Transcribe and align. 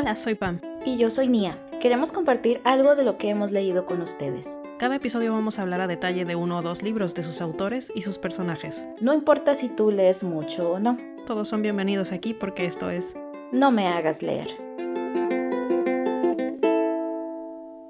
Hola, 0.00 0.14
soy 0.14 0.36
Pam. 0.36 0.60
Y 0.86 0.96
yo 0.96 1.10
soy 1.10 1.26
Nia. 1.26 1.60
Queremos 1.80 2.12
compartir 2.12 2.60
algo 2.62 2.94
de 2.94 3.02
lo 3.02 3.18
que 3.18 3.30
hemos 3.30 3.50
leído 3.50 3.84
con 3.84 4.00
ustedes. 4.00 4.60
Cada 4.78 4.94
episodio 4.94 5.32
vamos 5.32 5.58
a 5.58 5.62
hablar 5.62 5.80
a 5.80 5.88
detalle 5.88 6.24
de 6.24 6.36
uno 6.36 6.58
o 6.58 6.62
dos 6.62 6.84
libros 6.84 7.16
de 7.16 7.24
sus 7.24 7.40
autores 7.40 7.90
y 7.96 8.02
sus 8.02 8.16
personajes. 8.16 8.84
No 9.00 9.12
importa 9.12 9.56
si 9.56 9.68
tú 9.68 9.90
lees 9.90 10.22
mucho 10.22 10.70
o 10.70 10.78
no. 10.78 10.96
Todos 11.26 11.48
son 11.48 11.62
bienvenidos 11.62 12.12
aquí 12.12 12.32
porque 12.32 12.64
esto 12.64 12.90
es 12.90 13.16
No 13.50 13.72
me 13.72 13.88
hagas 13.88 14.22
leer. 14.22 14.46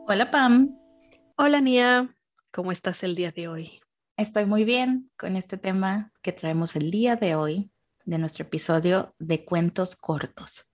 Hola 0.07 0.31
Pam. 0.31 0.79
Hola 1.37 1.61
Nia. 1.61 2.17
¿Cómo 2.51 2.73
estás 2.73 3.03
el 3.03 3.17
día 3.17 3.33
de 3.33 3.49
hoy? 3.49 3.81
Estoy 4.17 4.47
muy 4.47 4.65
bien 4.65 5.11
con 5.19 5.37
este 5.37 5.59
tema 5.59 6.11
que 6.23 6.33
traemos 6.33 6.75
el 6.75 6.91
día 6.91 7.17
de 7.17 7.35
hoy 7.35 7.71
de 8.07 8.17
nuestro 8.17 8.47
episodio 8.47 9.15
de 9.19 9.45
cuentos 9.45 9.95
cortos. 9.95 10.71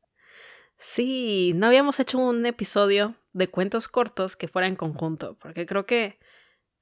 Sí, 0.87 1.53
no 1.57 1.67
habíamos 1.67 1.99
hecho 1.99 2.19
un 2.19 2.45
episodio 2.45 3.17
de 3.33 3.49
cuentos 3.49 3.89
cortos 3.89 4.37
que 4.37 4.49
fuera 4.49 4.69
en 4.69 4.77
conjunto, 4.77 5.37
porque 5.41 5.65
creo 5.65 5.87
que 5.87 6.19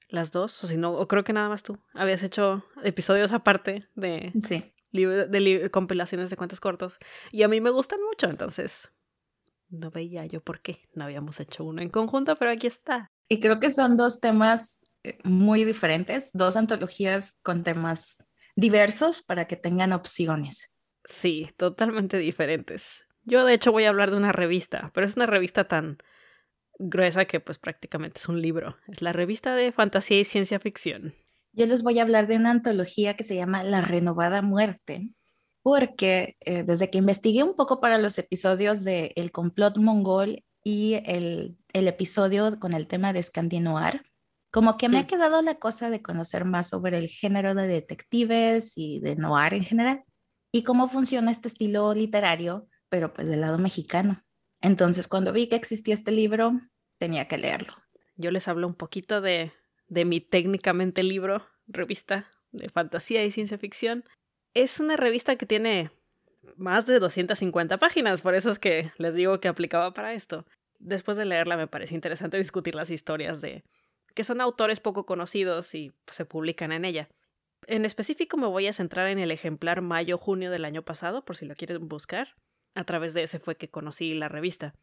las 0.09 0.33
dos, 0.33 0.63
o 0.63 0.67
si 0.67 0.77
no, 0.77 0.93
o 0.93 1.07
creo 1.07 1.23
que 1.25 1.33
nada 1.33 1.49
más 1.49 1.63
tú, 1.63 1.79
habías 1.95 2.23
hecho 2.23 2.65
episodios 2.83 3.33
aparte 3.33 3.89
de, 3.95 4.33
sí. 4.43 4.75
de 4.91 5.71
compilaciones 5.71 6.31
de 6.31 6.37
cuentos 6.37 6.61
cortos, 6.61 6.99
y 7.31 7.45
a 7.45 7.49
mí 7.49 7.61
me 7.61 7.71
gustan 7.71 8.01
mucho, 8.03 8.29
entonces 8.29 8.91
no 9.71 9.91
veía 9.91 10.27
yo 10.27 10.43
por 10.43 10.61
qué 10.61 10.89
no 10.95 11.05
habíamos 11.05 11.39
hecho 11.41 11.65
uno 11.65 11.81
en 11.81 11.89
conjunto, 11.89 12.37
pero 12.37 12.51
aquí 12.51 12.67
está. 12.67 13.07
Y 13.29 13.41
creo 13.41 13.61
que 13.61 13.71
son 13.71 13.97
dos 13.97 14.21
temas 14.21 14.83
eh, 15.05 15.17
muy 15.23 15.65
diferentes, 15.65 16.31
dos 16.35 16.57
antologías 16.57 17.39
con 17.43 17.63
temas 17.63 18.19
diversos 18.57 19.23
para 19.23 19.47
que 19.47 19.57
tengan 19.57 19.93
opciones. 19.93 20.75
Sí, 21.05 21.51
totalmente 21.57 22.19
diferentes. 22.19 23.02
Yo 23.25 23.45
de 23.45 23.55
hecho 23.55 23.73
voy 23.73 23.85
a 23.85 23.91
hablar 23.91 24.11
de 24.11 24.17
una 24.17 24.33
revista, 24.33 24.91
pero 24.95 25.07
es 25.07 25.17
una 25.17 25.27
revista 25.27 25.69
tan 25.69 25.99
gruesa 26.79 27.25
que 27.25 27.41
pues 27.41 27.59
prácticamente 27.59 28.19
es 28.19 28.29
un 28.29 28.41
libro. 28.41 28.77
Es 28.89 29.03
la 29.03 29.13
revista 29.13 29.55
de 29.55 29.73
fantasía 29.73 30.21
y 30.21 30.25
ciencia 30.25 30.59
ficción. 30.59 31.15
Yo 31.53 31.67
les 31.67 31.83
voy 31.83 31.99
a 31.99 32.03
hablar 32.03 32.27
de 32.27 32.37
una 32.37 32.51
antología 32.51 33.15
que 33.15 33.25
se 33.25 33.37
llama 33.37 33.63
La 33.63 33.83
Renovada 33.83 34.43
Muerte, 34.43 35.11
porque 35.63 36.37
eh, 36.41 36.65
desde 36.65 36.91
que 36.91 36.99
investigué 36.99 37.43
un 37.43 37.55
poco 37.55 37.81
para 37.81 37.99
los 37.99 38.19
episodios 38.19 38.85
de 38.85 39.13
El 39.17 39.31
complot 39.31 39.77
mongol 39.77 40.45
y 40.65 40.95
el, 41.05 41.57
el 41.73 41.89
episodio 41.89 42.59
con 42.59 42.73
el 42.73 42.89
tema 42.89 43.13
de 43.13 43.23
Scandinoir, 43.23 44.03
como 44.51 44.77
que 44.77 44.89
me 44.89 44.99
ha 44.99 45.07
quedado 45.07 45.41
la 45.43 45.55
cosa 45.55 45.91
de 45.91 46.03
conocer 46.03 46.45
más 46.45 46.69
sobre 46.69 46.99
el 46.99 47.09
género 47.09 47.55
de 47.55 47.69
detectives 47.69 48.73
y 48.77 49.01
de 49.01 49.17
noir 49.17 49.55
en 49.55 49.65
general 49.65 50.05
y 50.53 50.63
cómo 50.63 50.89
funciona 50.89 51.31
este 51.31 51.49
estilo 51.49 51.95
literario 51.95 52.69
pero 52.93 53.15
pues 53.15 53.27
del 53.27 53.41
lado 53.41 53.57
mexicano. 53.57 54.23
Entonces, 54.61 55.09
cuando 55.09 55.33
vi 55.33 55.47
que 55.47 55.57
existía 55.57 55.95
este 55.95 56.13
libro, 56.13 56.61
tenía 56.99 57.27
que 57.27 57.39
leerlo. 57.39 57.73
Yo 58.17 58.31
les 58.31 58.49
hablo 58.49 58.67
un 58.67 58.75
poquito 58.75 59.23
de, 59.23 59.51
de 59.87 60.05
mi 60.05 60.21
técnicamente 60.21 61.03
libro, 61.03 61.47
revista 61.67 62.31
de 62.51 62.69
fantasía 62.69 63.25
y 63.25 63.33
ciencia 63.33 63.57
ficción. 63.57 64.05
Es 64.53 64.79
una 64.79 64.99
revista 64.99 65.37
que 65.37 65.47
tiene 65.47 65.91
más 66.57 66.85
de 66.85 66.99
250 66.99 67.79
páginas, 67.79 68.21
por 68.21 68.35
eso 68.35 68.51
es 68.51 68.59
que 68.59 68.93
les 68.99 69.15
digo 69.15 69.41
que 69.41 69.49
aplicaba 69.49 69.95
para 69.95 70.13
esto. 70.13 70.45
Después 70.79 71.17
de 71.17 71.25
leerla 71.25 71.57
me 71.57 71.69
pareció 71.69 71.95
interesante 71.95 72.37
discutir 72.37 72.75
las 72.75 72.91
historias 72.91 73.41
de 73.41 73.65
que 74.15 74.23
son 74.23 74.43
autores 74.43 74.81
poco 74.81 75.07
conocidos 75.07 75.75
y 75.75 75.95
pues, 76.05 76.17
se 76.17 76.27
publican 76.27 76.73
en 76.73 76.85
ella. 76.85 77.09
En 77.67 77.87
específico 77.87 78.37
me 78.37 78.49
voy 78.49 78.67
a 78.67 78.75
centrar 78.75 79.09
en 79.09 79.19
el 79.19 79.31
ejemplar 79.31 79.81
mayo-junio 79.81 80.51
del 80.51 80.67
año 80.67 80.83
pasado, 80.83 81.25
por 81.25 81.39
si 81.39 81.47
lo 81.47 81.55
quieren 81.55 81.89
buscar. 81.89 82.37
A 82.75 82.85
través 82.85 83.15
de 83.15 83.23
ese 83.23 83.39
fue 83.39 83.57
que 83.57 83.71
conocí 83.71 84.15
la 84.15 84.29
revista. 84.29 84.75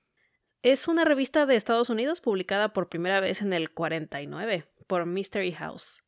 Es 0.62 0.88
una 0.88 1.06
revista 1.06 1.46
de 1.46 1.56
Estados 1.56 1.90
Unidos 1.90 2.22
publicada 2.22 2.74
por 2.74 2.90
primera 2.90 3.20
vez 3.20 3.42
en 3.42 3.54
el 3.54 3.72
49 3.72 4.66
por 4.88 5.06
Mystery 5.06 5.54
House. 5.54 6.04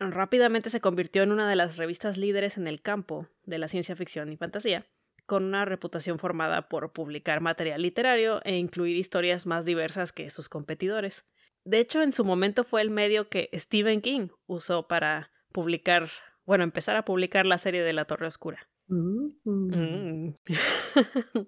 Rápidamente 0.00 0.70
se 0.70 0.80
convirtió 0.80 1.22
en 1.22 1.30
una 1.30 1.48
de 1.48 1.54
las 1.54 1.76
revistas 1.76 2.16
líderes 2.16 2.56
en 2.56 2.66
el 2.66 2.82
campo 2.82 3.28
de 3.44 3.58
la 3.58 3.68
ciencia 3.68 3.94
ficción 3.94 4.32
y 4.32 4.36
fantasía, 4.36 4.86
con 5.26 5.44
una 5.44 5.64
reputación 5.64 6.18
formada 6.18 6.68
por 6.68 6.92
publicar 6.92 7.40
material 7.40 7.82
literario 7.82 8.40
e 8.44 8.56
incluir 8.56 8.96
historias 8.96 9.46
más 9.46 9.64
diversas 9.64 10.12
que 10.12 10.28
sus 10.30 10.48
competidores. 10.48 11.24
De 11.64 11.78
hecho, 11.78 12.02
en 12.02 12.12
su 12.12 12.24
momento 12.24 12.64
fue 12.64 12.82
el 12.82 12.90
medio 12.90 13.28
que 13.28 13.48
Stephen 13.54 14.00
King 14.00 14.28
usó 14.46 14.88
para 14.88 15.30
publicar, 15.52 16.08
bueno, 16.44 16.64
empezar 16.64 16.96
a 16.96 17.04
publicar 17.04 17.46
la 17.46 17.58
serie 17.58 17.82
de 17.82 17.92
La 17.92 18.04
Torre 18.04 18.26
Oscura. 18.26 18.68
Mm. 18.92 20.34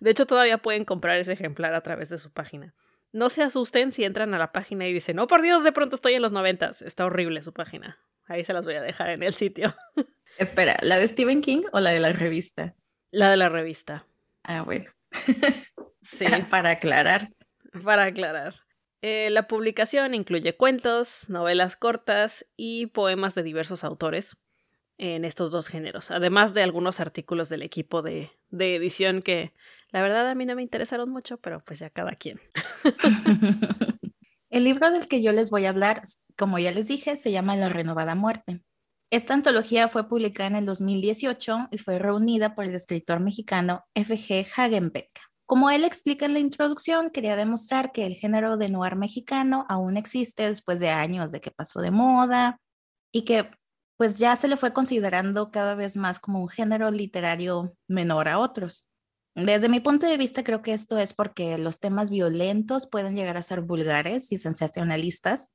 de 0.00 0.10
hecho, 0.10 0.26
todavía 0.26 0.58
pueden 0.58 0.84
comprar 0.84 1.18
ese 1.18 1.32
ejemplar 1.32 1.74
a 1.74 1.80
través 1.80 2.08
de 2.08 2.18
su 2.18 2.32
página. 2.32 2.74
No 3.12 3.30
se 3.30 3.42
asusten 3.42 3.92
si 3.92 4.04
entran 4.04 4.34
a 4.34 4.38
la 4.38 4.52
página 4.52 4.86
y 4.86 4.92
dicen, 4.92 5.18
oh 5.18 5.26
por 5.26 5.40
Dios, 5.42 5.64
de 5.64 5.72
pronto 5.72 5.94
estoy 5.94 6.14
en 6.14 6.22
los 6.22 6.32
noventas. 6.32 6.82
Está 6.82 7.06
horrible 7.06 7.42
su 7.42 7.52
página. 7.52 7.98
Ahí 8.26 8.44
se 8.44 8.52
las 8.52 8.66
voy 8.66 8.74
a 8.74 8.82
dejar 8.82 9.10
en 9.10 9.22
el 9.22 9.32
sitio. 9.32 9.74
Espera, 10.38 10.76
¿la 10.82 10.98
de 10.98 11.08
Stephen 11.08 11.40
King 11.40 11.62
o 11.72 11.80
la 11.80 11.90
de 11.90 12.00
la 12.00 12.12
revista? 12.12 12.74
La 13.10 13.30
de 13.30 13.38
la 13.38 13.48
revista. 13.48 14.06
Ah, 14.42 14.62
bueno. 14.62 14.90
sí. 16.02 16.26
Para 16.50 16.70
aclarar. 16.70 17.30
Para 17.84 18.04
aclarar. 18.04 18.54
Eh, 19.00 19.30
la 19.30 19.46
publicación 19.46 20.14
incluye 20.14 20.56
cuentos, 20.56 21.30
novelas 21.30 21.76
cortas 21.76 22.44
y 22.56 22.86
poemas 22.86 23.34
de 23.34 23.44
diversos 23.44 23.84
autores, 23.84 24.36
en 24.98 25.24
estos 25.24 25.50
dos 25.50 25.68
géneros, 25.68 26.10
además 26.10 26.54
de 26.54 26.62
algunos 26.62 27.00
artículos 27.00 27.48
del 27.48 27.62
equipo 27.62 28.02
de, 28.02 28.30
de, 28.50 28.76
edición 28.76 29.22
que 29.22 29.52
la 29.90 30.02
verdad 30.02 30.28
a 30.28 30.34
mí 30.34 30.46
no 30.46 30.54
me 30.54 30.62
interesaron 30.62 31.10
mucho, 31.10 31.38
pero 31.38 31.60
pues 31.60 31.78
ya 31.78 31.90
cada 31.90 32.12
quien. 32.12 32.40
El 34.50 34.64
libro 34.64 34.90
del 34.90 35.08
que 35.08 35.22
yo 35.22 35.32
les 35.32 35.50
voy 35.50 35.66
a 35.66 35.70
hablar, 35.70 36.02
como 36.36 36.58
ya 36.58 36.70
les 36.70 36.88
dije, 36.88 37.16
se 37.16 37.32
llama 37.32 37.56
La 37.56 37.68
Renovada 37.68 38.14
Muerte. 38.14 38.62
Esta 39.10 39.34
antología 39.34 39.88
fue 39.88 40.08
publicada 40.08 40.48
en 40.48 40.56
el 40.56 40.66
2018 40.66 41.68
y 41.70 41.78
fue 41.78 41.98
reunida 41.98 42.54
por 42.54 42.64
el 42.64 42.74
escritor 42.74 43.20
mexicano 43.20 43.84
F.G. 43.94 44.46
Hagenbeck. 44.56 45.20
Como 45.46 45.70
él 45.70 45.84
explica 45.84 46.26
en 46.26 46.32
la 46.32 46.40
introducción, 46.40 47.10
quería 47.10 47.36
demostrar 47.36 47.92
que 47.92 48.04
el 48.04 48.14
género 48.14 48.56
de 48.56 48.68
noir 48.68 48.96
mexicano 48.96 49.64
aún 49.68 49.96
existe 49.96 50.48
después 50.48 50.80
de 50.80 50.90
años 50.90 51.30
de 51.30 51.40
que 51.40 51.52
pasó 51.52 51.80
de 51.80 51.92
moda 51.92 52.58
y 53.12 53.22
que 53.22 53.50
pues 53.96 54.18
ya 54.18 54.36
se 54.36 54.48
le 54.48 54.56
fue 54.56 54.72
considerando 54.72 55.50
cada 55.50 55.74
vez 55.74 55.96
más 55.96 56.18
como 56.18 56.40
un 56.42 56.48
género 56.48 56.90
literario 56.90 57.74
menor 57.88 58.28
a 58.28 58.38
otros. 58.38 58.90
Desde 59.34 59.68
mi 59.68 59.80
punto 59.80 60.06
de 60.06 60.16
vista, 60.16 60.44
creo 60.44 60.62
que 60.62 60.72
esto 60.72 60.98
es 60.98 61.12
porque 61.12 61.58
los 61.58 61.78
temas 61.78 62.10
violentos 62.10 62.86
pueden 62.86 63.14
llegar 63.14 63.36
a 63.36 63.42
ser 63.42 63.60
vulgares 63.60 64.32
y 64.32 64.38
sensacionalistas 64.38 65.52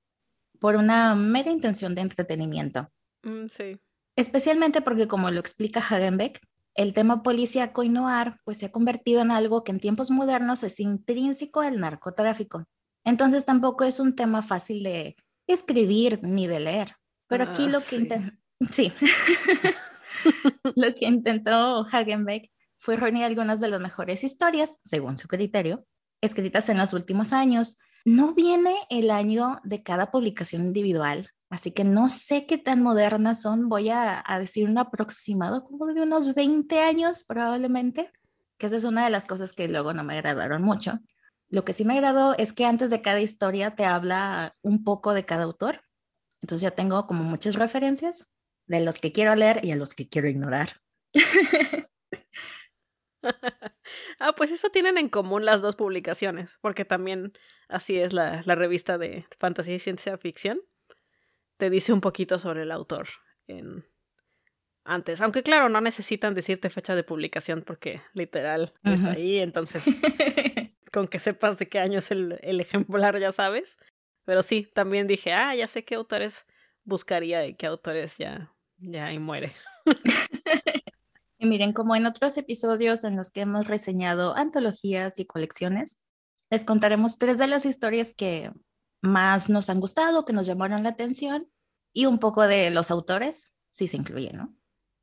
por 0.60 0.76
una 0.76 1.16
mera 1.16 1.50
intención 1.50 1.96
de 1.96 2.02
entretenimiento. 2.02 2.92
Mm, 3.24 3.48
sí. 3.48 3.80
Especialmente 4.16 4.82
porque, 4.82 5.08
como 5.08 5.32
lo 5.32 5.40
explica 5.40 5.80
Hagenbeck, 5.80 6.40
el 6.76 6.94
tema 6.94 7.24
policíaco 7.24 7.84
y 7.84 7.90
noir 7.90 8.36
pues 8.46 8.60
se 8.60 8.68
ha 8.68 8.72
convertido 8.72 9.22
en 9.22 9.32
algo 9.32 9.64
que 9.64 9.72
en 9.72 9.80
tiempos 9.80 10.10
modernos 10.12 10.64
es 10.64 10.80
intrínseco 10.80 11.62
al 11.62 11.80
narcotráfico. 11.80 12.66
Entonces 13.04 13.46
tampoco 13.46 13.84
es 13.84 14.00
un 14.00 14.16
tema 14.16 14.42
fácil 14.42 14.84
de 14.84 15.16
escribir 15.48 16.20
ni 16.22 16.48
de 16.48 16.60
leer. 16.60 16.96
Pero 17.32 17.46
aquí 17.46 17.70
lo 17.70 17.80
que 17.80 17.96
intentó, 17.96 18.36
sí, 18.70 18.92
lo 20.76 20.94
que 20.94 21.06
intentó 21.06 21.86
Hagenbeck 21.90 22.52
fue 22.78 22.98
reunir 22.98 23.24
algunas 23.24 23.62
de 23.62 23.70
las 23.70 23.80
mejores 23.80 24.26
historias, 24.26 24.80
según 24.84 25.18
su 25.18 25.30
criterio, 25.30 25.86
escritas 26.20 26.68
en 26.68 26.78
los 26.78 26.92
últimos 26.92 27.32
años. 27.32 27.80
No 28.04 28.34
viene 28.34 28.76
el 28.90 29.10
año 29.10 29.62
de 29.64 29.82
cada 29.82 30.12
publicación 30.12 30.66
individual, 30.66 31.30
así 31.50 31.72
que 31.72 31.86
no 31.86 32.10
sé 32.10 32.46
qué 32.46 32.58
tan 32.58 32.84
modernas 32.84 33.44
son. 33.44 33.70
Voy 33.70 33.88
a, 33.88 34.22
a 34.26 34.38
decir 34.38 34.68
un 34.68 34.78
aproximado 34.78 35.64
como 35.64 35.86
de 35.86 36.02
unos 36.02 36.36
20 36.36 36.82
años 36.82 37.24
probablemente, 37.24 38.12
que 38.58 38.66
esa 38.66 38.76
es 38.76 38.84
una 38.84 39.06
de 39.06 39.10
las 39.10 39.26
cosas 39.26 39.54
que 39.54 39.70
luego 39.70 39.94
no 39.94 40.04
me 40.04 40.18
agradaron 40.18 40.64
mucho. 40.64 41.00
Lo 41.48 41.64
que 41.64 41.72
sí 41.72 41.86
me 41.86 41.94
agradó 41.94 42.36
es 42.38 42.52
que 42.52 42.66
antes 42.66 42.90
de 42.90 43.02
cada 43.02 43.22
historia 43.22 43.74
te 43.74 43.86
habla 43.86 44.58
un 44.62 44.84
poco 44.84 45.14
de 45.14 45.24
cada 45.24 45.44
autor 45.44 45.80
entonces 46.42 46.62
ya 46.62 46.72
tengo 46.72 47.08
como 47.08 47.24
muchas 47.24 47.56
referencias 47.56 48.30
de 48.66 48.82
los 48.82 49.00
que 49.00 49.12
quiero 49.12 49.36
leer 49.36 49.64
y 49.64 49.72
a 49.72 49.76
los 49.76 49.94
que 49.96 50.10
quiero 50.10 50.28
ignorar. 50.28 50.82
ah, 54.20 54.34
pues 54.36 54.52
eso 54.52 54.70
tienen 54.70 54.98
en 54.98 55.10
común 55.10 55.46
las 55.46 55.62
dos 55.62 55.76
publicaciones, 55.76 56.58
porque 56.62 56.86
también 56.86 57.34
así 57.68 57.98
es 57.98 58.14
la, 58.14 58.42
la, 58.46 58.56
revista 58.56 58.98
de 58.98 59.26
fantasía 59.40 59.76
y 59.76 59.80
ciencia 59.80 60.18
ficción. 60.18 60.62
Te 61.58 61.70
dice 61.70 61.94
un 61.94 62.02
poquito 62.02 62.40
sobre 62.40 62.64
el 62.64 62.72
autor 62.72 63.08
en 63.48 63.86
antes, 64.84 65.22
aunque 65.22 65.44
claro, 65.44 65.70
no 65.70 65.80
necesitan 65.80 66.34
decirte 66.34 66.72
fecha 66.72 66.96
de 66.96 67.04
publicación 67.04 67.62
porque 67.62 68.02
literal 68.14 68.74
es 68.84 69.06
ahí, 69.06 69.38
entonces 69.38 69.84
con 70.92 71.08
que 71.08 71.20
sepas 71.20 71.60
de 71.60 71.70
qué 71.70 71.78
año 71.78 72.00
es 72.00 72.10
el, 72.10 72.40
el 72.42 72.60
ejemplar 72.60 73.20
ya 73.20 73.32
sabes. 73.32 73.78
Pero 74.32 74.44
sí, 74.44 74.72
también 74.74 75.08
dije, 75.08 75.34
ah, 75.34 75.54
ya 75.54 75.68
sé 75.68 75.84
qué 75.84 75.96
autores 75.96 76.46
buscaría 76.86 77.46
y 77.46 77.54
qué 77.54 77.68
autores 77.68 78.16
ya, 78.18 78.56
ya 78.78 79.12
y 79.12 79.20
muere. 79.20 79.52
Y 81.38 81.48
miren, 81.48 81.74
como 81.74 81.98
en 81.98 82.06
otros 82.06 82.38
episodios 82.38 83.04
en 83.04 83.18
los 83.18 83.30
que 83.30 83.42
hemos 83.42 83.68
reseñado 83.68 84.38
antologías 84.38 85.20
y 85.20 85.26
colecciones, 85.26 86.00
les 86.50 86.64
contaremos 86.64 87.18
tres 87.18 87.38
de 87.38 87.48
las 87.48 87.66
historias 87.66 88.14
que 88.14 88.54
más 89.02 89.50
nos 89.50 89.70
han 89.70 89.82
gustado, 89.82 90.24
que 90.24 90.32
nos 90.32 90.48
llamaron 90.48 90.84
la 90.84 90.90
atención 90.90 91.52
y 91.92 92.06
un 92.06 92.18
poco 92.18 92.48
de 92.48 92.70
los 92.70 92.90
autores, 92.90 93.52
si 93.70 93.90
se 93.90 93.98
incluye, 93.98 94.32
¿no? 94.32 94.56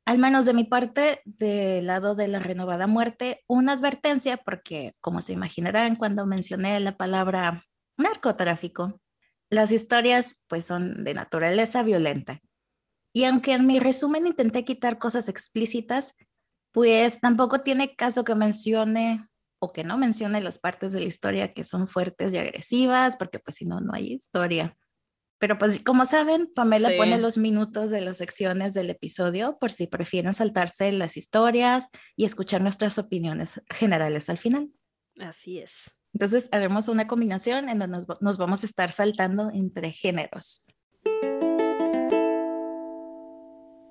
Al 0.05 0.17
menos 0.17 0.45
de 0.45 0.55
mi 0.55 0.63
parte, 0.63 1.21
del 1.25 1.85
lado 1.85 2.15
de 2.15 2.29
la 2.29 2.39
renovada 2.39 2.87
muerte, 2.87 3.43
una 3.45 3.73
advertencia 3.73 4.37
porque, 4.37 4.93
como 5.01 5.21
se 5.21 5.33
imaginarán 5.33 5.97
cuando 5.97 6.25
mencioné 6.25 6.79
la 6.79 6.97
palabra 6.97 7.67
narcotráfico, 7.95 8.99
las 9.49 9.71
historias 9.71 10.43
pues 10.47 10.65
son 10.65 11.03
de 11.03 11.13
naturaleza 11.13 11.83
violenta. 11.83 12.41
Y 13.13 13.23
aunque 13.23 13.53
en 13.53 13.65
mi 13.65 13.79
resumen 13.79 14.27
intenté 14.27 14.63
quitar 14.63 14.99
cosas 14.99 15.29
explícitas, 15.29 16.15
pues 16.71 17.19
tampoco 17.19 17.61
tiene 17.61 17.95
caso 17.95 18.23
que 18.23 18.35
mencione 18.35 19.27
o 19.59 19.73
que 19.73 19.83
no 19.83 19.97
mencione 19.97 20.41
las 20.41 20.59
partes 20.59 20.93
de 20.93 21.01
la 21.01 21.07
historia 21.07 21.53
que 21.53 21.63
son 21.63 21.87
fuertes 21.87 22.33
y 22.33 22.37
agresivas, 22.37 23.17
porque 23.17 23.39
pues 23.39 23.57
si 23.57 23.65
no, 23.65 23.81
no 23.81 23.93
hay 23.93 24.13
historia. 24.13 24.77
Pero 25.39 25.57
pues 25.57 25.79
como 25.79 26.05
saben, 26.05 26.51
Pamela 26.53 26.91
pone 26.97 27.17
los 27.17 27.37
minutos 27.37 27.89
de 27.89 28.01
las 28.01 28.17
secciones 28.17 28.73
del 28.73 28.89
episodio 28.89 29.57
por 29.57 29.71
si 29.71 29.87
prefieren 29.87 30.33
saltarse 30.33 30.91
las 30.91 31.15
historias 31.17 31.89
y 32.17 32.25
escuchar 32.25 32.61
nuestras 32.61 32.97
opiniones 32.97 33.61
generales 33.69 34.29
al 34.29 34.37
final. 34.37 34.71
Así 35.17 35.59
es. 35.59 35.71
Entonces 36.13 36.49
haremos 36.51 36.87
una 36.87 37.07
combinación 37.07 37.69
en 37.69 37.79
donde 37.79 37.97
nos, 37.97 38.21
nos 38.21 38.37
vamos 38.37 38.63
a 38.63 38.65
estar 38.65 38.91
saltando 38.91 39.51
entre 39.53 39.91
géneros. 39.91 40.65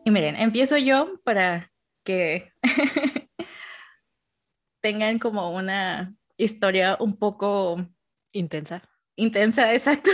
Y 0.05 0.11
miren, 0.11 0.37
empiezo 0.37 0.79
yo 0.79 1.21
para 1.23 1.71
que 2.03 2.51
tengan 4.81 5.19
como 5.19 5.51
una 5.51 6.15
historia 6.39 6.97
un 6.99 7.19
poco 7.19 7.87
intensa. 8.33 8.83
Intensa, 9.17 9.75
exacto. 9.75 10.11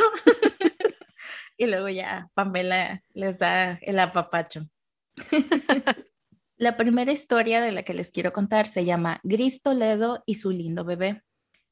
y 1.57 1.67
luego 1.67 1.89
ya 1.89 2.29
Pamela 2.35 3.03
les 3.13 3.39
da 3.39 3.79
el 3.83 4.01
apapacho. 4.01 4.67
la 6.57 6.77
primera 6.77 7.13
historia 7.13 7.61
de 7.61 7.71
la 7.71 7.85
que 7.85 7.95
les 7.95 8.11
quiero 8.11 8.33
contar 8.33 8.67
se 8.67 8.85
llama 8.85 9.21
Gris 9.23 9.63
Toledo 9.63 10.25
y 10.27 10.37
su 10.37 10.51
lindo 10.51 10.85
bebé. 10.85 11.23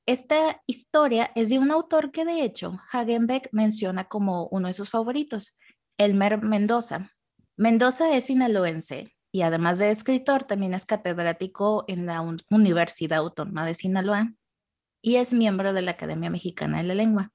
Esta 0.06 0.60
historia 0.66 1.30
es 1.36 1.48
de 1.48 1.60
un 1.60 1.70
autor 1.70 2.10
que 2.10 2.24
de 2.24 2.42
hecho 2.42 2.80
Hagenbeck 2.90 3.48
menciona 3.52 4.04
como 4.04 4.48
uno 4.48 4.66
de 4.66 4.74
sus 4.74 4.90
favoritos, 4.90 5.56
Elmer 5.96 6.42
Mendoza. 6.42 7.10
Mendoza 7.56 8.16
es 8.16 8.24
sinaloense 8.24 9.14
y 9.30 9.42
además 9.42 9.78
de 9.78 9.90
escritor 9.90 10.42
también 10.42 10.74
es 10.74 10.84
catedrático 10.86 11.84
en 11.86 12.06
la 12.06 12.20
Universidad 12.50 13.20
Autónoma 13.20 13.64
de 13.64 13.74
Sinaloa 13.74 14.32
y 15.00 15.16
es 15.16 15.32
miembro 15.32 15.72
de 15.72 15.82
la 15.82 15.92
Academia 15.92 16.30
Mexicana 16.30 16.78
de 16.78 16.84
la 16.84 16.94
Lengua. 16.94 17.30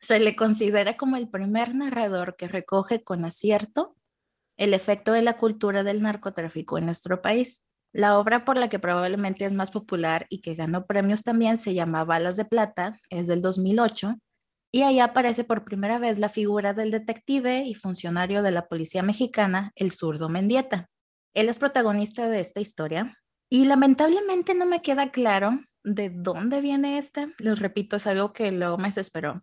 Se 0.00 0.18
le 0.18 0.34
considera 0.34 0.96
como 0.96 1.16
el 1.16 1.28
primer 1.28 1.74
narrador 1.74 2.36
que 2.36 2.48
recoge 2.48 3.04
con 3.04 3.24
acierto 3.24 3.96
el 4.56 4.74
efecto 4.74 5.12
de 5.12 5.22
la 5.22 5.36
cultura 5.36 5.84
del 5.84 6.02
narcotráfico 6.02 6.78
en 6.78 6.86
nuestro 6.86 7.22
país. 7.22 7.64
La 7.92 8.18
obra 8.18 8.44
por 8.44 8.56
la 8.56 8.68
que 8.68 8.78
probablemente 8.78 9.44
es 9.44 9.52
más 9.52 9.70
popular 9.70 10.26
y 10.28 10.40
que 10.40 10.54
ganó 10.54 10.86
premios 10.86 11.22
también 11.22 11.56
se 11.58 11.74
llama 11.74 12.04
Balas 12.04 12.36
de 12.36 12.44
Plata, 12.44 12.98
es 13.10 13.26
del 13.26 13.40
2008, 13.40 14.16
y 14.70 14.82
ahí 14.82 15.00
aparece 15.00 15.44
por 15.44 15.64
primera 15.64 15.98
vez 15.98 16.18
la 16.18 16.28
figura 16.28 16.74
del 16.74 16.90
detective 16.90 17.62
y 17.64 17.74
funcionario 17.74 18.42
de 18.42 18.50
la 18.50 18.68
policía 18.68 19.02
mexicana, 19.02 19.72
el 19.74 19.92
zurdo 19.92 20.28
Mendieta. 20.28 20.88
Él 21.34 21.48
es 21.48 21.58
protagonista 21.58 22.28
de 22.28 22.40
esta 22.40 22.60
historia 22.60 23.16
y 23.48 23.64
lamentablemente 23.64 24.54
no 24.54 24.66
me 24.66 24.82
queda 24.82 25.10
claro 25.10 25.58
de 25.84 26.10
dónde 26.10 26.60
viene 26.60 26.98
esta. 26.98 27.28
Les 27.38 27.58
repito, 27.58 27.96
es 27.96 28.06
algo 28.06 28.32
que 28.34 28.52
luego 28.52 28.76
me 28.76 28.88
desesperó 28.88 29.42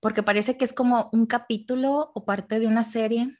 porque 0.00 0.22
parece 0.22 0.56
que 0.56 0.64
es 0.64 0.72
como 0.72 1.08
un 1.12 1.26
capítulo 1.26 2.12
o 2.14 2.24
parte 2.24 2.60
de 2.60 2.66
una 2.66 2.84
serie, 2.84 3.36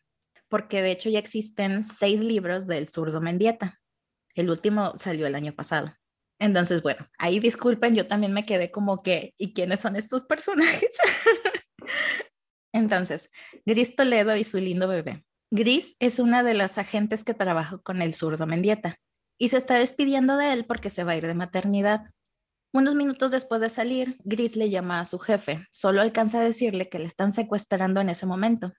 porque 0.48 0.82
de 0.82 0.90
hecho 0.90 1.10
ya 1.10 1.18
existen 1.18 1.84
seis 1.84 2.20
libros 2.20 2.66
del 2.66 2.88
zurdo 2.88 3.20
Mendieta. 3.20 3.78
El 4.36 4.50
último 4.50 4.92
salió 4.96 5.26
el 5.26 5.34
año 5.34 5.52
pasado. 5.52 5.92
Entonces, 6.38 6.82
bueno, 6.82 7.08
ahí 7.18 7.40
disculpen, 7.40 7.94
yo 7.94 8.06
también 8.06 8.32
me 8.32 8.44
quedé 8.44 8.70
como 8.70 9.02
que, 9.02 9.34
¿y 9.38 9.54
quiénes 9.54 9.80
son 9.80 9.96
estos 9.96 10.24
personajes? 10.24 10.98
Entonces, 12.72 13.30
Gris 13.64 13.96
Toledo 13.96 14.36
y 14.36 14.44
su 14.44 14.58
lindo 14.58 14.86
bebé. 14.86 15.24
Gris 15.50 15.96
es 15.98 16.18
una 16.18 16.42
de 16.42 16.52
las 16.52 16.76
agentes 16.76 17.24
que 17.24 17.32
trabaja 17.32 17.78
con 17.78 18.02
el 18.02 18.12
zurdo 18.12 18.46
Mendieta 18.46 18.96
y 19.38 19.48
se 19.48 19.56
está 19.56 19.74
despidiendo 19.76 20.36
de 20.36 20.52
él 20.52 20.66
porque 20.66 20.90
se 20.90 21.04
va 21.04 21.12
a 21.12 21.16
ir 21.16 21.26
de 21.26 21.34
maternidad. 21.34 22.10
Unos 22.74 22.94
minutos 22.94 23.30
después 23.30 23.62
de 23.62 23.70
salir, 23.70 24.18
Gris 24.24 24.56
le 24.56 24.68
llama 24.68 25.00
a 25.00 25.06
su 25.06 25.18
jefe. 25.18 25.66
Solo 25.70 26.02
alcanza 26.02 26.40
a 26.40 26.44
decirle 26.44 26.90
que 26.90 26.98
le 26.98 27.06
están 27.06 27.32
secuestrando 27.32 28.02
en 28.02 28.10
ese 28.10 28.26
momento. 28.26 28.74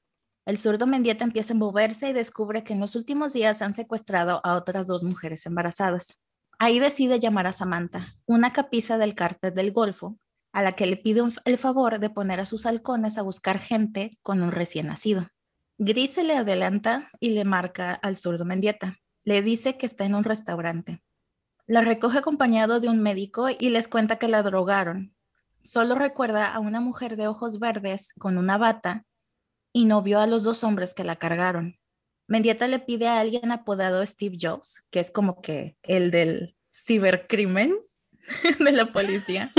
El 0.47 0.57
zurdo 0.57 0.88
Mendieta 0.88 1.25
empieza 1.25 1.53
a 1.53 1.57
moverse 1.57 2.07
y 2.07 2.13
descubre 2.13 2.63
que 2.63 2.71
en 2.71 2.79
los 2.79 2.95
últimos 2.95 3.33
días 3.33 3.61
han 3.61 3.73
secuestrado 3.73 4.39
a 4.45 4.55
otras 4.55 4.88
dos 4.88 5.03
mujeres 5.03 5.45
embarazadas. 5.45 6.17
Ahí 6.57 6.79
decide 6.79 7.19
llamar 7.19 7.47
a 7.47 7.51
Samantha, 7.51 7.99
una 8.25 8.53
capiza 8.53 8.97
del 8.97 9.13
cártel 9.13 9.53
del 9.53 9.73
Golfo, 9.73 10.17
a 10.53 10.61
la 10.61 10.71
que 10.71 10.85
le 10.85 10.95
pide 10.95 11.21
el 11.44 11.57
favor 11.57 11.99
de 11.99 12.09
poner 12.09 12.39
a 12.39 12.45
sus 12.45 12.65
halcones 12.65 13.17
a 13.17 13.23
buscar 13.23 13.59
gente 13.59 14.17
con 14.21 14.41
un 14.41 14.53
recién 14.53 14.88
nacido. 14.88 15.27
Gris 15.77 16.13
se 16.13 16.23
le 16.23 16.38
adelanta 16.38 17.09
y 17.19 17.31
le 17.31 17.44
marca 17.44 17.94
al 17.95 18.15
zurdo 18.15 18.45
Mendieta. 18.45 18.95
Le 19.25 19.41
dice 19.41 19.77
que 19.77 19.85
está 19.85 20.05
en 20.05 20.15
un 20.15 20.23
restaurante. 20.23 21.03
La 21.65 21.81
recoge 21.81 22.19
acompañado 22.19 22.79
de 22.79 22.88
un 22.88 23.01
médico 23.01 23.49
y 23.49 23.69
les 23.69 23.89
cuenta 23.89 24.15
que 24.15 24.29
la 24.29 24.44
drogaron. 24.44 25.13
Solo 25.61 25.95
recuerda 25.95 26.53
a 26.53 26.59
una 26.59 26.79
mujer 26.79 27.17
de 27.17 27.27
ojos 27.27 27.59
verdes 27.59 28.13
con 28.13 28.38
una 28.38 28.57
bata 28.57 29.03
y 29.74 29.86
no 29.86 30.02
vio 30.02 30.19
a 30.19 30.28
los 30.28 30.44
dos 30.44 30.64
hombres 30.64 30.94
que 30.94 31.04
la 31.04 31.16
cargaron. 31.16 31.78
Mendieta 32.28 32.68
le 32.68 32.80
pide 32.80 33.08
a 33.08 33.19
alguien 33.19 33.52
apodado 33.52 34.06
Steve 34.06 34.38
Jobs, 34.40 34.86
que 34.92 35.00
es 35.00 35.12
como 35.12 35.42
que 35.42 35.78
el 35.84 36.12
del 36.12 36.58
cibercrimen 36.74 37.75
de 38.60 38.72
la 38.72 38.92
policía, 38.92 39.52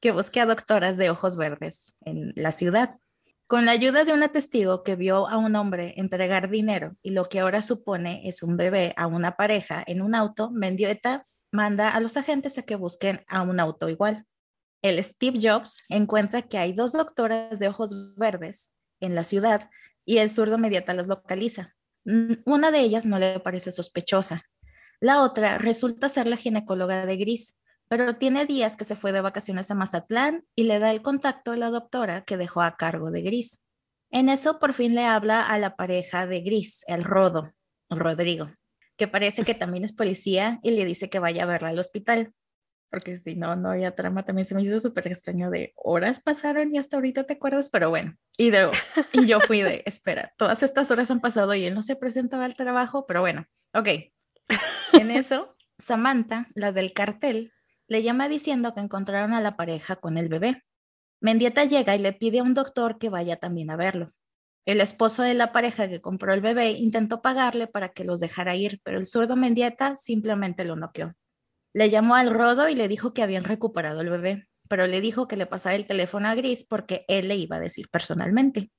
que 0.00 0.10
busque 0.10 0.40
a 0.40 0.46
doctoras 0.46 0.96
de 0.96 1.10
ojos 1.10 1.36
verdes 1.36 1.94
en 2.00 2.32
la 2.34 2.52
ciudad. 2.52 2.98
Con 3.46 3.66
la 3.66 3.72
ayuda 3.72 4.04
de 4.04 4.14
un 4.14 4.26
testigo 4.30 4.82
que 4.82 4.96
vio 4.96 5.28
a 5.28 5.36
un 5.36 5.54
hombre 5.56 5.92
entregar 5.98 6.48
dinero 6.48 6.96
y 7.02 7.10
lo 7.10 7.26
que 7.26 7.40
ahora 7.40 7.60
supone 7.60 8.26
es 8.26 8.42
un 8.42 8.56
bebé 8.56 8.94
a 8.96 9.06
una 9.06 9.36
pareja 9.36 9.84
en 9.86 10.00
un 10.00 10.14
auto, 10.14 10.50
Mendieta 10.50 11.26
manda 11.52 11.90
a 11.90 12.00
los 12.00 12.16
agentes 12.16 12.56
a 12.56 12.62
que 12.62 12.76
busquen 12.76 13.22
a 13.28 13.42
un 13.42 13.60
auto 13.60 13.90
igual. 13.90 14.24
El 14.80 15.04
Steve 15.04 15.38
Jobs 15.42 15.82
encuentra 15.90 16.40
que 16.40 16.56
hay 16.56 16.72
dos 16.72 16.92
doctoras 16.92 17.58
de 17.58 17.68
ojos 17.68 18.16
verdes 18.16 18.74
en 19.02 19.14
la 19.14 19.24
ciudad 19.24 19.70
y 20.04 20.18
el 20.18 20.30
zurdo 20.30 20.56
inmediata 20.56 20.94
las 20.94 21.06
localiza. 21.06 21.74
Una 22.44 22.70
de 22.70 22.80
ellas 22.80 23.06
no 23.06 23.18
le 23.18 23.38
parece 23.40 23.70
sospechosa. 23.70 24.44
La 25.00 25.20
otra 25.22 25.58
resulta 25.58 26.08
ser 26.08 26.26
la 26.26 26.36
ginecóloga 26.36 27.06
de 27.06 27.16
Gris, 27.16 27.60
pero 27.88 28.16
tiene 28.16 28.46
días 28.46 28.76
que 28.76 28.84
se 28.84 28.96
fue 28.96 29.12
de 29.12 29.20
vacaciones 29.20 29.70
a 29.70 29.74
Mazatlán 29.74 30.44
y 30.54 30.64
le 30.64 30.78
da 30.78 30.90
el 30.90 31.02
contacto 31.02 31.52
a 31.52 31.56
la 31.56 31.70
doctora 31.70 32.24
que 32.24 32.36
dejó 32.36 32.62
a 32.62 32.76
cargo 32.76 33.10
de 33.10 33.22
Gris. 33.22 33.62
En 34.10 34.28
eso 34.28 34.58
por 34.58 34.74
fin 34.74 34.94
le 34.94 35.04
habla 35.04 35.42
a 35.42 35.58
la 35.58 35.76
pareja 35.76 36.26
de 36.26 36.40
Gris, 36.40 36.84
el 36.86 37.04
Rodo, 37.04 37.52
Rodrigo, 37.90 38.50
que 38.96 39.08
parece 39.08 39.44
que 39.44 39.54
también 39.54 39.84
es 39.84 39.92
policía 39.92 40.60
y 40.62 40.72
le 40.72 40.84
dice 40.84 41.10
que 41.10 41.18
vaya 41.18 41.44
a 41.44 41.46
verla 41.46 41.68
al 41.68 41.78
hospital. 41.78 42.32
Porque 42.92 43.16
si 43.16 43.36
no, 43.36 43.56
no 43.56 43.70
había 43.70 43.94
trama, 43.94 44.22
también 44.22 44.44
se 44.44 44.54
me 44.54 44.60
hizo 44.60 44.78
súper 44.78 45.08
extraño 45.08 45.50
de 45.50 45.72
horas 45.76 46.20
pasaron 46.20 46.74
y 46.74 46.78
hasta 46.78 46.96
ahorita 46.96 47.24
te 47.24 47.32
acuerdas, 47.32 47.70
pero 47.70 47.88
bueno, 47.88 48.18
y, 48.36 48.50
de, 48.50 48.68
y 49.14 49.26
yo 49.26 49.40
fui 49.40 49.62
de, 49.62 49.82
espera, 49.86 50.34
todas 50.36 50.62
estas 50.62 50.90
horas 50.90 51.10
han 51.10 51.20
pasado 51.20 51.54
y 51.54 51.64
él 51.64 51.72
no 51.72 51.82
se 51.82 51.96
presentaba 51.96 52.44
al 52.44 52.52
trabajo, 52.52 53.06
pero 53.06 53.20
bueno, 53.22 53.46
ok. 53.72 53.88
En 54.92 55.10
eso, 55.10 55.56
Samantha, 55.78 56.48
la 56.54 56.70
del 56.70 56.92
cartel, 56.92 57.54
le 57.88 58.02
llama 58.02 58.28
diciendo 58.28 58.74
que 58.74 58.80
encontraron 58.80 59.32
a 59.32 59.40
la 59.40 59.56
pareja 59.56 59.96
con 59.96 60.18
el 60.18 60.28
bebé. 60.28 60.62
Mendieta 61.22 61.64
llega 61.64 61.96
y 61.96 61.98
le 61.98 62.12
pide 62.12 62.40
a 62.40 62.42
un 62.42 62.52
doctor 62.52 62.98
que 62.98 63.08
vaya 63.08 63.36
también 63.36 63.70
a 63.70 63.76
verlo. 63.76 64.10
El 64.66 64.82
esposo 64.82 65.22
de 65.22 65.32
la 65.32 65.50
pareja 65.50 65.88
que 65.88 66.02
compró 66.02 66.34
el 66.34 66.42
bebé 66.42 66.72
intentó 66.72 67.22
pagarle 67.22 67.68
para 67.68 67.88
que 67.88 68.04
los 68.04 68.20
dejara 68.20 68.54
ir, 68.54 68.82
pero 68.84 68.98
el 68.98 69.06
zurdo 69.06 69.34
Mendieta 69.34 69.96
simplemente 69.96 70.66
lo 70.66 70.76
noqueó. 70.76 71.14
Le 71.74 71.90
llamó 71.90 72.14
al 72.14 72.30
rodo 72.30 72.68
y 72.68 72.74
le 72.74 72.88
dijo 72.88 73.14
que 73.14 73.22
habían 73.22 73.44
recuperado 73.44 74.00
el 74.00 74.10
bebé, 74.10 74.48
pero 74.68 74.86
le 74.86 75.00
dijo 75.00 75.28
que 75.28 75.36
le 75.36 75.46
pasara 75.46 75.76
el 75.76 75.86
teléfono 75.86 76.28
a 76.28 76.34
Gris 76.34 76.66
porque 76.68 77.04
él 77.08 77.28
le 77.28 77.36
iba 77.36 77.56
a 77.56 77.60
decir 77.60 77.88
personalmente. 77.90 78.70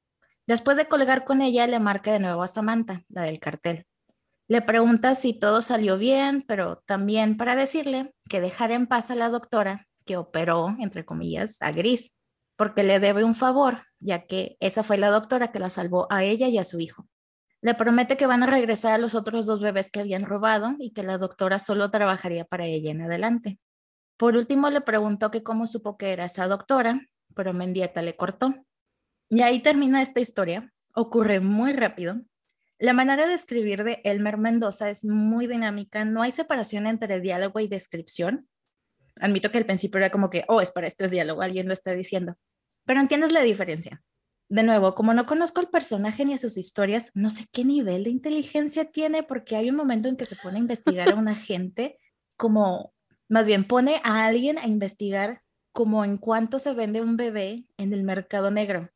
Después 0.46 0.78
de 0.78 0.88
colgar 0.88 1.24
con 1.24 1.42
ella, 1.42 1.68
le 1.68 1.80
marca 1.80 2.12
de 2.12 2.20
nuevo 2.20 2.44
a 2.44 2.48
Samantha, 2.48 3.04
la 3.10 3.24
del 3.24 3.40
cartel. 3.40 3.86
Le 4.48 4.62
pregunta 4.62 5.16
si 5.16 5.34
todo 5.34 5.62
salió 5.62 5.98
bien, 5.98 6.44
pero 6.48 6.84
también 6.86 7.38
para 7.38 7.56
decirle 7.56 8.14
que 8.30 8.42
dejara 8.42 8.74
en 8.74 8.88
paz 8.88 9.10
a 9.10 9.16
la 9.16 9.30
doctora 9.30 9.88
que 10.06 10.18
operó, 10.18 10.76
entre 10.80 11.06
comillas, 11.06 11.58
a 11.62 11.72
Gris, 11.72 12.16
porque 12.58 12.84
le 12.84 13.00
debe 13.00 13.24
un 13.24 13.36
favor, 13.36 13.84
ya 14.00 14.26
que 14.26 14.58
esa 14.60 14.84
fue 14.84 14.98
la 14.98 15.10
doctora 15.10 15.52
que 15.52 15.60
la 15.60 15.70
salvó 15.70 16.08
a 16.12 16.24
ella 16.24 16.48
y 16.50 16.58
a 16.58 16.64
su 16.64 16.80
hijo. 16.80 17.08
Le 17.64 17.76
promete 17.76 18.18
que 18.18 18.28
van 18.28 18.44
a 18.44 18.46
regresar 18.46 18.92
a 18.92 18.98
los 18.98 19.16
otros 19.16 19.46
dos 19.46 19.62
bebés 19.62 19.90
que 19.90 20.02
habían 20.02 20.26
robado 20.26 20.76
y 20.80 20.92
que 20.92 21.02
la 21.02 21.18
doctora 21.18 21.60
solo 21.60 21.90
trabajaría 21.90 22.44
para 22.44 22.66
ella 22.66 22.92
en 22.92 23.04
adelante. 23.04 23.58
Por 24.18 24.36
último, 24.36 24.70
le 24.70 24.82
preguntó 24.82 25.32
que 25.32 25.44
cómo 25.44 25.66
supo 25.66 25.98
que 25.98 26.12
era 26.12 26.26
esa 26.26 26.50
doctora, 26.50 27.08
pero 27.34 27.54
Mendieta 27.54 28.02
le 28.02 28.18
cortó. 28.18 28.54
Y 29.30 29.44
ahí 29.44 29.62
termina 29.62 30.02
esta 30.02 30.20
historia. 30.20 30.74
Ocurre 30.94 31.40
muy 31.40 31.72
rápido. 31.72 32.18
La 32.80 32.92
manera 32.92 33.28
de 33.28 33.34
escribir 33.34 33.86
de 33.86 34.02
Elmer 34.04 34.38
Mendoza 34.38 34.90
es 34.90 35.06
muy 35.06 35.48
dinámica. 35.48 36.04
No 36.04 36.22
hay 36.22 36.34
separación 36.34 36.86
entre 36.86 37.22
diálogo 37.22 37.62
y 37.62 37.70
descripción. 37.70 38.50
Admito 39.22 39.50
que 39.50 39.60
al 39.60 39.66
principio 39.66 40.00
era 40.00 40.10
como 40.10 40.30
que, 40.30 40.44
oh, 40.50 40.60
es 40.60 40.74
para 40.74 40.88
esto 40.88 41.06
es 41.06 41.12
diálogo, 41.12 41.42
alguien 41.42 41.68
lo 41.68 41.74
está 41.74 41.94
diciendo. 41.94 42.36
Pero 42.84 43.00
entiendes 43.00 43.32
la 43.32 43.42
diferencia. 43.42 44.04
De 44.54 44.62
nuevo, 44.62 44.94
como 44.94 45.16
no 45.16 45.26
conozco 45.26 45.62
el 45.62 45.68
personaje 45.68 46.26
ni 46.26 46.36
a 46.36 46.38
sus 46.38 46.58
historias, 46.58 47.10
no 47.16 47.32
sé 47.32 47.48
qué 47.52 47.66
nivel 47.66 48.04
de 48.04 48.12
inteligencia 48.12 48.86
tiene 48.92 49.24
porque 49.24 49.56
hay 49.56 49.68
un 49.72 49.76
momento 49.76 50.10
en 50.10 50.16
que 50.16 50.28
se 50.28 50.36
pone 50.36 50.58
a 50.58 50.60
investigar 50.60 51.10
a 51.10 51.16
una 51.18 51.34
gente 51.34 51.98
como, 52.38 52.94
más 53.28 53.48
bien 53.48 53.64
pone 53.64 54.00
a 54.04 54.28
alguien 54.28 54.60
a 54.60 54.68
investigar 54.68 55.42
como 55.72 56.06
en 56.06 56.20
cuánto 56.20 56.60
se 56.60 56.76
vende 56.76 57.02
un 57.02 57.18
bebé 57.18 57.66
en 57.78 57.94
el 57.94 58.04
mercado 58.04 58.52
negro. 58.52 58.92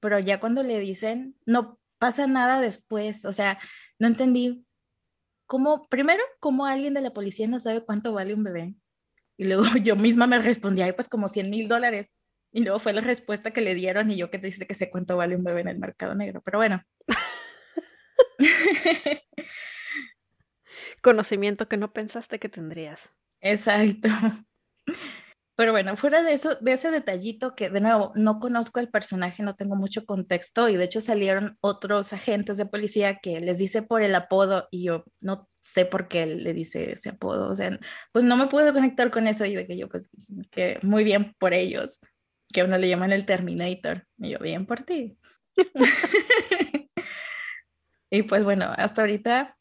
Pero 0.00 0.18
ya 0.18 0.40
cuando 0.40 0.62
le 0.62 0.80
dicen, 0.80 1.36
no 1.44 1.78
pasa 1.98 2.26
nada 2.26 2.58
después, 2.62 3.26
o 3.26 3.34
sea, 3.34 3.58
no 3.98 4.06
entendí 4.06 4.66
cómo, 5.44 5.86
primero, 5.90 6.22
cómo 6.40 6.64
alguien 6.64 6.94
de 6.94 7.02
la 7.02 7.12
policía 7.12 7.46
no 7.48 7.60
sabe 7.60 7.84
cuánto 7.84 8.14
vale 8.14 8.32
un 8.32 8.44
bebé. 8.44 8.74
Y 9.36 9.44
luego 9.44 9.64
yo 9.82 9.94
misma 9.94 10.26
me 10.26 10.38
respondí, 10.38 10.80
ay, 10.80 10.92
pues 10.92 11.10
como 11.10 11.28
100 11.28 11.50
mil 11.50 11.68
dólares. 11.68 12.15
Y 12.52 12.62
luego 12.62 12.78
fue 12.78 12.92
la 12.92 13.00
respuesta 13.00 13.50
que 13.50 13.60
le 13.60 13.74
dieron 13.74 14.10
y 14.10 14.16
yo 14.16 14.30
que 14.30 14.38
te 14.38 14.46
dice 14.46 14.66
que 14.66 14.74
sé 14.74 14.90
cuánto 14.90 15.16
vale 15.16 15.36
un 15.36 15.44
bebé 15.44 15.60
en 15.60 15.68
el 15.68 15.78
mercado 15.78 16.14
negro. 16.14 16.42
Pero 16.42 16.58
bueno. 16.58 16.82
Conocimiento 21.02 21.68
que 21.68 21.76
no 21.76 21.92
pensaste 21.92 22.38
que 22.38 22.48
tendrías. 22.48 23.00
Exacto. 23.40 24.08
Pero 25.56 25.72
bueno, 25.72 25.96
fuera 25.96 26.22
de 26.22 26.34
eso, 26.34 26.56
de 26.60 26.74
ese 26.74 26.90
detallito 26.90 27.54
que 27.54 27.70
de 27.70 27.80
nuevo 27.80 28.12
no 28.14 28.40
conozco 28.40 28.78
el 28.78 28.90
personaje, 28.90 29.42
no 29.42 29.56
tengo 29.56 29.74
mucho 29.74 30.04
contexto 30.04 30.68
y 30.68 30.76
de 30.76 30.84
hecho 30.84 31.00
salieron 31.00 31.56
otros 31.62 32.12
agentes 32.12 32.58
de 32.58 32.66
policía 32.66 33.20
que 33.22 33.40
les 33.40 33.56
dice 33.56 33.80
por 33.80 34.02
el 34.02 34.14
apodo 34.14 34.68
y 34.70 34.84
yo 34.84 35.04
no 35.20 35.48
sé 35.62 35.86
por 35.86 36.08
qué 36.08 36.26
le 36.26 36.52
dice 36.52 36.92
ese 36.92 37.08
apodo, 37.08 37.48
o 37.48 37.54
sea, 37.54 37.78
pues 38.12 38.22
no 38.24 38.36
me 38.36 38.48
puedo 38.48 38.70
conectar 38.74 39.10
con 39.10 39.26
eso 39.26 39.46
y 39.46 39.54
de 39.54 39.66
que 39.66 39.78
yo 39.78 39.88
pues 39.88 40.10
que 40.50 40.78
muy 40.82 41.04
bien 41.04 41.34
por 41.38 41.54
ellos, 41.54 42.00
que 42.52 42.60
a 42.60 42.64
uno 42.64 42.78
le 42.78 42.88
llaman 42.88 43.12
el 43.12 43.26
Terminator 43.26 44.06
y 44.18 44.30
yo 44.30 44.38
bien 44.38 44.66
por 44.66 44.82
ti. 44.82 45.18
y 48.10 48.22
pues 48.22 48.44
bueno, 48.44 48.72
hasta 48.76 49.02
ahorita 49.02 49.56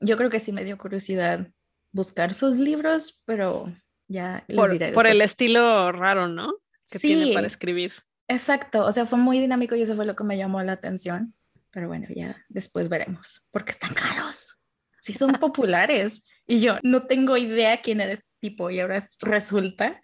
yo 0.00 0.16
creo 0.16 0.30
que 0.30 0.40
sí 0.40 0.52
me 0.52 0.64
dio 0.64 0.78
curiosidad 0.78 1.48
buscar 1.92 2.34
sus 2.34 2.56
libros, 2.56 3.22
pero 3.24 3.72
ya 4.08 4.44
por, 4.54 5.06
el 5.06 5.20
estilo 5.20 5.92
raro, 5.92 6.28
¿no? 6.28 6.54
Que 6.90 6.98
tiene 6.98 7.34
para 7.34 7.46
escribir. 7.46 7.92
Exacto, 8.28 8.84
o 8.84 8.92
sea, 8.92 9.06
fue 9.06 9.18
muy 9.18 9.38
dinámico 9.38 9.74
y 9.74 9.82
eso 9.82 9.96
fue 9.96 10.04
lo 10.04 10.16
que 10.16 10.24
me 10.24 10.36
llamó 10.36 10.62
la 10.62 10.72
atención. 10.72 11.34
Pero 11.70 11.88
bueno, 11.88 12.06
ya 12.14 12.44
después 12.48 12.88
veremos, 12.88 13.46
porque 13.50 13.72
están 13.72 13.94
caros. 13.94 14.62
Sí 15.00 15.12
son 15.12 15.32
populares 15.40 16.24
y 16.46 16.60
yo 16.60 16.78
no 16.82 17.06
tengo 17.06 17.36
idea 17.36 17.80
quién 17.80 18.00
era 18.00 18.12
este 18.12 18.26
tipo 18.40 18.70
y 18.70 18.80
ahora 18.80 19.02
resulta. 19.20 20.00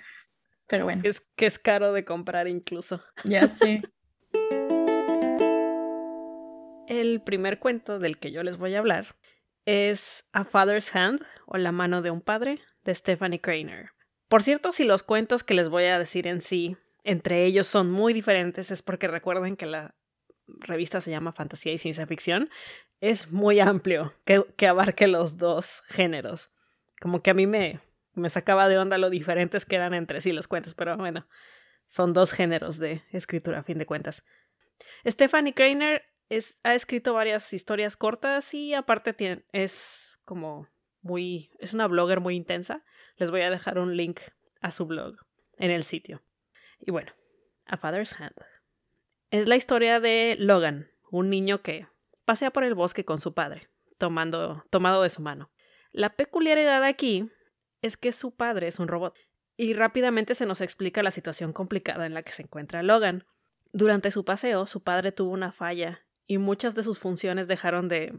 Pero 0.67 0.85
bueno. 0.85 1.03
Es 1.05 1.23
que 1.37 1.47
es 1.47 1.59
caro 1.59 1.93
de 1.93 2.05
comprar 2.05 2.49
incluso. 2.49 3.03
Ya 3.25 3.49
sé. 3.49 3.83
El 6.87 7.23
primer 7.23 7.59
cuento 7.59 7.99
del 7.99 8.19
que 8.19 8.31
yo 8.31 8.43
les 8.43 8.57
voy 8.57 8.75
a 8.75 8.79
hablar 8.79 9.17
es 9.65 10.27
A 10.33 10.45
Father's 10.45 10.95
Hand 10.95 11.25
o 11.47 11.57
La 11.57 11.73
mano 11.73 12.03
de 12.03 12.11
un 12.11 12.21
padre 12.21 12.61
de 12.85 12.95
Stephanie 12.95 13.41
Craner. 13.41 13.91
Por 14.29 14.43
cierto, 14.43 14.73
si 14.73 14.85
los 14.85 15.03
cuentos 15.03 15.45
que 15.45 15.55
les 15.55 15.69
voy 15.69 15.85
a 15.85 15.99
decir 15.99 16.27
en 16.27 16.43
sí, 16.43 16.77
entre 17.03 17.45
ellos 17.45 17.67
son 17.67 17.91
muy 17.91 18.13
diferentes, 18.13 18.71
es 18.71 18.83
porque 18.83 19.09
recuerden 19.09 19.57
que 19.57 19.67
la 19.67 19.95
revista 20.47 21.01
se 21.01 21.11
llama 21.11 21.33
Fantasía 21.33 21.73
y 21.73 21.79
Ciencia 21.79 22.07
Ficción, 22.07 22.51
es 23.01 23.33
muy 23.33 23.61
amplio, 23.61 24.15
que, 24.25 24.45
que 24.57 24.67
abarque 24.67 25.07
los 25.07 25.37
dos 25.39 25.83
géneros. 25.87 26.51
Como 27.01 27.23
que 27.23 27.31
a 27.31 27.35
mí 27.35 27.47
me, 27.47 27.81
me 28.15 28.31
sacaba 28.31 28.69
de 28.69 28.79
onda 28.79 28.99
lo 28.99 29.11
diferentes 29.11 29.65
que 29.65 29.77
eran 29.77 29.95
entre 29.95 30.21
sí 30.21 30.33
los 30.33 30.49
cuentos, 30.49 30.75
pero 30.75 30.97
bueno, 30.97 31.27
son 31.87 32.13
dos 32.13 32.33
géneros 32.33 32.79
de 32.79 33.03
escritura 33.13 33.61
a 33.61 33.63
fin 33.63 33.79
de 33.79 33.87
cuentas. 33.87 34.25
Stephanie 35.07 35.55
Craner 35.55 36.03
es, 36.29 36.59
ha 36.63 36.75
escrito 36.75 37.15
varias 37.15 37.53
historias 37.53 37.97
cortas 37.97 38.53
y 38.55 38.75
aparte 38.75 39.13
tiene, 39.13 39.45
es 39.53 40.13
como 40.25 40.69
muy, 41.03 41.51
es 41.59 41.75
una 41.75 41.87
blogger 41.87 42.21
muy 42.21 42.35
intensa. 42.35 42.83
Les 43.17 43.31
voy 43.31 43.43
a 43.43 43.51
dejar 43.51 43.79
un 43.79 43.97
link 43.97 44.21
a 44.61 44.71
su 44.71 44.87
blog 44.87 45.17
en 45.59 45.71
el 45.71 45.85
sitio. 45.85 46.23
Y 46.81 46.91
bueno, 46.91 47.13
A 47.67 47.77
Father's 47.77 48.19
Hand. 48.21 48.35
Es 49.31 49.47
la 49.47 49.57
historia 49.57 50.01
de 50.01 50.37
Logan, 50.39 50.91
un 51.11 51.31
niño 51.31 51.63
que 51.63 51.87
pasea 52.25 52.51
por 52.51 52.65
el 52.65 52.75
bosque 52.75 53.05
con 53.05 53.21
su 53.21 53.35
padre, 53.35 53.69
tomando, 53.99 54.65
tomado 54.71 55.03
de 55.03 55.11
su 55.11 55.23
mano. 55.23 55.51
La 55.93 56.17
peculiaridad 56.17 56.83
aquí 56.85 57.31
es 57.85 57.97
que 57.97 58.13
su 58.13 58.35
padre 58.35 58.69
es 58.69 58.79
un 58.79 58.89
robot, 58.89 59.15
y 59.57 59.75
rápidamente 59.75 60.35
se 60.35 60.47
nos 60.47 60.61
explica 60.61 61.03
la 61.03 61.11
situación 61.11 61.53
complicada 61.53 62.07
en 62.07 62.15
la 62.15 62.23
que 62.23 62.33
se 62.33 62.43
encuentra 62.43 62.83
Logan. 62.83 63.25
Durante 63.73 64.11
su 64.11 64.25
paseo, 64.25 64.67
su 64.67 64.83
padre 64.83 65.13
tuvo 65.13 65.33
una 65.33 65.53
falla 65.53 66.05
y 66.27 66.39
muchas 66.39 66.75
de 66.75 66.83
sus 66.83 66.99
funciones 66.99 67.47
dejaron 67.47 67.89
de 67.89 68.19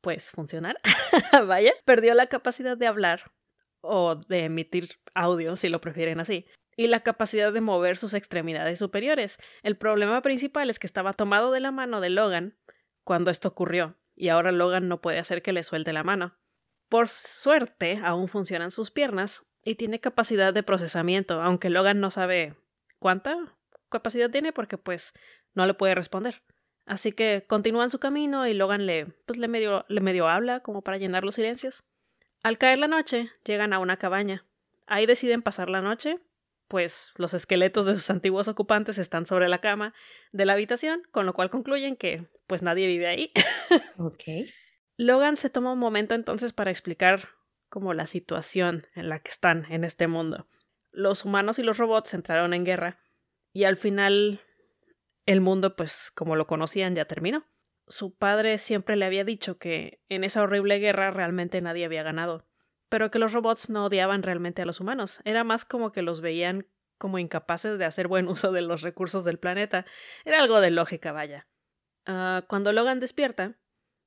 pues 0.00 0.30
funcionar. 0.30 0.78
Vaya, 1.46 1.72
perdió 1.84 2.14
la 2.14 2.26
capacidad 2.26 2.76
de 2.76 2.86
hablar 2.86 3.32
o 3.80 4.16
de 4.16 4.44
emitir 4.44 4.88
audio, 5.14 5.56
si 5.56 5.68
lo 5.68 5.80
prefieren 5.80 6.20
así, 6.20 6.46
y 6.76 6.88
la 6.88 7.00
capacidad 7.00 7.52
de 7.52 7.60
mover 7.60 7.96
sus 7.96 8.14
extremidades 8.14 8.78
superiores. 8.78 9.38
El 9.62 9.76
problema 9.76 10.20
principal 10.22 10.70
es 10.70 10.78
que 10.78 10.86
estaba 10.86 11.12
tomado 11.12 11.50
de 11.50 11.60
la 11.60 11.70
mano 11.70 12.00
de 12.00 12.10
Logan 12.10 12.58
cuando 13.04 13.30
esto 13.30 13.48
ocurrió, 13.48 13.96
y 14.14 14.28
ahora 14.28 14.52
Logan 14.52 14.88
no 14.88 15.00
puede 15.00 15.18
hacer 15.18 15.42
que 15.42 15.52
le 15.52 15.62
suelte 15.62 15.92
la 15.92 16.04
mano. 16.04 16.36
Por 16.92 17.08
suerte, 17.08 18.02
aún 18.04 18.28
funcionan 18.28 18.70
sus 18.70 18.90
piernas 18.90 19.46
y 19.64 19.76
tiene 19.76 19.98
capacidad 19.98 20.52
de 20.52 20.62
procesamiento, 20.62 21.40
aunque 21.40 21.70
Logan 21.70 22.00
no 22.00 22.10
sabe 22.10 22.54
cuánta 22.98 23.34
capacidad 23.88 24.28
tiene 24.28 24.52
porque 24.52 24.76
pues 24.76 25.14
no 25.54 25.64
le 25.64 25.72
puede 25.72 25.94
responder. 25.94 26.42
Así 26.84 27.10
que 27.10 27.46
continúan 27.48 27.88
su 27.88 27.98
camino 27.98 28.46
y 28.46 28.52
Logan 28.52 28.84
le, 28.84 29.06
pues, 29.24 29.38
le, 29.38 29.48
medio, 29.48 29.86
le 29.88 30.02
medio 30.02 30.28
habla 30.28 30.60
como 30.60 30.82
para 30.82 30.98
llenar 30.98 31.24
los 31.24 31.36
silencios. 31.36 31.82
Al 32.42 32.58
caer 32.58 32.78
la 32.78 32.88
noche, 32.88 33.30
llegan 33.42 33.72
a 33.72 33.78
una 33.78 33.96
cabaña. 33.96 34.44
Ahí 34.86 35.06
deciden 35.06 35.40
pasar 35.40 35.70
la 35.70 35.80
noche, 35.80 36.18
pues 36.68 37.14
los 37.16 37.32
esqueletos 37.32 37.86
de 37.86 37.94
sus 37.94 38.10
antiguos 38.10 38.48
ocupantes 38.48 38.98
están 38.98 39.24
sobre 39.24 39.48
la 39.48 39.62
cama 39.62 39.94
de 40.32 40.44
la 40.44 40.52
habitación, 40.52 41.00
con 41.10 41.24
lo 41.24 41.32
cual 41.32 41.48
concluyen 41.48 41.96
que 41.96 42.28
pues 42.46 42.60
nadie 42.60 42.86
vive 42.86 43.06
ahí. 43.06 43.32
ok. 43.96 44.24
Logan 45.02 45.36
se 45.36 45.50
toma 45.50 45.72
un 45.72 45.78
momento 45.78 46.14
entonces 46.14 46.52
para 46.52 46.70
explicar 46.70 47.28
como 47.68 47.94
la 47.94 48.06
situación 48.06 48.86
en 48.94 49.08
la 49.08 49.18
que 49.18 49.30
están 49.30 49.66
en 49.70 49.84
este 49.84 50.06
mundo. 50.06 50.46
Los 50.90 51.24
humanos 51.24 51.58
y 51.58 51.62
los 51.62 51.78
robots 51.78 52.14
entraron 52.14 52.54
en 52.54 52.64
guerra 52.64 52.98
y 53.52 53.64
al 53.64 53.76
final 53.76 54.40
el 55.26 55.40
mundo, 55.40 55.76
pues 55.76 56.10
como 56.14 56.36
lo 56.36 56.46
conocían, 56.46 56.94
ya 56.94 57.06
terminó. 57.06 57.46
Su 57.86 58.14
padre 58.14 58.58
siempre 58.58 58.96
le 58.96 59.04
había 59.04 59.24
dicho 59.24 59.58
que 59.58 60.02
en 60.08 60.24
esa 60.24 60.42
horrible 60.42 60.78
guerra 60.78 61.10
realmente 61.10 61.60
nadie 61.60 61.84
había 61.84 62.02
ganado, 62.02 62.46
pero 62.88 63.10
que 63.10 63.18
los 63.18 63.32
robots 63.32 63.70
no 63.70 63.86
odiaban 63.86 64.22
realmente 64.22 64.62
a 64.62 64.66
los 64.66 64.80
humanos, 64.80 65.20
era 65.24 65.44
más 65.44 65.64
como 65.64 65.92
que 65.92 66.02
los 66.02 66.20
veían 66.20 66.66
como 66.98 67.18
incapaces 67.18 67.78
de 67.78 67.84
hacer 67.84 68.06
buen 68.06 68.28
uso 68.28 68.52
de 68.52 68.62
los 68.62 68.82
recursos 68.82 69.24
del 69.24 69.38
planeta. 69.38 69.84
Era 70.24 70.40
algo 70.40 70.60
de 70.60 70.70
lógica, 70.70 71.10
vaya. 71.10 71.48
Ah, 72.06 72.44
cuando 72.48 72.72
Logan 72.72 73.00
despierta, 73.00 73.58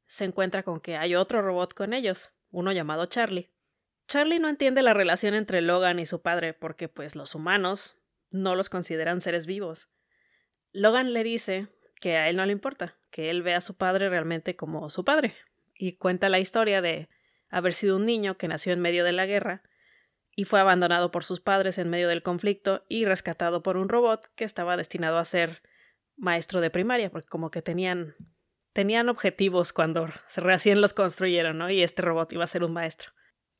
se 0.07 0.25
encuentra 0.25 0.63
con 0.63 0.79
que 0.79 0.97
hay 0.97 1.15
otro 1.15 1.41
robot 1.41 1.73
con 1.73 1.93
ellos, 1.93 2.31
uno 2.51 2.71
llamado 2.71 3.05
Charlie. 3.05 3.51
Charlie 4.07 4.39
no 4.39 4.49
entiende 4.49 4.83
la 4.83 4.93
relación 4.93 5.33
entre 5.33 5.61
Logan 5.61 5.99
y 5.99 6.05
su 6.05 6.21
padre 6.21 6.53
porque 6.53 6.87
pues 6.87 7.15
los 7.15 7.35
humanos 7.35 7.97
no 8.31 8.55
los 8.55 8.69
consideran 8.69 9.21
seres 9.21 9.45
vivos. 9.45 9.89
Logan 10.71 11.13
le 11.13 11.23
dice 11.23 11.67
que 11.99 12.17
a 12.17 12.29
él 12.29 12.35
no 12.35 12.45
le 12.45 12.51
importa, 12.51 12.97
que 13.09 13.29
él 13.29 13.41
ve 13.41 13.55
a 13.55 13.61
su 13.61 13.75
padre 13.75 14.09
realmente 14.09 14.55
como 14.55 14.89
su 14.89 15.03
padre, 15.05 15.33
y 15.73 15.93
cuenta 15.93 16.29
la 16.29 16.39
historia 16.39 16.81
de 16.81 17.09
haber 17.49 17.73
sido 17.73 17.95
un 17.95 18.05
niño 18.05 18.37
que 18.37 18.47
nació 18.47 18.73
en 18.73 18.81
medio 18.81 19.03
de 19.03 19.13
la 19.13 19.25
guerra 19.25 19.63
y 20.35 20.45
fue 20.45 20.59
abandonado 20.59 21.11
por 21.11 21.23
sus 21.23 21.39
padres 21.39 21.77
en 21.77 21.89
medio 21.89 22.09
del 22.09 22.21
conflicto 22.21 22.83
y 22.89 23.05
rescatado 23.05 23.63
por 23.63 23.77
un 23.77 23.87
robot 23.87 24.29
que 24.35 24.43
estaba 24.43 24.75
destinado 24.75 25.17
a 25.17 25.25
ser 25.25 25.61
maestro 26.17 26.61
de 26.61 26.69
primaria, 26.69 27.09
porque 27.09 27.27
como 27.27 27.51
que 27.51 27.61
tenían 27.61 28.15
tenían 28.75 29.07
objetivos 29.07 29.71
cuando 29.71 30.09
recién 30.35 30.81
los 30.81 30.93
construyeron, 30.93 31.57
¿no? 31.57 31.69
Y 31.69 31.81
este 31.81 32.01
robot 32.01 32.33
iba 32.33 32.43
a 32.43 32.47
ser 32.47 32.61
un 32.65 32.73
maestro. 32.73 33.13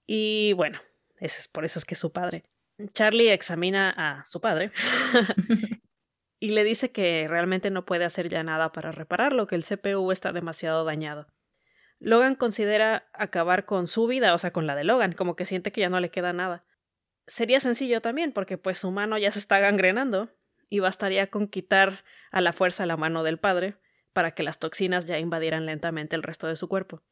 Y 0.06 0.52
bueno, 0.58 0.82
ese 1.16 1.40
es 1.40 1.48
por 1.48 1.64
eso 1.64 1.80
es 1.80 1.86
que 1.86 1.94
es 1.94 2.00
su 2.02 2.12
padre. 2.12 2.44
Charlie 2.92 3.32
examina 3.32 3.94
a 3.96 4.26
su 4.26 4.42
padre 4.42 4.74
y 6.42 6.50
le 6.50 6.66
dice 6.66 6.92
que 6.92 7.28
realmente 7.30 7.72
no 7.72 7.86
puede 7.86 8.04
hacer 8.04 8.28
ya 8.28 8.44
nada 8.44 8.74
para 8.74 8.92
repararlo, 8.92 9.48
que 9.48 9.56
el 9.56 9.64
CPU 9.64 10.12
está 10.12 10.34
demasiado 10.34 10.84
dañado. 10.84 11.28
Logan 12.00 12.36
considera 12.36 13.08
acabar 13.14 13.64
con 13.64 13.88
su 13.88 14.08
vida, 14.08 14.34
o 14.34 14.38
sea, 14.38 14.52
con 14.52 14.68
la 14.68 14.76
de 14.76 14.84
Logan, 14.84 15.14
como 15.14 15.38
que 15.38 15.46
siente 15.46 15.72
que 15.72 15.80
ya 15.80 15.90
no 15.90 16.02
le 16.02 16.12
queda 16.12 16.34
nada. 16.34 16.66
Sería 17.26 17.62
sencillo 17.62 18.02
también, 18.02 18.34
porque 18.34 18.58
pues 18.58 18.80
su 18.80 18.92
mano 18.92 19.18
ya 19.18 19.32
se 19.32 19.40
está 19.40 19.60
gangrenando, 19.60 20.30
y 20.70 20.80
bastaría 20.80 21.28
con 21.30 21.48
quitar 21.48 22.04
a 22.32 22.42
la 22.42 22.52
fuerza 22.52 22.86
la 22.86 22.98
mano 22.98 23.24
del 23.24 23.40
padre 23.40 23.78
para 24.16 24.32
que 24.32 24.44
las 24.44 24.60
toxinas 24.60 25.06
ya 25.06 25.20
invadieran 25.20 25.66
lentamente 25.66 26.16
el 26.16 26.24
resto 26.24 26.48
de 26.48 26.56
su 26.56 26.70
cuerpo. 26.70 27.04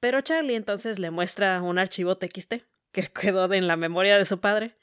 Pero 0.00 0.22
Charlie 0.22 0.54
entonces 0.54 0.98
le 0.98 1.10
muestra 1.10 1.60
un 1.60 1.78
archivo 1.78 2.16
TXT 2.16 2.54
que 2.92 3.02
quedó 3.12 3.52
en 3.52 3.66
la 3.66 3.76
memoria 3.76 4.16
de 4.16 4.24
su 4.24 4.40
padre, 4.40 4.78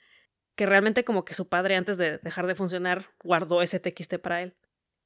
que 0.56 0.68
realmente 0.68 1.04
como 1.04 1.26
que 1.26 1.34
su 1.34 1.50
padre 1.50 1.76
antes 1.76 1.98
de 1.98 2.20
dejar 2.20 2.46
de 2.46 2.54
funcionar 2.54 3.08
guardó 3.24 3.64
ese 3.64 3.80
TXT 3.80 4.20
para 4.20 4.44
él, 4.44 4.56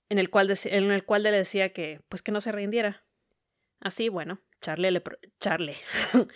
en 0.10 0.20
el 0.20 0.30
cual, 0.30 0.54
en 0.66 0.92
el 0.92 1.06
cual 1.06 1.24
le 1.24 1.32
decía 1.32 1.72
que 1.72 2.02
pues 2.10 2.22
que 2.22 2.34
no 2.34 2.42
se 2.42 2.52
rindiera. 2.52 3.06
Así 3.80 4.10
bueno, 4.10 4.42
Charlie 4.60 4.92
le 4.92 5.02
Charlie. 5.40 5.78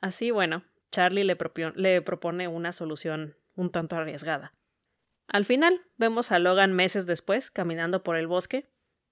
Así 0.00 0.32
bueno, 0.32 0.64
Charlie 0.90 1.22
le, 1.22 1.38
le 1.76 2.02
propone 2.02 2.48
una 2.48 2.72
solución 2.72 3.36
un 3.54 3.70
tanto 3.70 3.94
arriesgada. 3.94 4.54
Al 5.28 5.44
final, 5.44 5.86
vemos 5.98 6.32
a 6.32 6.40
Logan 6.40 6.72
meses 6.72 7.06
después 7.06 7.52
caminando 7.52 8.02
por 8.02 8.16
el 8.16 8.26
bosque, 8.26 8.68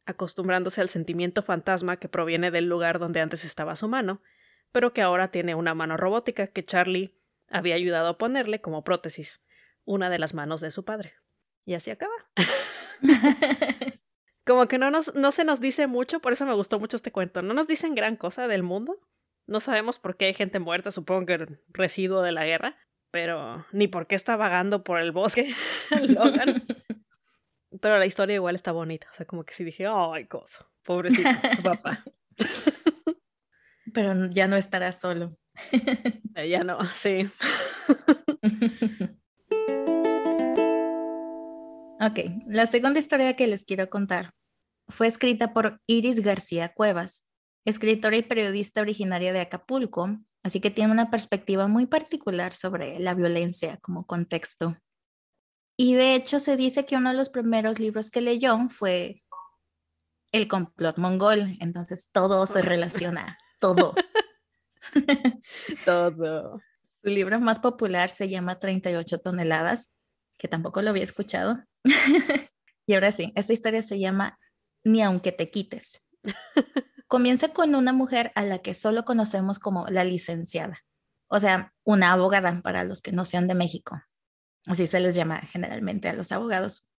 acostumbrándose 0.06 0.80
al 0.80 0.88
sentimiento 0.88 1.42
fantasma 1.42 1.98
que 1.98 2.08
proviene 2.08 2.50
del 2.50 2.66
lugar 2.66 2.98
donde 2.98 3.20
antes 3.20 3.44
estaba 3.44 3.76
su 3.76 3.88
mano, 3.88 4.22
pero 4.72 4.92
que 4.92 5.02
ahora 5.02 5.30
tiene 5.30 5.54
una 5.54 5.74
mano 5.74 5.96
robótica 5.96 6.46
que 6.46 6.64
Charlie 6.64 7.18
había 7.48 7.74
ayudado 7.74 8.08
a 8.08 8.18
ponerle 8.18 8.60
como 8.60 8.84
prótesis, 8.84 9.42
una 9.84 10.10
de 10.10 10.18
las 10.18 10.34
manos 10.34 10.60
de 10.60 10.70
su 10.70 10.84
padre. 10.84 11.14
Y 11.64 11.74
así 11.74 11.90
acaba. 11.90 12.14
como 14.44 14.68
que 14.68 14.78
no, 14.78 14.90
nos, 14.90 15.14
no 15.14 15.32
se 15.32 15.44
nos 15.44 15.60
dice 15.60 15.86
mucho, 15.86 16.20
por 16.20 16.32
eso 16.32 16.46
me 16.46 16.54
gustó 16.54 16.78
mucho 16.78 16.96
este 16.96 17.12
cuento. 17.12 17.42
No 17.42 17.54
nos 17.54 17.66
dicen 17.66 17.94
gran 17.94 18.16
cosa 18.16 18.48
del 18.48 18.62
mundo. 18.62 19.00
No 19.46 19.60
sabemos 19.60 19.98
por 19.98 20.16
qué 20.16 20.26
hay 20.26 20.34
gente 20.34 20.58
muerta, 20.58 20.90
supongo 20.90 21.26
que 21.26 21.46
residuo 21.68 22.22
de 22.22 22.32
la 22.32 22.46
guerra, 22.46 22.76
pero 23.10 23.64
ni 23.72 23.88
por 23.88 24.06
qué 24.06 24.14
está 24.14 24.36
vagando 24.36 24.82
por 24.84 25.00
el 25.00 25.12
bosque 25.12 25.54
Logan. 26.08 26.64
Pero 27.80 27.98
la 27.98 28.06
historia 28.06 28.34
igual 28.34 28.54
está 28.54 28.72
bonita, 28.72 29.08
o 29.10 29.14
sea, 29.14 29.26
como 29.26 29.44
que 29.44 29.54
sí 29.54 29.64
dije, 29.64 29.86
ay, 29.86 30.26
cosa, 30.26 30.68
pobrecito, 30.82 31.28
su 31.56 31.62
papá. 31.62 32.04
Pero 33.94 34.26
ya 34.26 34.48
no 34.48 34.56
estará 34.56 34.92
solo. 34.92 35.38
Eh, 36.34 36.48
ya 36.48 36.64
no, 36.64 36.78
sí. 36.94 37.30
ok, 42.00 42.18
la 42.46 42.66
segunda 42.66 43.00
historia 43.00 43.34
que 43.36 43.46
les 43.46 43.64
quiero 43.64 43.88
contar 43.88 44.34
fue 44.88 45.06
escrita 45.06 45.52
por 45.54 45.80
Iris 45.86 46.20
García 46.20 46.68
Cuevas, 46.74 47.26
escritora 47.64 48.16
y 48.16 48.22
periodista 48.22 48.80
originaria 48.80 49.32
de 49.32 49.40
Acapulco, 49.40 50.18
Así 50.46 50.60
que 50.60 50.70
tiene 50.70 50.92
una 50.92 51.10
perspectiva 51.10 51.66
muy 51.66 51.86
particular 51.86 52.52
sobre 52.52 53.00
la 53.00 53.14
violencia 53.14 53.78
como 53.78 54.06
contexto. 54.06 54.76
Y 55.76 55.94
de 55.94 56.14
hecho 56.14 56.40
se 56.40 56.56
dice 56.56 56.86
que 56.86 56.96
uno 56.96 57.10
de 57.10 57.16
los 57.16 57.28
primeros 57.28 57.78
libros 57.78 58.10
que 58.10 58.22
leyó 58.22 58.58
fue 58.70 59.22
El 60.32 60.48
complot 60.48 60.96
mongol. 60.96 61.56
Entonces 61.60 62.08
todo 62.12 62.46
se 62.46 62.62
relaciona, 62.62 63.38
todo. 63.60 63.94
todo. 65.84 66.60
Su 67.02 67.10
libro 67.10 67.38
más 67.40 67.58
popular 67.58 68.08
se 68.08 68.28
llama 68.28 68.58
38 68.58 69.18
toneladas, 69.18 69.94
que 70.38 70.48
tampoco 70.48 70.80
lo 70.82 70.90
había 70.90 71.04
escuchado. 71.04 71.62
y 72.86 72.94
ahora 72.94 73.12
sí, 73.12 73.32
esta 73.36 73.52
historia 73.52 73.82
se 73.82 73.98
llama 73.98 74.38
Ni 74.82 75.02
aunque 75.02 75.32
te 75.32 75.50
quites. 75.50 76.02
Comienza 77.06 77.48
con 77.52 77.74
una 77.74 77.92
mujer 77.92 78.32
a 78.34 78.42
la 78.42 78.58
que 78.58 78.74
solo 78.74 79.04
conocemos 79.04 79.58
como 79.58 79.86
la 79.86 80.02
licenciada, 80.02 80.84
o 81.28 81.38
sea, 81.38 81.72
una 81.84 82.10
abogada 82.10 82.60
para 82.62 82.82
los 82.82 83.00
que 83.00 83.12
no 83.12 83.24
sean 83.24 83.46
de 83.46 83.54
México. 83.54 84.02
Así 84.66 84.86
se 84.86 85.00
les 85.00 85.14
llama 85.14 85.40
generalmente 85.40 86.08
a 86.08 86.12
los 86.12 86.32
abogados. 86.32 86.90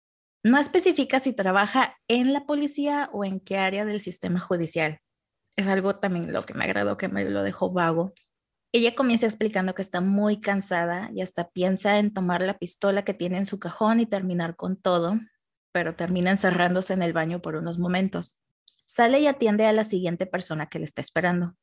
No 0.43 0.57
especifica 0.57 1.19
si 1.19 1.33
trabaja 1.33 1.97
en 2.07 2.31
la 2.31 2.45
policía 2.45 3.09
o 3.11 3.25
en 3.25 3.39
qué 3.39 3.57
área 3.57 3.85
del 3.85 3.99
sistema 3.99 4.39
judicial. 4.39 4.99
Es 5.57 5.67
algo 5.67 5.99
también 5.99 6.31
lo 6.31 6.41
que 6.43 6.53
me 6.53 6.63
agradó, 6.63 6.97
que 6.97 7.09
me 7.09 7.25
lo 7.25 7.43
dejó 7.43 7.71
vago. 7.71 8.13
Ella 8.71 8.95
comienza 8.95 9.25
explicando 9.25 9.73
que 9.73 9.81
está 9.81 10.01
muy 10.01 10.39
cansada 10.39 11.09
y 11.13 11.21
hasta 11.21 11.49
piensa 11.49 11.99
en 11.99 12.13
tomar 12.13 12.41
la 12.41 12.57
pistola 12.57 13.03
que 13.03 13.13
tiene 13.13 13.37
en 13.37 13.45
su 13.45 13.59
cajón 13.59 13.99
y 13.99 14.05
terminar 14.05 14.55
con 14.55 14.79
todo, 14.79 15.19
pero 15.71 15.95
termina 15.95 16.31
encerrándose 16.31 16.93
en 16.93 17.01
el 17.01 17.13
baño 17.13 17.41
por 17.41 17.55
unos 17.55 17.79
momentos. 17.79 18.39
Sale 18.85 19.19
y 19.19 19.27
atiende 19.27 19.65
a 19.65 19.73
la 19.73 19.83
siguiente 19.83 20.25
persona 20.25 20.67
que 20.67 20.79
le 20.79 20.85
está 20.85 21.01
esperando. 21.01 21.55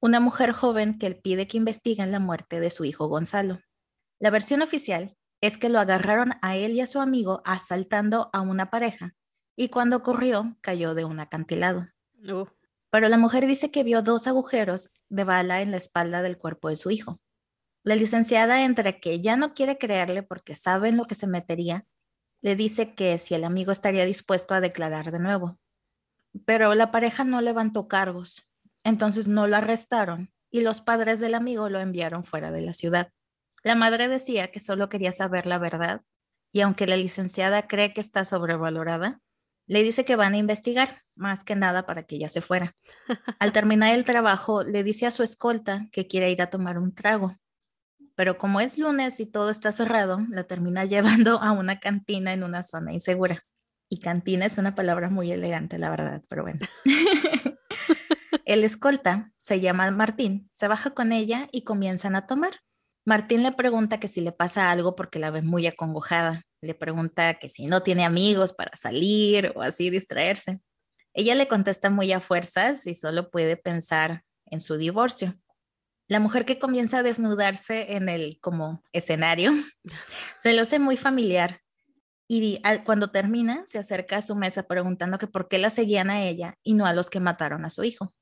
Una 0.00 0.20
mujer 0.20 0.52
joven 0.52 0.98
que 0.98 1.08
le 1.08 1.14
pide 1.16 1.48
que 1.48 1.56
investiguen 1.56 2.12
la 2.12 2.20
muerte 2.20 2.60
de 2.60 2.70
su 2.70 2.84
hijo 2.84 3.08
Gonzalo. 3.08 3.60
La 4.20 4.30
versión 4.30 4.60
oficial 4.60 5.16
es 5.40 5.58
que 5.58 5.68
lo 5.68 5.78
agarraron 5.78 6.34
a 6.42 6.56
él 6.56 6.72
y 6.72 6.80
a 6.80 6.86
su 6.86 7.00
amigo 7.00 7.42
asaltando 7.44 8.30
a 8.32 8.40
una 8.40 8.70
pareja 8.70 9.14
y 9.56 9.68
cuando 9.68 9.96
ocurrió 9.96 10.56
cayó 10.60 10.94
de 10.94 11.04
un 11.04 11.20
acantilado. 11.20 11.86
Pero 12.90 13.08
la 13.08 13.18
mujer 13.18 13.46
dice 13.46 13.70
que 13.70 13.84
vio 13.84 14.02
dos 14.02 14.26
agujeros 14.26 14.90
de 15.08 15.24
bala 15.24 15.62
en 15.62 15.70
la 15.70 15.76
espalda 15.76 16.22
del 16.22 16.38
cuerpo 16.38 16.68
de 16.68 16.76
su 16.76 16.90
hijo. 16.90 17.20
La 17.82 17.96
licenciada, 17.96 18.64
entre 18.64 19.00
que 19.00 19.20
ya 19.20 19.36
no 19.36 19.54
quiere 19.54 19.78
creerle 19.78 20.22
porque 20.22 20.54
sabe 20.54 20.88
en 20.88 20.96
lo 20.96 21.04
que 21.04 21.14
se 21.14 21.26
metería, 21.26 21.86
le 22.40 22.56
dice 22.56 22.94
que 22.94 23.18
si 23.18 23.34
el 23.34 23.44
amigo 23.44 23.72
estaría 23.72 24.04
dispuesto 24.04 24.54
a 24.54 24.60
declarar 24.60 25.10
de 25.10 25.18
nuevo 25.18 25.58
pero 26.46 26.74
la 26.74 26.90
pareja 26.90 27.24
no 27.24 27.40
levantó 27.40 27.88
cargos, 27.88 28.46
entonces 28.82 29.28
no 29.28 29.46
lo 29.46 29.56
arrestaron 29.56 30.32
y 30.50 30.60
los 30.60 30.80
padres 30.80 31.20
del 31.20 31.34
amigo 31.34 31.68
lo 31.68 31.80
enviaron 31.80 32.24
fuera 32.24 32.50
de 32.50 32.60
la 32.60 32.74
ciudad. 32.74 33.12
La 33.64 33.74
madre 33.74 34.08
decía 34.08 34.52
que 34.52 34.60
solo 34.60 34.90
quería 34.90 35.10
saber 35.10 35.46
la 35.46 35.58
verdad 35.58 36.02
y 36.52 36.60
aunque 36.60 36.86
la 36.86 36.96
licenciada 36.96 37.66
cree 37.66 37.94
que 37.94 38.00
está 38.02 38.24
sobrevalorada, 38.24 39.20
le 39.66 39.82
dice 39.82 40.04
que 40.04 40.16
van 40.16 40.34
a 40.34 40.36
investigar, 40.36 40.98
más 41.16 41.42
que 41.42 41.56
nada 41.56 41.86
para 41.86 42.02
que 42.02 42.16
ella 42.16 42.28
se 42.28 42.42
fuera. 42.42 42.76
Al 43.38 43.52
terminar 43.52 43.94
el 43.94 44.04
trabajo, 44.04 44.62
le 44.62 44.84
dice 44.84 45.06
a 45.06 45.10
su 45.10 45.22
escolta 45.22 45.88
que 45.90 46.06
quiere 46.06 46.30
ir 46.30 46.42
a 46.42 46.50
tomar 46.50 46.78
un 46.78 46.94
trago. 46.94 47.34
Pero 48.14 48.36
como 48.36 48.60
es 48.60 48.78
lunes 48.78 49.18
y 49.18 49.26
todo 49.26 49.48
está 49.48 49.72
cerrado, 49.72 50.20
la 50.28 50.44
termina 50.44 50.84
llevando 51.24 51.40
a 51.40 51.52
una 51.52 51.80
cantina 51.80 52.34
en 52.34 52.44
una 52.44 52.62
zona 52.62 52.92
insegura. 52.92 53.44
Y 53.88 53.98
cantina 54.00 54.44
es 54.44 54.58
una 54.58 54.74
palabra 54.74 55.08
muy 55.08 55.30
elegante, 55.32 55.78
la 55.78 55.88
verdad, 55.88 56.22
pero 56.28 56.42
bueno. 56.42 56.60
El 58.44 58.62
escolta 58.62 59.32
se 59.36 59.60
llama 59.60 59.90
Martín, 59.90 60.50
se 60.52 60.68
baja 60.68 60.90
con 60.90 61.12
ella 61.12 61.48
y 61.50 61.64
comienzan 61.64 62.14
a 62.14 62.26
tomar. 62.26 62.60
Martín 63.06 63.42
le 63.42 63.52
pregunta 63.52 64.00
que 64.00 64.08
si 64.08 64.20
le 64.22 64.32
pasa 64.32 64.70
algo 64.70 64.96
porque 64.96 65.18
la 65.18 65.30
ve 65.30 65.42
muy 65.42 65.66
acongojada. 65.66 66.42
Le 66.62 66.74
pregunta 66.74 67.38
que 67.38 67.50
si 67.50 67.66
no 67.66 67.82
tiene 67.82 68.04
amigos 68.04 68.54
para 68.54 68.74
salir 68.76 69.52
o 69.54 69.62
así 69.62 69.90
distraerse. 69.90 70.60
Ella 71.12 71.34
le 71.34 71.46
contesta 71.46 71.90
muy 71.90 72.12
a 72.12 72.20
fuerzas 72.20 72.86
y 72.86 72.94
solo 72.94 73.30
puede 73.30 73.56
pensar 73.56 74.24
en 74.46 74.60
su 74.60 74.76
divorcio. 74.76 75.34
La 76.08 76.18
mujer 76.18 76.44
que 76.44 76.58
comienza 76.58 76.98
a 76.98 77.02
desnudarse 77.02 77.96
en 77.96 78.08
el 78.08 78.38
como 78.40 78.82
escenario 78.92 79.52
se 80.40 80.52
lo 80.52 80.62
hace 80.62 80.78
muy 80.78 80.96
familiar 80.96 81.60
y 82.26 82.60
cuando 82.84 83.10
termina 83.10 83.62
se 83.66 83.78
acerca 83.78 84.16
a 84.16 84.22
su 84.22 84.34
mesa 84.34 84.62
preguntando 84.64 85.18
que 85.18 85.26
por 85.26 85.48
qué 85.48 85.58
la 85.58 85.70
seguían 85.70 86.10
a 86.10 86.22
ella 86.22 86.56
y 86.62 86.74
no 86.74 86.86
a 86.86 86.94
los 86.94 87.10
que 87.10 87.20
mataron 87.20 87.64
a 87.64 87.70
su 87.70 87.84
hijo. 87.84 88.14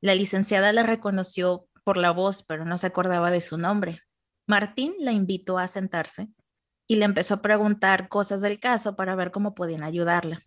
La 0.00 0.14
licenciada 0.14 0.72
la 0.72 0.82
reconoció 0.82 1.68
por 1.84 1.98
la 1.98 2.10
voz, 2.10 2.42
pero 2.42 2.64
no 2.64 2.78
se 2.78 2.86
acordaba 2.86 3.30
de 3.30 3.42
su 3.42 3.58
nombre. 3.58 4.00
Martín 4.50 4.94
la 4.98 5.12
invitó 5.12 5.58
a 5.58 5.68
sentarse 5.68 6.28
y 6.88 6.96
le 6.96 7.04
empezó 7.04 7.34
a 7.34 7.40
preguntar 7.40 8.08
cosas 8.08 8.40
del 8.40 8.58
caso 8.58 8.96
para 8.96 9.14
ver 9.14 9.30
cómo 9.30 9.54
podían 9.54 9.84
ayudarla. 9.84 10.44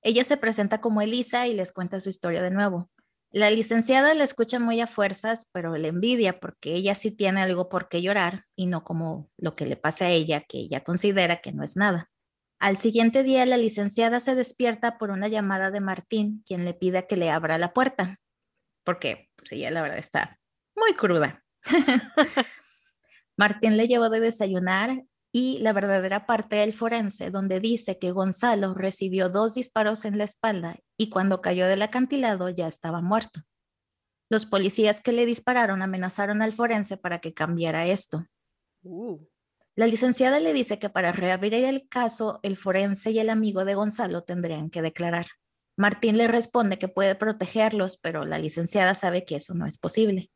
Ella 0.00 0.24
se 0.24 0.38
presenta 0.38 0.80
como 0.80 1.02
Elisa 1.02 1.46
y 1.46 1.52
les 1.52 1.70
cuenta 1.70 2.00
su 2.00 2.08
historia 2.08 2.42
de 2.42 2.50
nuevo. 2.50 2.90
La 3.30 3.50
licenciada 3.50 4.14
la 4.14 4.24
escucha 4.24 4.58
muy 4.58 4.80
a 4.80 4.86
fuerzas, 4.86 5.50
pero 5.52 5.76
le 5.76 5.88
envidia 5.88 6.40
porque 6.40 6.72
ella 6.72 6.94
sí 6.94 7.10
tiene 7.10 7.42
algo 7.42 7.68
por 7.68 7.90
qué 7.90 8.00
llorar 8.00 8.46
y 8.56 8.66
no 8.66 8.84
como 8.84 9.30
lo 9.36 9.54
que 9.54 9.66
le 9.66 9.76
pasa 9.76 10.06
a 10.06 10.10
ella, 10.10 10.40
que 10.40 10.56
ella 10.56 10.82
considera 10.82 11.42
que 11.42 11.52
no 11.52 11.62
es 11.62 11.76
nada. 11.76 12.10
Al 12.58 12.78
siguiente 12.78 13.22
día, 13.22 13.44
la 13.44 13.58
licenciada 13.58 14.20
se 14.20 14.34
despierta 14.34 14.96
por 14.96 15.10
una 15.10 15.28
llamada 15.28 15.70
de 15.70 15.80
Martín, 15.80 16.42
quien 16.46 16.64
le 16.64 16.72
pide 16.72 17.06
que 17.06 17.18
le 17.18 17.30
abra 17.30 17.58
la 17.58 17.74
puerta, 17.74 18.18
porque 18.82 19.28
pues, 19.36 19.52
ella 19.52 19.70
la 19.70 19.82
verdad 19.82 19.98
está 19.98 20.40
muy 20.74 20.94
cruda. 20.94 21.44
Martín 23.36 23.76
le 23.76 23.88
llevó 23.88 24.10
de 24.10 24.20
desayunar 24.20 25.04
y 25.32 25.58
la 25.58 25.72
verdadera 25.72 26.26
parte 26.26 26.56
del 26.56 26.72
forense, 26.72 27.30
donde 27.30 27.58
dice 27.58 27.98
que 27.98 28.10
Gonzalo 28.10 28.74
recibió 28.74 29.30
dos 29.30 29.54
disparos 29.54 30.04
en 30.04 30.18
la 30.18 30.24
espalda 30.24 30.76
y 30.98 31.08
cuando 31.08 31.40
cayó 31.40 31.66
del 31.66 31.82
acantilado 31.82 32.50
ya 32.50 32.68
estaba 32.68 33.00
muerto. 33.00 33.40
Los 34.30 34.46
policías 34.46 35.00
que 35.00 35.12
le 35.12 35.26
dispararon 35.26 35.82
amenazaron 35.82 36.42
al 36.42 36.52
forense 36.52 36.96
para 36.96 37.18
que 37.20 37.34
cambiara 37.34 37.86
esto. 37.86 38.26
Uh. 38.82 39.18
La 39.74 39.86
licenciada 39.86 40.38
le 40.38 40.52
dice 40.52 40.78
que 40.78 40.90
para 40.90 41.12
reabrir 41.12 41.54
el 41.54 41.88
caso, 41.88 42.40
el 42.42 42.58
forense 42.58 43.10
y 43.10 43.18
el 43.18 43.30
amigo 43.30 43.64
de 43.64 43.74
Gonzalo 43.74 44.22
tendrían 44.22 44.68
que 44.68 44.82
declarar. 44.82 45.26
Martín 45.78 46.18
le 46.18 46.28
responde 46.28 46.78
que 46.78 46.88
puede 46.88 47.14
protegerlos, 47.14 47.96
pero 47.96 48.26
la 48.26 48.38
licenciada 48.38 48.94
sabe 48.94 49.24
que 49.24 49.36
eso 49.36 49.54
no 49.54 49.66
es 49.66 49.78
posible. 49.78 50.30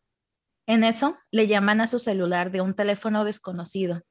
En 0.67 0.83
eso, 0.83 1.17
le 1.31 1.47
llaman 1.47 1.81
a 1.81 1.87
su 1.87 1.99
celular 1.99 2.51
de 2.51 2.61
un 2.61 2.75
teléfono 2.75 3.25
desconocido. 3.25 4.03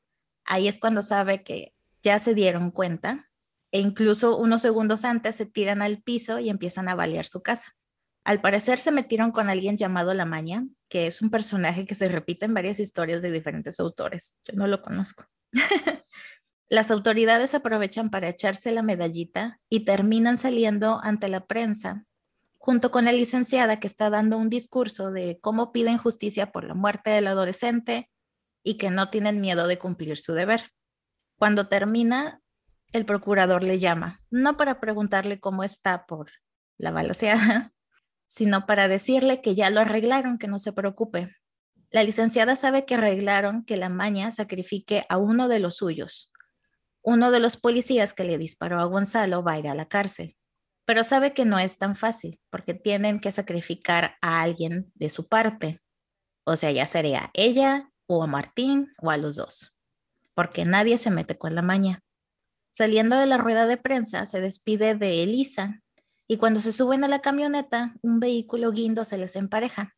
Ahí 0.45 0.67
es 0.67 0.79
cuando 0.79 1.03
sabe 1.03 1.43
que 1.43 1.73
ya 2.01 2.19
se 2.19 2.33
dieron 2.33 2.71
cuenta 2.71 3.29
e 3.71 3.79
incluso 3.79 4.37
unos 4.37 4.61
segundos 4.61 5.03
antes 5.03 5.35
se 5.35 5.45
tiran 5.45 5.81
al 5.81 6.01
piso 6.01 6.39
y 6.39 6.49
empiezan 6.49 6.87
a 6.87 6.95
balear 6.95 7.25
su 7.25 7.41
casa. 7.41 7.75
Al 8.23 8.41
parecer 8.41 8.79
se 8.79 8.91
metieron 8.91 9.31
con 9.31 9.49
alguien 9.49 9.75
llamado 9.75 10.13
La 10.13 10.25
Maña, 10.25 10.65
que 10.87 11.07
es 11.07 11.21
un 11.21 11.29
personaje 11.29 11.85
que 11.85 11.93
se 11.93 12.07
repite 12.07 12.45
en 12.45 12.53
varias 12.53 12.79
historias 12.79 13.21
de 13.21 13.31
diferentes 13.31 13.79
autores. 13.79 14.37
Yo 14.43 14.53
no 14.57 14.67
lo 14.67 14.81
conozco. 14.81 15.25
Las 16.69 16.89
autoridades 16.89 17.53
aprovechan 17.53 18.09
para 18.09 18.29
echarse 18.29 18.71
la 18.71 18.81
medallita 18.81 19.59
y 19.69 19.85
terminan 19.85 20.37
saliendo 20.37 20.99
ante 21.03 21.27
la 21.27 21.45
prensa 21.45 22.05
junto 22.65 22.89
con 22.89 23.05
la 23.05 23.11
licenciada 23.11 23.79
que 23.79 23.85
está 23.85 24.09
dando 24.09 24.39
un 24.39 24.49
discurso 24.49 25.11
de 25.11 25.37
cómo 25.39 25.71
piden 25.71 25.99
justicia 25.99 26.51
por 26.51 26.63
la 26.63 26.73
muerte 26.73 27.11
del 27.11 27.27
adolescente 27.27 28.09
y 28.63 28.79
que 28.79 28.89
no 28.89 29.11
tienen 29.11 29.39
miedo 29.39 29.67
de 29.67 29.77
cumplir 29.77 30.17
su 30.17 30.33
deber. 30.33 30.71
Cuando 31.37 31.67
termina, 31.67 32.41
el 32.91 33.05
procurador 33.05 33.61
le 33.61 33.77
llama, 33.77 34.19
no 34.31 34.57
para 34.57 34.79
preguntarle 34.79 35.39
cómo 35.39 35.63
está 35.63 36.07
por 36.07 36.31
la 36.79 36.89
balaseada, 36.89 37.71
sino 38.25 38.65
para 38.65 38.87
decirle 38.87 39.41
que 39.41 39.53
ya 39.53 39.69
lo 39.69 39.81
arreglaron, 39.81 40.39
que 40.39 40.47
no 40.47 40.57
se 40.57 40.73
preocupe. 40.73 41.35
La 41.91 42.01
licenciada 42.01 42.55
sabe 42.55 42.83
que 42.83 42.95
arreglaron 42.95 43.63
que 43.63 43.77
la 43.77 43.89
maña 43.89 44.31
sacrifique 44.31 45.05
a 45.07 45.17
uno 45.17 45.49
de 45.49 45.59
los 45.59 45.75
suyos. 45.75 46.31
Uno 47.03 47.29
de 47.29 47.41
los 47.41 47.57
policías 47.57 48.15
que 48.15 48.23
le 48.23 48.39
disparó 48.39 48.79
a 48.79 48.85
Gonzalo 48.85 49.43
va 49.43 49.51
a 49.51 49.59
ir 49.59 49.67
a 49.67 49.75
la 49.75 49.87
cárcel 49.87 50.35
pero 50.85 51.03
sabe 51.03 51.33
que 51.33 51.45
no 51.45 51.59
es 51.59 51.77
tan 51.77 51.95
fácil 51.95 52.39
porque 52.49 52.73
tienen 52.73 53.19
que 53.19 53.31
sacrificar 53.31 54.15
a 54.21 54.41
alguien 54.41 54.91
de 54.95 55.09
su 55.09 55.27
parte. 55.27 55.81
O 56.45 56.55
sea, 56.55 56.71
ya 56.71 56.85
sería 56.85 57.31
ella 57.33 57.91
o 58.07 58.23
a 58.23 58.27
Martín 58.27 58.93
o 59.01 59.09
a 59.09 59.17
los 59.17 59.35
dos, 59.35 59.77
porque 60.35 60.63
nadie 60.65 60.97
se 60.97 61.09
mete 61.09 61.37
con 61.37 61.55
la 61.55 61.63
maña. 61.63 62.01
Saliendo 62.71 63.17
de 63.17 63.25
la 63.25 63.37
rueda 63.37 63.65
de 63.67 63.77
prensa, 63.77 64.25
se 64.25 64.41
despide 64.41 64.95
de 64.95 65.23
Elisa 65.23 65.81
y 66.27 66.37
cuando 66.37 66.59
se 66.59 66.71
suben 66.71 67.03
a 67.03 67.07
la 67.07 67.21
camioneta, 67.21 67.95
un 68.01 68.19
vehículo 68.19 68.71
guindo 68.71 69.05
se 69.05 69.17
les 69.17 69.35
empareja. 69.35 69.95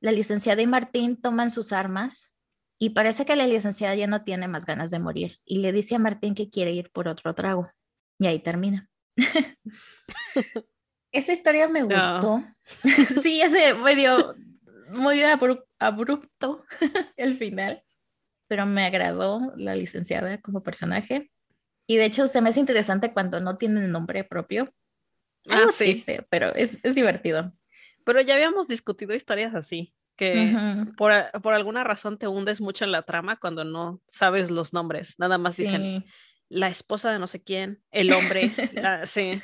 La 0.00 0.12
licenciada 0.12 0.62
y 0.62 0.66
Martín 0.66 1.20
toman 1.20 1.50
sus 1.50 1.72
armas 1.72 2.32
y 2.78 2.90
parece 2.90 3.24
que 3.24 3.36
la 3.36 3.46
licenciada 3.46 3.94
ya 3.94 4.06
no 4.06 4.22
tiene 4.22 4.48
más 4.48 4.64
ganas 4.64 4.90
de 4.90 4.98
morir 4.98 5.38
y 5.44 5.58
le 5.58 5.72
dice 5.72 5.96
a 5.96 5.98
Martín 5.98 6.34
que 6.34 6.48
quiere 6.48 6.72
ir 6.72 6.90
por 6.90 7.08
otro 7.08 7.34
trago. 7.34 7.70
Y 8.18 8.26
ahí 8.26 8.38
termina. 8.38 8.89
Esa 11.12 11.32
historia 11.32 11.68
me 11.68 11.82
gustó. 11.82 12.42
sí, 13.22 13.40
ese 13.40 13.74
medio 13.74 14.34
muy 14.92 15.22
abrupto 15.78 16.64
el 17.16 17.36
final, 17.36 17.82
pero 18.46 18.66
me 18.66 18.84
agradó 18.84 19.52
la 19.56 19.74
licenciada 19.74 20.40
como 20.40 20.62
personaje. 20.62 21.30
Y 21.86 21.96
de 21.96 22.04
hecho 22.04 22.28
se 22.28 22.40
me 22.40 22.50
hace 22.50 22.60
interesante 22.60 23.12
cuando 23.12 23.40
no 23.40 23.56
tienen 23.56 23.90
nombre 23.90 24.22
propio. 24.22 24.68
Ah, 25.48 25.66
sí. 25.76 26.04
pero 26.28 26.54
es, 26.54 26.80
divertido. 26.82 27.52
Pero 28.04 28.20
ya 28.20 28.34
habíamos 28.34 28.68
discutido 28.68 29.14
historias 29.14 29.54
así, 29.54 29.94
que 30.16 30.54
por, 30.96 31.12
por, 31.42 31.54
alguna 31.54 31.82
razón 31.82 32.18
te 32.18 32.28
hundes 32.28 32.60
mucho 32.60 32.84
en 32.84 32.92
la 32.92 33.02
trama 33.02 33.36
cuando 33.36 33.64
no 33.64 34.00
sabes 34.10 34.50
los 34.50 34.72
nombres. 34.72 35.14
Nada 35.18 35.38
más 35.38 35.56
dicen, 35.56 36.04
la 36.50 36.68
esposa 36.68 37.10
de 37.10 37.18
no 37.18 37.26
sé 37.26 37.42
quién, 37.42 37.82
el 37.90 38.12
hombre, 38.12 38.52
sí. 39.06 39.40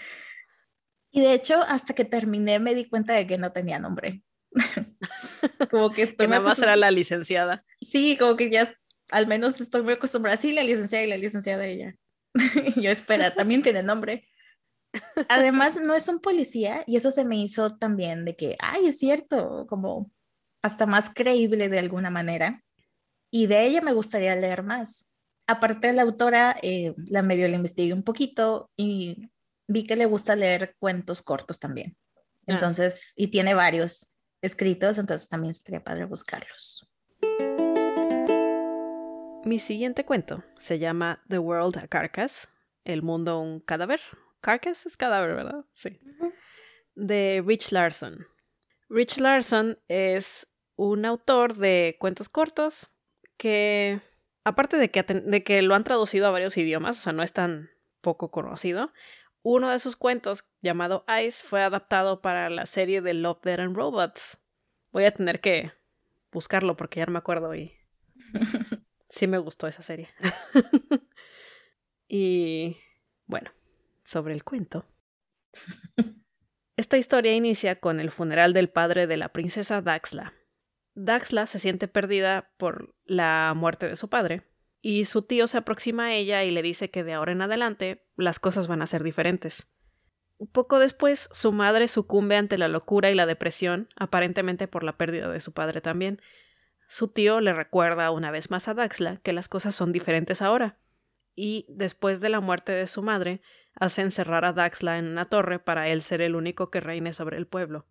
Y 1.12 1.20
de 1.22 1.32
hecho, 1.32 1.62
hasta 1.62 1.94
que 1.94 2.04
terminé 2.04 2.58
me 2.58 2.74
di 2.74 2.84
cuenta 2.84 3.14
de 3.14 3.26
que 3.26 3.38
no 3.38 3.52
tenía 3.52 3.78
nombre. 3.78 4.22
como 5.70 5.90
que 5.92 6.02
estoy... 6.02 6.26
que 6.26 6.30
nada 6.30 6.42
más 6.42 6.58
era 6.58 6.76
la 6.76 6.90
licenciada. 6.90 7.64
Sí, 7.80 8.16
como 8.18 8.36
que 8.36 8.50
ya 8.50 8.70
al 9.10 9.26
menos 9.26 9.60
estoy 9.60 9.82
muy 9.82 9.94
acostumbrada. 9.94 10.36
Sí, 10.36 10.52
la 10.52 10.64
licenciada 10.64 11.04
y 11.04 11.08
la 11.08 11.16
licenciada 11.16 11.62
de 11.62 11.72
ella. 11.72 11.96
Yo 12.76 12.90
espera, 12.90 13.34
también 13.34 13.62
tiene 13.62 13.82
nombre. 13.82 14.28
Además, 15.28 15.80
no 15.80 15.94
es 15.94 16.08
un 16.08 16.20
policía 16.20 16.82
y 16.86 16.96
eso 16.96 17.10
se 17.10 17.24
me 17.24 17.36
hizo 17.36 17.76
también 17.76 18.24
de 18.24 18.34
que, 18.34 18.56
ay, 18.58 18.88
es 18.88 18.98
cierto, 18.98 19.66
como 19.68 20.10
hasta 20.62 20.86
más 20.86 21.10
creíble 21.14 21.68
de 21.68 21.78
alguna 21.78 22.10
manera. 22.10 22.64
Y 23.30 23.46
de 23.46 23.64
ella 23.64 23.80
me 23.80 23.92
gustaría 23.92 24.34
leer 24.36 24.62
más 24.62 25.08
aparte 25.46 25.88
de 25.88 25.92
la 25.92 26.02
autora, 26.02 26.56
eh, 26.62 26.94
la 27.08 27.22
medio 27.22 27.48
la 27.48 27.56
investigué 27.56 27.92
un 27.92 28.02
poquito 28.02 28.70
y 28.76 29.30
vi 29.68 29.84
que 29.84 29.96
le 29.96 30.06
gusta 30.06 30.36
leer 30.36 30.76
cuentos 30.78 31.22
cortos 31.22 31.58
también. 31.58 31.96
Ah. 32.16 32.52
Entonces, 32.54 33.12
y 33.16 33.28
tiene 33.28 33.54
varios 33.54 34.12
escritos, 34.42 34.98
entonces 34.98 35.28
también 35.28 35.54
sería 35.54 35.82
padre 35.82 36.04
buscarlos. 36.04 36.88
Mi 39.44 39.60
siguiente 39.60 40.04
cuento 40.04 40.42
se 40.58 40.78
llama 40.78 41.22
The 41.28 41.38
World 41.38 41.78
a 41.78 41.86
Carcass, 41.86 42.48
El 42.84 43.02
mundo 43.02 43.40
un 43.40 43.60
cadáver. 43.60 44.00
Carcass 44.40 44.86
es 44.86 44.96
cadáver, 44.96 45.34
¿verdad? 45.34 45.64
Sí. 45.74 46.00
De 46.94 47.42
Rich 47.44 47.72
Larson. 47.72 48.26
Rich 48.88 49.18
Larson 49.18 49.78
es 49.88 50.48
un 50.76 51.04
autor 51.04 51.54
de 51.54 51.96
cuentos 51.98 52.28
cortos 52.28 52.90
que 53.36 54.00
aparte 54.46 54.76
de 54.78 54.92
que, 54.92 55.02
de 55.02 55.42
que 55.42 55.60
lo 55.60 55.74
han 55.74 55.82
traducido 55.82 56.28
a 56.28 56.30
varios 56.30 56.56
idiomas, 56.56 56.98
o 56.98 57.02
sea, 57.02 57.12
no 57.12 57.24
es 57.24 57.32
tan 57.32 57.68
poco 58.00 58.30
conocido, 58.30 58.92
uno 59.42 59.70
de 59.70 59.80
sus 59.80 59.96
cuentos, 59.96 60.44
llamado 60.62 61.04
Ice, 61.24 61.42
fue 61.44 61.62
adaptado 61.62 62.22
para 62.22 62.48
la 62.48 62.64
serie 62.64 63.00
de 63.00 63.12
Love, 63.12 63.40
Dead 63.42 63.58
and 63.58 63.76
Robots. 63.76 64.38
Voy 64.92 65.04
a 65.04 65.10
tener 65.10 65.40
que 65.40 65.72
buscarlo 66.30 66.76
porque 66.76 67.00
ya 67.00 67.06
no 67.06 67.12
me 67.12 67.18
acuerdo 67.18 67.56
y 67.56 67.72
sí 69.10 69.26
me 69.26 69.38
gustó 69.38 69.66
esa 69.66 69.82
serie. 69.82 70.08
y 72.08 72.76
bueno, 73.26 73.50
sobre 74.04 74.32
el 74.32 74.44
cuento. 74.44 74.86
Esta 76.76 76.98
historia 76.98 77.34
inicia 77.34 77.80
con 77.80 77.98
el 77.98 78.12
funeral 78.12 78.52
del 78.52 78.68
padre 78.68 79.08
de 79.08 79.16
la 79.16 79.32
princesa 79.32 79.82
Daxla, 79.82 80.34
Daxla 80.96 81.46
se 81.46 81.58
siente 81.58 81.88
perdida 81.88 82.50
por 82.56 82.94
la 83.04 83.52
muerte 83.54 83.86
de 83.86 83.96
su 83.96 84.08
padre, 84.08 84.48
y 84.80 85.04
su 85.04 85.22
tío 85.22 85.46
se 85.46 85.58
aproxima 85.58 86.06
a 86.06 86.14
ella 86.14 86.42
y 86.42 86.50
le 86.50 86.62
dice 86.62 86.90
que 86.90 87.04
de 87.04 87.12
ahora 87.12 87.32
en 87.32 87.42
adelante 87.42 88.06
las 88.16 88.40
cosas 88.40 88.66
van 88.66 88.80
a 88.80 88.86
ser 88.86 89.02
diferentes. 89.02 89.66
Poco 90.52 90.78
después, 90.78 91.28
su 91.32 91.52
madre 91.52 91.88
sucumbe 91.88 92.36
ante 92.36 92.56
la 92.56 92.68
locura 92.68 93.10
y 93.10 93.14
la 93.14 93.26
depresión, 93.26 93.90
aparentemente 93.96 94.68
por 94.68 94.84
la 94.84 94.96
pérdida 94.96 95.30
de 95.30 95.40
su 95.40 95.52
padre 95.52 95.82
también. 95.82 96.22
Su 96.88 97.08
tío 97.08 97.40
le 97.40 97.52
recuerda 97.52 98.10
una 98.10 98.30
vez 98.30 98.50
más 98.50 98.66
a 98.66 98.74
Daxla 98.74 99.18
que 99.18 99.34
las 99.34 99.48
cosas 99.50 99.74
son 99.74 99.92
diferentes 99.92 100.40
ahora, 100.40 100.78
y 101.34 101.66
después 101.68 102.20
de 102.20 102.30
la 102.30 102.40
muerte 102.40 102.72
de 102.72 102.86
su 102.86 103.02
madre, 103.02 103.42
hace 103.74 104.00
encerrar 104.00 104.46
a 104.46 104.54
Daxla 104.54 104.96
en 104.96 105.08
una 105.08 105.28
torre 105.28 105.58
para 105.58 105.88
él 105.88 106.00
ser 106.00 106.22
el 106.22 106.36
único 106.36 106.70
que 106.70 106.80
reine 106.80 107.12
sobre 107.12 107.36
el 107.36 107.46
pueblo. 107.46 107.86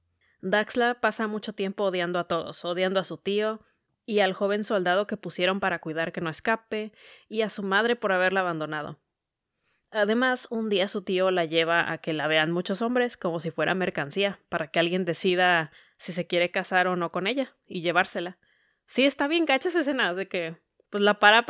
Daxla 0.47 1.01
pasa 1.01 1.25
mucho 1.25 1.53
tiempo 1.53 1.86
odiando 1.86 2.19
a 2.19 2.27
todos, 2.27 2.63
odiando 2.65 2.99
a 2.99 3.03
su 3.03 3.17
tío 3.17 3.62
y 4.05 4.19
al 4.19 4.34
joven 4.34 4.63
soldado 4.63 5.08
que 5.08 5.17
pusieron 5.17 5.60
para 5.60 5.79
cuidar 5.79 6.12
que 6.12 6.21
no 6.21 6.29
escape, 6.29 6.91
y 7.27 7.41
a 7.41 7.49
su 7.49 7.63
madre 7.63 7.95
por 7.95 8.12
haberla 8.12 8.41
abandonado. 8.41 8.99
Además, 9.89 10.45
un 10.51 10.69
día 10.69 10.88
su 10.88 11.03
tío 11.03 11.31
la 11.31 11.45
lleva 11.45 11.91
a 11.91 11.97
que 11.97 12.13
la 12.13 12.27
vean 12.27 12.51
muchos 12.51 12.84
hombres 12.84 13.17
como 13.17 13.39
si 13.39 13.49
fuera 13.49 13.73
mercancía, 13.73 14.39
para 14.47 14.67
que 14.67 14.77
alguien 14.77 15.03
decida 15.03 15.71
si 15.97 16.13
se 16.13 16.27
quiere 16.27 16.51
casar 16.51 16.86
o 16.86 16.95
no 16.95 17.12
con 17.12 17.25
ella 17.25 17.55
y 17.65 17.81
llevársela. 17.81 18.38
Sí, 18.86 19.05
está 19.05 19.27
bien 19.27 19.45
gacha 19.45 19.69
esa 19.69 19.79
escena 19.79 20.13
de 20.13 20.27
que 20.27 20.62
pues 20.91 21.01
la 21.01 21.17
para 21.17 21.43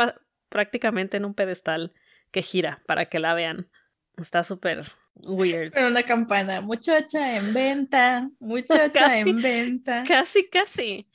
prácticamente 0.48 1.18
en 1.18 1.26
un 1.26 1.34
pedestal 1.34 1.92
que 2.32 2.42
gira 2.42 2.82
para 2.88 3.08
que 3.08 3.20
la 3.20 3.34
vean. 3.34 3.70
Está 4.16 4.46
súper 4.46 4.86
Weird. 5.24 5.74
Con 5.74 5.86
una 5.86 6.04
campana. 6.04 6.62
Muchacha 6.62 7.38
en 7.38 7.54
venta. 7.54 8.30
Muchacha 8.40 9.20
en 9.20 9.42
venta. 9.42 10.04
Casi, 10.08 10.48
casi. 10.48 11.08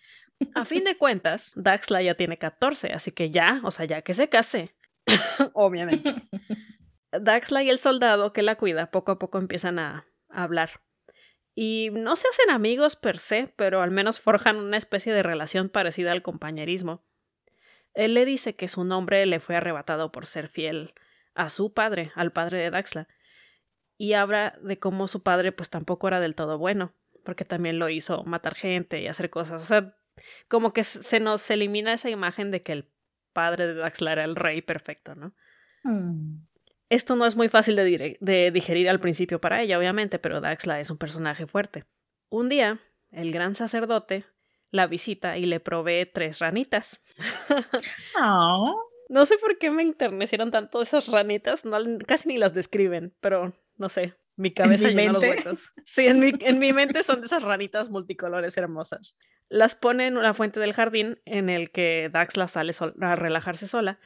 A 0.54 0.64
fin 0.64 0.84
de 0.84 0.96
cuentas, 0.96 1.52
Daxla 1.54 2.02
ya 2.02 2.14
tiene 2.14 2.38
14, 2.38 2.92
así 2.92 3.12
que 3.12 3.30
ya, 3.30 3.60
o 3.62 3.70
sea, 3.70 3.84
ya 3.84 4.02
que 4.02 4.14
se 4.14 4.28
case. 4.28 4.74
Obviamente. 5.52 6.14
Daxla 7.12 7.62
y 7.62 7.70
el 7.70 7.78
soldado 7.78 8.32
que 8.32 8.42
la 8.42 8.56
cuida 8.56 8.90
poco 8.90 9.12
a 9.12 9.18
poco 9.18 9.38
empiezan 9.38 9.78
a, 9.78 10.06
a 10.28 10.42
hablar. 10.42 10.80
Y 11.54 11.90
no 11.92 12.16
se 12.16 12.28
hacen 12.28 12.50
amigos 12.50 12.96
per 12.96 13.18
se, 13.18 13.52
pero 13.56 13.82
al 13.82 13.90
menos 13.90 14.20
forjan 14.20 14.56
una 14.56 14.76
especie 14.76 15.12
de 15.12 15.22
relación 15.22 15.68
parecida 15.68 16.12
al 16.12 16.22
compañerismo. 16.22 17.04
Él 17.92 18.14
le 18.14 18.24
dice 18.24 18.54
que 18.54 18.68
su 18.68 18.84
nombre 18.84 19.26
le 19.26 19.40
fue 19.40 19.56
arrebatado 19.56 20.12
por 20.12 20.26
ser 20.26 20.48
fiel 20.48 20.94
a 21.34 21.48
su 21.48 21.74
padre, 21.74 22.12
al 22.14 22.32
padre 22.32 22.58
de 22.58 22.70
Daxla, 22.70 23.08
y 24.00 24.14
habla 24.14 24.58
de 24.62 24.78
cómo 24.78 25.08
su 25.08 25.22
padre 25.22 25.52
pues 25.52 25.68
tampoco 25.68 26.08
era 26.08 26.20
del 26.20 26.34
todo 26.34 26.56
bueno, 26.56 26.94
porque 27.22 27.44
también 27.44 27.78
lo 27.78 27.90
hizo 27.90 28.24
matar 28.24 28.54
gente 28.54 28.98
y 29.02 29.06
hacer 29.06 29.28
cosas, 29.28 29.60
o 29.60 29.66
sea, 29.66 29.94
como 30.48 30.72
que 30.72 30.84
se 30.84 31.20
nos 31.20 31.50
elimina 31.50 31.92
esa 31.92 32.08
imagen 32.08 32.50
de 32.50 32.62
que 32.62 32.72
el 32.72 32.90
padre 33.34 33.66
de 33.66 33.74
Daxla 33.74 34.12
era 34.12 34.24
el 34.24 34.36
rey 34.36 34.62
perfecto, 34.62 35.14
¿no? 35.14 35.34
Mm. 35.84 36.46
Esto 36.88 37.14
no 37.14 37.26
es 37.26 37.36
muy 37.36 37.50
fácil 37.50 37.76
de, 37.76 38.16
de, 38.18 38.50
digerir 38.50 38.88
al 38.88 39.00
principio 39.00 39.38
para 39.38 39.60
ella, 39.60 39.78
obviamente, 39.78 40.18
pero 40.18 40.40
Daxla 40.40 40.80
es 40.80 40.88
un 40.88 40.96
personaje 40.96 41.46
fuerte. 41.46 41.84
Un 42.30 42.48
día, 42.48 42.80
el 43.10 43.32
gran 43.32 43.54
sacerdote 43.54 44.24
la 44.70 44.86
visita 44.86 45.36
y 45.36 45.44
le 45.44 45.60
provee 45.60 46.06
tres 46.06 46.38
ranitas. 46.38 47.02
No 49.10 49.26
sé 49.26 49.38
por 49.38 49.58
qué 49.58 49.72
me 49.72 49.82
enternecieron 49.82 50.52
tanto 50.52 50.80
esas 50.80 51.08
ranitas, 51.08 51.64
no, 51.64 51.76
casi 52.06 52.28
ni 52.28 52.38
las 52.38 52.54
describen, 52.54 53.12
pero 53.20 53.52
no 53.80 53.88
sé, 53.88 54.14
mi 54.36 54.52
cabeza 54.52 54.88
¿En 54.88 54.94
mi 54.96 55.08
los 55.08 55.22
huecos. 55.22 55.72
Sí, 55.84 56.06
en 56.06 56.20
mi, 56.20 56.32
en 56.40 56.58
mi 56.58 56.72
mente 56.72 57.02
son 57.02 57.20
de 57.20 57.26
esas 57.26 57.42
ranitas 57.42 57.90
multicolores 57.90 58.56
hermosas. 58.56 59.16
Las 59.48 59.74
pone 59.74 60.06
en 60.06 60.16
una 60.16 60.34
fuente 60.34 60.60
del 60.60 60.72
jardín 60.74 61.20
en 61.24 61.48
el 61.50 61.72
que 61.72 62.08
Daxla 62.12 62.46
sale 62.46 62.72
sol- 62.72 62.94
a 63.00 63.16
relajarse 63.16 63.66
sola 63.66 63.98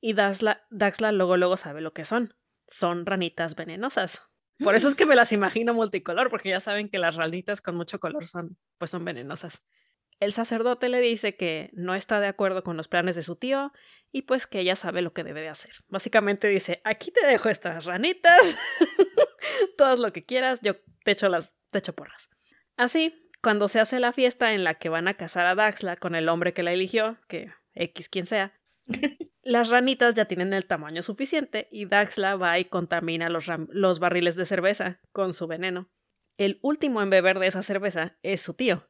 y 0.00 0.14
Daxla, 0.14 0.66
Daxla 0.70 1.12
luego 1.12 1.36
luego 1.36 1.56
sabe 1.56 1.80
lo 1.80 1.92
que 1.92 2.04
son. 2.04 2.34
Son 2.66 3.06
ranitas 3.06 3.54
venenosas. 3.54 4.22
Por 4.58 4.74
eso 4.74 4.88
es 4.88 4.94
que 4.94 5.06
me 5.06 5.16
las 5.16 5.32
imagino 5.32 5.72
multicolor, 5.74 6.28
porque 6.30 6.50
ya 6.50 6.60
saben 6.60 6.88
que 6.88 6.98
las 6.98 7.16
ranitas 7.16 7.62
con 7.62 7.76
mucho 7.76 7.98
color 8.00 8.26
son, 8.26 8.58
pues 8.78 8.90
son 8.90 9.04
venenosas. 9.04 9.62
El 10.20 10.32
sacerdote 10.34 10.90
le 10.90 11.00
dice 11.00 11.34
que 11.34 11.70
no 11.72 11.94
está 11.94 12.20
de 12.20 12.28
acuerdo 12.28 12.62
con 12.62 12.76
los 12.76 12.88
planes 12.88 13.16
de 13.16 13.22
su 13.22 13.36
tío 13.36 13.72
y 14.12 14.22
pues 14.22 14.46
que 14.46 14.60
ella 14.60 14.76
sabe 14.76 15.00
lo 15.00 15.14
que 15.14 15.24
debe 15.24 15.40
de 15.40 15.48
hacer. 15.48 15.72
Básicamente 15.88 16.48
dice, 16.48 16.82
aquí 16.84 17.10
te 17.10 17.26
dejo 17.26 17.48
estas 17.48 17.86
ranitas, 17.86 18.40
haz 19.78 19.98
lo 19.98 20.12
que 20.12 20.24
quieras, 20.24 20.60
yo 20.62 20.76
te 21.04 21.12
echo 21.12 21.28
las, 21.30 21.54
te 21.70 21.78
echo 21.78 21.94
porras. 21.94 22.28
Así, 22.76 23.30
cuando 23.42 23.68
se 23.68 23.80
hace 23.80 23.98
la 23.98 24.12
fiesta 24.12 24.52
en 24.52 24.62
la 24.62 24.74
que 24.74 24.90
van 24.90 25.08
a 25.08 25.14
casar 25.14 25.46
a 25.46 25.54
Daxla 25.54 25.96
con 25.96 26.14
el 26.14 26.28
hombre 26.28 26.52
que 26.52 26.62
la 26.62 26.72
eligió, 26.72 27.18
que 27.26 27.52
X 27.72 28.10
quien 28.10 28.26
sea, 28.26 28.54
las 29.42 29.70
ranitas 29.70 30.14
ya 30.14 30.26
tienen 30.26 30.52
el 30.52 30.66
tamaño 30.66 31.02
suficiente 31.02 31.68
y 31.70 31.86
Daxla 31.86 32.36
va 32.36 32.58
y 32.58 32.66
contamina 32.66 33.30
los, 33.30 33.46
los 33.68 33.98
barriles 33.98 34.36
de 34.36 34.44
cerveza 34.44 35.00
con 35.12 35.32
su 35.32 35.46
veneno. 35.46 35.90
El 36.36 36.58
último 36.62 37.00
en 37.02 37.10
beber 37.10 37.38
de 37.38 37.46
esa 37.46 37.62
cerveza 37.62 38.18
es 38.22 38.40
su 38.40 38.54
tío. 38.54 38.89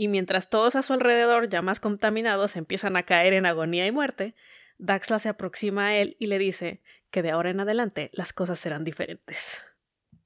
Y 0.00 0.06
mientras 0.06 0.48
todos 0.48 0.76
a 0.76 0.84
su 0.84 0.92
alrededor, 0.92 1.48
ya 1.48 1.60
más 1.60 1.80
contaminados, 1.80 2.54
empiezan 2.54 2.96
a 2.96 3.02
caer 3.02 3.32
en 3.32 3.46
agonía 3.46 3.84
y 3.84 3.90
muerte, 3.90 4.36
Daxla 4.78 5.18
se 5.18 5.28
aproxima 5.28 5.88
a 5.88 5.96
él 5.96 6.16
y 6.20 6.28
le 6.28 6.38
dice 6.38 6.84
que 7.10 7.20
de 7.20 7.32
ahora 7.32 7.50
en 7.50 7.58
adelante 7.58 8.08
las 8.12 8.32
cosas 8.32 8.60
serán 8.60 8.84
diferentes. 8.84 9.60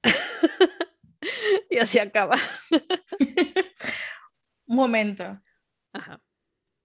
y 1.71 1.79
así 1.79 1.97
acaba. 1.97 2.37
Un 4.67 4.75
momento. 4.75 5.41
Ajá. 5.91 6.21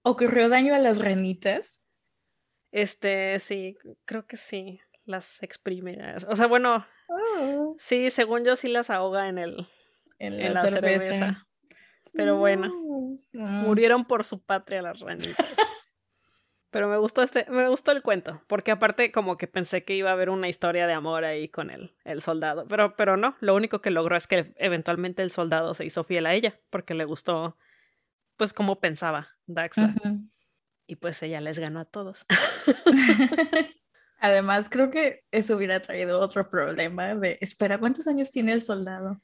¿Ocurrió 0.01 0.49
daño 0.49 0.73
a 0.73 0.79
las 0.79 0.97
ranitas? 0.97 1.83
Este, 2.71 3.37
sí, 3.39 3.77
creo 4.05 4.25
que 4.25 4.35
sí. 4.35 4.81
Las 5.05 5.43
exprime. 5.43 6.15
O 6.27 6.35
sea, 6.35 6.47
bueno, 6.47 6.87
sí, 7.77 8.09
según 8.09 8.45
yo 8.45 8.55
sí 8.55 8.67
las 8.67 8.89
ahoga 8.89 9.29
en 9.29 9.37
el, 9.37 9.67
en 10.17 10.33
en 10.33 10.55
la, 10.55 10.63
la 10.63 10.69
cerveza. 10.71 11.05
cerveza. 11.05 11.48
Pero 12.19 12.37
bueno, 12.37 12.67
No. 12.67 13.45
Mm. 13.45 13.63
murieron 13.65 14.05
por 14.05 14.23
su 14.23 14.41
patria 14.41 14.81
las 14.81 14.99
ranitas. 14.99 15.35
Pero 16.71 16.87
me 16.87 16.97
gustó 16.97 17.23
este, 17.23 17.45
me 17.49 17.67
gustó 17.67 17.91
el 17.91 18.03
cuento, 18.03 18.43
porque 18.47 18.69
aparte 18.69 19.11
como 19.11 19.37
que 19.37 19.47
pensé 19.47 19.83
que 19.83 19.95
iba 19.95 20.11
a 20.11 20.13
haber 20.13 20.29
una 20.29 20.49
historia 20.49 20.85
de 20.85 20.93
amor 20.93 21.25
ahí 21.25 21.49
con 21.49 21.71
el, 21.71 21.95
el 22.03 22.21
soldado, 22.21 22.67
pero, 22.67 22.95
pero 22.95 23.17
no, 23.17 23.35
lo 23.39 23.55
único 23.55 23.81
que 23.81 23.89
logró 23.89 24.15
es 24.15 24.27
que 24.27 24.53
eventualmente 24.57 25.23
el 25.23 25.31
soldado 25.31 25.73
se 25.73 25.85
hizo 25.85 26.03
fiel 26.03 26.27
a 26.27 26.35
ella, 26.35 26.59
porque 26.69 26.93
le 26.93 27.05
gustó, 27.05 27.57
pues 28.37 28.53
como 28.53 28.79
pensaba 28.79 29.29
Daxla, 29.47 29.95
Ujú. 29.97 30.29
y 30.85 30.95
pues 30.97 31.23
ella 31.23 31.41
les 31.41 31.57
ganó 31.57 31.79
a 31.79 31.85
todos. 31.85 32.23
Además, 34.19 34.69
creo 34.69 34.91
que 34.91 35.23
eso 35.31 35.55
hubiera 35.57 35.79
traído 35.81 36.19
otro 36.19 36.49
problema 36.51 37.15
de, 37.15 37.39
espera, 37.41 37.79
¿cuántos 37.79 38.05
años 38.05 38.29
tiene 38.31 38.53
el 38.53 38.61
soldado? 38.61 39.19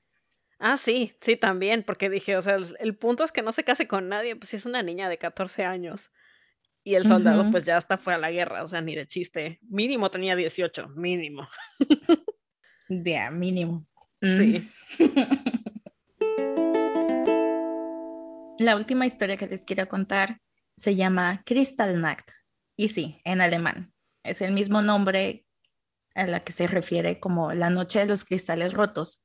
Ah, 0.59 0.77
sí, 0.77 1.13
sí, 1.21 1.35
también, 1.35 1.83
porque 1.83 2.09
dije, 2.09 2.37
o 2.37 2.41
sea, 2.41 2.55
el, 2.55 2.75
el 2.79 2.95
punto 2.95 3.23
es 3.23 3.31
que 3.31 3.41
no 3.41 3.51
se 3.51 3.63
case 3.63 3.87
con 3.87 4.07
nadie, 4.09 4.35
pues 4.35 4.49
si 4.49 4.55
es 4.55 4.65
una 4.65 4.81
niña 4.81 5.09
de 5.09 5.17
14 5.17 5.65
años. 5.65 6.11
Y 6.87 6.93
el 6.93 7.03
soldado, 7.03 7.49
pues 7.49 7.65
ya 7.65 7.77
hasta 7.77 7.97
fue 7.97 8.13
a 8.13 8.19
la 8.19 8.29
guerra, 8.29 8.63
o 8.63 8.67
sea, 8.67 8.79
ni 8.79 8.95
de 8.95 9.07
chiste. 9.07 9.59
Mínimo 9.63 10.11
tenía 10.11 10.35
18, 10.35 10.89
mínimo. 10.89 11.47
Ya, 12.87 13.31
mínimo. 13.31 13.87
Sí. 14.21 14.69
La 18.59 18.75
última 18.75 19.07
historia 19.07 19.37
que 19.37 19.47
les 19.47 19.65
quiero 19.65 19.87
contar 19.87 20.39
se 20.77 20.95
llama 20.95 21.41
Kristallnacht. 21.43 22.29
Y 22.77 22.89
sí, 22.89 23.19
en 23.25 23.41
alemán. 23.41 23.91
Es 24.23 24.41
el 24.41 24.53
mismo 24.53 24.83
nombre 24.83 25.47
a 26.13 26.27
la 26.27 26.41
que 26.41 26.51
se 26.51 26.67
refiere 26.67 27.19
como 27.19 27.51
la 27.53 27.71
noche 27.71 27.97
de 27.99 28.05
los 28.05 28.23
cristales 28.23 28.73
rotos, 28.73 29.24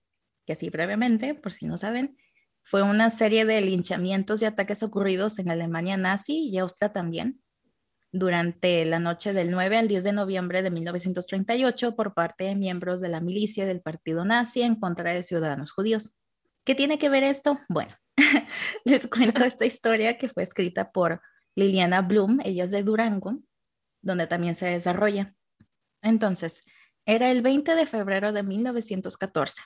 que 0.51 0.55
así 0.55 0.69
brevemente, 0.69 1.37
por 1.37 1.53
si 1.53 1.67
no 1.67 1.77
saben, 1.77 2.17
fue 2.65 2.83
una 2.83 3.09
serie 3.11 3.45
de 3.45 3.61
linchamientos 3.61 4.43
y 4.43 4.47
ataques 4.47 4.83
ocurridos 4.83 5.39
en 5.39 5.49
Alemania 5.49 5.97
nazi 5.97 6.49
y 6.49 6.59
Austria 6.59 6.89
también 6.89 7.41
durante 8.11 8.85
la 8.85 8.99
noche 8.99 9.33
del 9.33 9.53
9 9.53 9.77
al 9.77 9.87
10 9.87 10.03
de 10.03 10.13
noviembre 10.13 10.63
de 10.63 10.73
1938 10.73 11.95
por 11.95 12.15
parte 12.15 12.43
de 12.43 12.57
miembros 12.57 13.01
de 13.01 13.11
la 13.11 13.21
milicia 13.21 13.65
del 13.65 13.81
partido 13.81 14.25
nazi 14.25 14.63
en 14.63 14.75
contra 14.75 15.13
de 15.13 15.23
ciudadanos 15.23 15.71
judíos. 15.71 16.17
¿Qué 16.65 16.75
tiene 16.75 16.99
que 16.99 17.11
ver 17.11 17.23
esto? 17.23 17.61
Bueno, 17.69 17.95
les 18.85 19.07
cuento 19.07 19.45
esta 19.45 19.67
historia 19.67 20.19
que 20.19 20.27
fue 20.27 20.43
escrita 20.43 20.91
por 20.91 21.21
Liliana 21.55 22.03
Blum, 22.03 22.41
ella 22.43 22.65
es 22.65 22.73
de 22.73 22.83
Durango, 22.83 23.39
donde 24.03 24.27
también 24.27 24.57
se 24.57 24.67
desarrolla. 24.67 25.33
Entonces, 26.03 26.65
era 27.07 27.31
el 27.31 27.41
20 27.41 27.77
de 27.77 27.87
febrero 27.87 28.33
de 28.33 28.43
1914. 28.43 29.63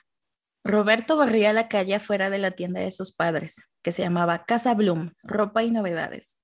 Roberto 0.67 1.15
barría 1.15 1.53
la 1.53 1.67
calle 1.67 1.93
afuera 1.93 2.31
de 2.31 2.39
la 2.39 2.49
tienda 2.49 2.79
de 2.79 2.89
sus 2.89 3.11
padres, 3.13 3.69
que 3.83 3.91
se 3.91 4.01
llamaba 4.01 4.45
Casa 4.45 4.73
Blum, 4.73 5.11
ropa 5.21 5.61
y 5.61 5.69
novedades. 5.69 6.39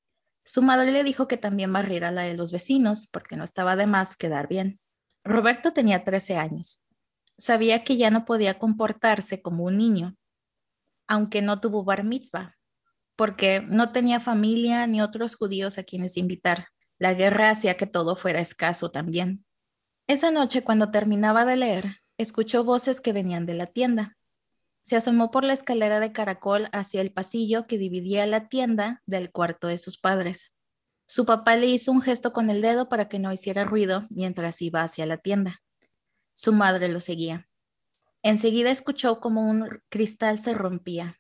Su 0.46 0.62
madre 0.62 0.92
le 0.92 1.04
dijo 1.04 1.28
que 1.28 1.38
también 1.38 1.74
barriera 1.74 2.12
la 2.12 2.22
de 2.22 2.36
los 2.36 2.52
vecinos, 2.52 3.08
porque 3.12 3.36
no 3.36 3.44
estaba 3.44 3.76
de 3.76 3.88
más 3.88 4.16
quedar 4.16 4.48
bien. 4.48 4.80
Roberto 5.24 5.74
tenía 5.74 6.04
13 6.04 6.38
años. 6.38 6.84
Sabía 7.40 7.84
que 7.84 7.98
ya 7.98 8.12
no 8.12 8.24
podía 8.24 8.60
comportarse 8.60 9.42
como 9.42 9.64
un 9.64 9.80
niño, 9.80 10.16
aunque 11.08 11.42
no 11.42 11.60
tuvo 11.60 11.84
bar 11.84 12.04
mitzvah, 12.04 12.56
porque 13.16 13.66
no 13.68 13.92
tenía 13.92 14.20
familia 14.20 14.86
ni 14.86 15.02
otros 15.02 15.36
judíos 15.36 15.80
a 15.80 15.84
quienes 15.84 16.16
invitar. 16.16 16.68
La 17.00 17.16
guerra 17.16 17.50
hacía 17.50 17.76
que 17.76 17.88
todo 17.88 18.16
fuera 18.16 18.40
escaso 18.40 18.92
también. 18.92 19.46
Esa 20.06 20.30
noche, 20.30 20.64
cuando 20.64 20.92
terminaba 20.92 21.44
de 21.44 21.56
leer, 21.56 22.01
escuchó 22.22 22.64
voces 22.64 23.02
que 23.02 23.14
venían 23.14 23.46
de 23.46 23.54
la 23.54 23.66
tienda. 23.66 24.18
Se 24.82 24.96
asomó 24.96 25.32
por 25.32 25.44
la 25.44 25.54
escalera 25.54 26.00
de 26.00 26.12
caracol 26.12 26.70
hacia 26.72 27.02
el 27.02 27.12
pasillo 27.12 27.68
que 27.68 27.78
dividía 27.78 28.26
la 28.26 28.48
tienda 28.48 29.02
del 29.06 29.32
cuarto 29.32 29.68
de 29.68 29.78
sus 29.78 29.98
padres. 29.98 30.54
Su 31.06 31.26
papá 31.26 31.56
le 31.56 31.68
hizo 31.68 31.92
un 31.92 32.02
gesto 32.02 32.32
con 32.34 32.50
el 32.50 32.62
dedo 32.62 32.90
para 32.90 33.10
que 33.10 33.20
no 33.20 33.32
hiciera 33.34 33.66
ruido 33.66 34.08
mientras 34.10 34.62
iba 34.62 34.82
hacia 34.82 35.06
la 35.06 35.18
tienda. 35.18 35.62
Su 36.30 36.54
madre 36.54 36.88
lo 36.88 37.00
seguía. 37.00 37.50
Enseguida 38.24 38.72
escuchó 38.72 39.20
como 39.20 39.50
un 39.50 39.82
cristal 39.90 40.40
se 40.40 40.54
rompía. 40.54 41.20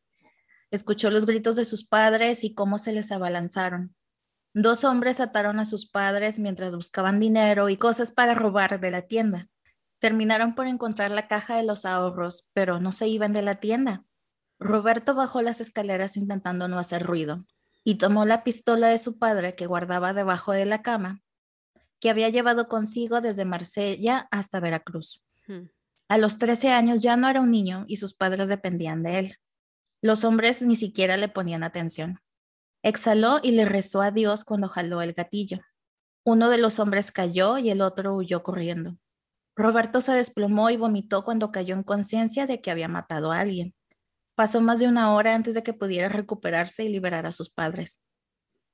Escuchó 0.69 1.11
los 1.11 1.25
gritos 1.25 1.55
de 1.55 1.65
sus 1.65 1.85
padres 1.85 2.43
y 2.43 2.53
cómo 2.53 2.77
se 2.77 2.93
les 2.93 3.11
abalanzaron. 3.11 3.95
Dos 4.53 4.83
hombres 4.83 5.19
ataron 5.19 5.59
a 5.59 5.65
sus 5.65 5.89
padres 5.89 6.39
mientras 6.39 6.75
buscaban 6.75 7.19
dinero 7.19 7.69
y 7.69 7.77
cosas 7.77 8.11
para 8.11 8.33
robar 8.33 8.79
de 8.79 8.91
la 8.91 9.01
tienda. 9.03 9.49
Terminaron 10.01 10.55
por 10.55 10.65
encontrar 10.65 11.11
la 11.11 11.27
caja 11.27 11.55
de 11.55 11.61
los 11.61 11.85
ahorros, 11.85 12.49
pero 12.53 12.79
no 12.79 12.91
se 12.91 13.07
iban 13.07 13.33
de 13.33 13.43
la 13.43 13.53
tienda. 13.53 14.03
Roberto 14.59 15.13
bajó 15.13 15.43
las 15.43 15.61
escaleras 15.61 16.17
intentando 16.17 16.67
no 16.67 16.79
hacer 16.79 17.03
ruido 17.03 17.45
y 17.83 17.95
tomó 17.99 18.25
la 18.25 18.43
pistola 18.43 18.87
de 18.87 18.97
su 18.97 19.19
padre 19.19 19.53
que 19.53 19.67
guardaba 19.67 20.13
debajo 20.13 20.53
de 20.53 20.65
la 20.65 20.81
cama, 20.81 21.21
que 21.99 22.09
había 22.09 22.29
llevado 22.29 22.67
consigo 22.67 23.21
desde 23.21 23.45
Marsella 23.45 24.27
hasta 24.31 24.59
Veracruz. 24.59 25.23
Hmm. 25.45 25.67
A 26.09 26.17
los 26.17 26.39
13 26.39 26.71
años 26.71 27.03
ya 27.03 27.15
no 27.15 27.29
era 27.29 27.39
un 27.39 27.51
niño 27.51 27.85
y 27.87 27.97
sus 27.97 28.15
padres 28.15 28.49
dependían 28.49 29.03
de 29.03 29.19
él. 29.19 29.37
Los 30.01 30.23
hombres 30.23 30.63
ni 30.63 30.77
siquiera 30.77 31.15
le 31.15 31.27
ponían 31.27 31.61
atención. 31.61 32.21
Exhaló 32.81 33.39
y 33.43 33.51
le 33.51 33.65
rezó 33.65 34.01
a 34.01 34.09
Dios 34.09 34.45
cuando 34.45 34.67
jaló 34.67 35.03
el 35.03 35.13
gatillo. 35.13 35.59
Uno 36.23 36.49
de 36.49 36.57
los 36.57 36.79
hombres 36.79 37.11
cayó 37.11 37.59
y 37.59 37.69
el 37.69 37.81
otro 37.81 38.15
huyó 38.15 38.41
corriendo. 38.41 38.97
Roberto 39.55 40.01
se 40.01 40.13
desplomó 40.13 40.69
y 40.69 40.77
vomitó 40.77 41.23
cuando 41.23 41.51
cayó 41.51 41.75
en 41.75 41.83
conciencia 41.83 42.47
de 42.47 42.61
que 42.61 42.71
había 42.71 42.87
matado 42.87 43.31
a 43.31 43.39
alguien. 43.39 43.73
Pasó 44.35 44.61
más 44.61 44.79
de 44.79 44.87
una 44.87 45.13
hora 45.13 45.35
antes 45.35 45.55
de 45.55 45.63
que 45.63 45.73
pudiera 45.73 46.09
recuperarse 46.09 46.83
y 46.83 46.89
liberar 46.89 47.25
a 47.25 47.31
sus 47.31 47.49
padres. 47.49 48.01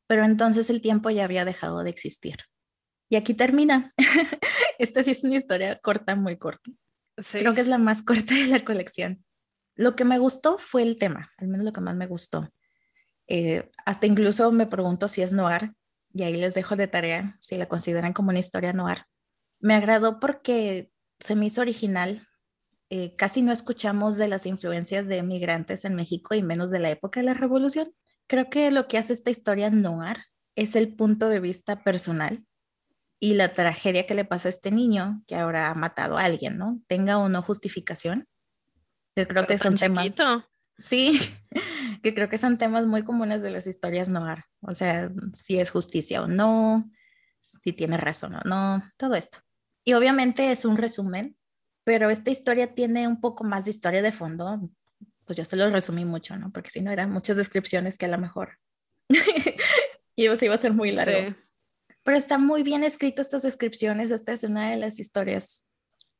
Pero 0.07 0.23
entonces 0.23 0.69
el 0.69 0.81
tiempo 0.81 1.09
ya 1.09 1.23
había 1.23 1.45
dejado 1.45 1.83
de 1.83 1.89
existir. 1.89 2.37
Y 3.09 3.15
aquí 3.15 3.33
termina. 3.33 3.91
Esta 4.79 5.03
sí 5.03 5.11
es 5.11 5.23
una 5.23 5.35
historia 5.35 5.77
corta, 5.79 6.15
muy 6.15 6.37
corta. 6.37 6.71
Sí. 7.17 7.39
Creo 7.39 7.53
que 7.53 7.61
es 7.61 7.67
la 7.67 7.77
más 7.77 8.03
corta 8.03 8.33
de 8.33 8.47
la 8.47 8.63
colección. 8.63 9.25
Lo 9.75 9.95
que 9.95 10.05
me 10.05 10.17
gustó 10.17 10.57
fue 10.57 10.83
el 10.83 10.97
tema, 10.97 11.31
al 11.37 11.47
menos 11.47 11.65
lo 11.65 11.73
que 11.73 11.81
más 11.81 11.95
me 11.95 12.07
gustó. 12.07 12.49
Eh, 13.27 13.69
hasta 13.85 14.07
incluso 14.07 14.51
me 14.51 14.65
pregunto 14.65 15.07
si 15.07 15.21
es 15.21 15.33
noir, 15.33 15.73
y 16.13 16.23
ahí 16.23 16.35
les 16.35 16.53
dejo 16.53 16.75
de 16.75 16.87
tarea 16.87 17.35
si 17.39 17.57
la 17.57 17.67
consideran 17.67 18.13
como 18.13 18.29
una 18.29 18.39
historia 18.39 18.73
noir. 18.73 19.03
Me 19.59 19.73
agradó 19.73 20.19
porque 20.19 20.91
se 21.19 21.35
me 21.35 21.45
hizo 21.45 21.61
original. 21.61 22.27
Eh, 22.89 23.15
casi 23.15 23.41
no 23.41 23.51
escuchamos 23.51 24.17
de 24.17 24.27
las 24.27 24.45
influencias 24.45 25.07
de 25.07 25.23
migrantes 25.23 25.83
en 25.85 25.95
México 25.95 26.35
y 26.35 26.43
menos 26.43 26.71
de 26.71 26.79
la 26.79 26.89
época 26.89 27.19
de 27.19 27.25
la 27.25 27.33
revolución. 27.33 27.93
Creo 28.27 28.49
que 28.49 28.71
lo 28.71 28.87
que 28.87 28.97
hace 28.97 29.13
esta 29.13 29.29
historia 29.29 29.69
noir 29.69 30.17
es 30.55 30.75
el 30.75 30.95
punto 30.95 31.29
de 31.29 31.39
vista 31.39 31.83
personal 31.83 32.45
y 33.19 33.33
la 33.33 33.53
tragedia 33.53 34.05
que 34.05 34.15
le 34.15 34.25
pasa 34.25 34.49
a 34.49 34.51
este 34.51 34.71
niño 34.71 35.23
que 35.27 35.35
ahora 35.35 35.69
ha 35.69 35.73
matado 35.73 36.17
a 36.17 36.23
alguien, 36.23 36.57
¿no? 36.57 36.81
Tenga 36.87 37.17
o 37.17 37.29
no 37.29 37.41
justificación. 37.41 38.27
Yo 39.15 39.27
creo 39.27 39.47
que 39.47 39.57
son 39.57 39.75
temas. 39.75 40.07
Sí, 40.77 41.19
que 42.03 42.13
creo 42.13 42.29
que 42.29 42.37
son 42.37 42.57
temas 42.57 42.85
muy 42.85 43.03
comunes 43.03 43.41
de 43.41 43.49
las 43.49 43.65
historias 43.65 44.09
noir. 44.09 44.43
O 44.61 44.73
sea, 44.73 45.09
si 45.33 45.59
es 45.59 45.71
justicia 45.71 46.21
o 46.21 46.27
no, 46.27 46.89
si 47.41 47.73
tiene 47.73 47.97
razón 47.97 48.35
o 48.35 48.41
no, 48.45 48.83
todo 48.97 49.15
esto. 49.15 49.39
Y 49.87 49.93
obviamente 49.93 50.51
es 50.51 50.65
un 50.65 50.75
resumen, 50.75 51.37
pero 51.85 52.09
esta 52.09 52.29
historia 52.29 52.73
tiene 52.73 53.07
un 53.07 53.21
poco 53.21 53.45
más 53.45 53.63
de 53.63 53.71
historia 53.71 54.01
de 54.01 54.11
fondo. 54.11 54.69
Pues 55.23 55.37
yo 55.37 55.45
se 55.45 55.55
lo 55.55 55.69
resumí 55.69 56.03
mucho, 56.03 56.35
¿no? 56.35 56.51
Porque 56.51 56.69
si 56.69 56.81
no 56.81 56.91
eran 56.91 57.09
muchas 57.09 57.37
descripciones 57.37 57.97
que 57.97 58.05
a 58.05 58.09
lo 58.09 58.17
mejor 58.17 58.57
iba 60.17 60.33
a 60.33 60.57
ser 60.57 60.73
muy 60.73 60.91
largo. 60.91 61.33
Pero 62.03 62.17
está 62.17 62.37
muy 62.37 62.63
bien 62.63 62.83
escrito 62.83 63.21
estas 63.21 63.43
descripciones. 63.43 64.11
Esta 64.11 64.33
es 64.33 64.43
una 64.43 64.71
de 64.71 64.75
las 64.75 64.99
historias. 64.99 65.67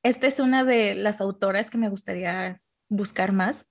Esta 0.01 0.27
es 0.27 0.39
una 0.39 0.63
de 0.63 0.95
las 0.95 1.19
autoras 1.19 1.69
que 1.69 1.77
me 1.77 1.89
gustaría 1.89 2.61
buscar 2.87 3.33
más 3.33 3.67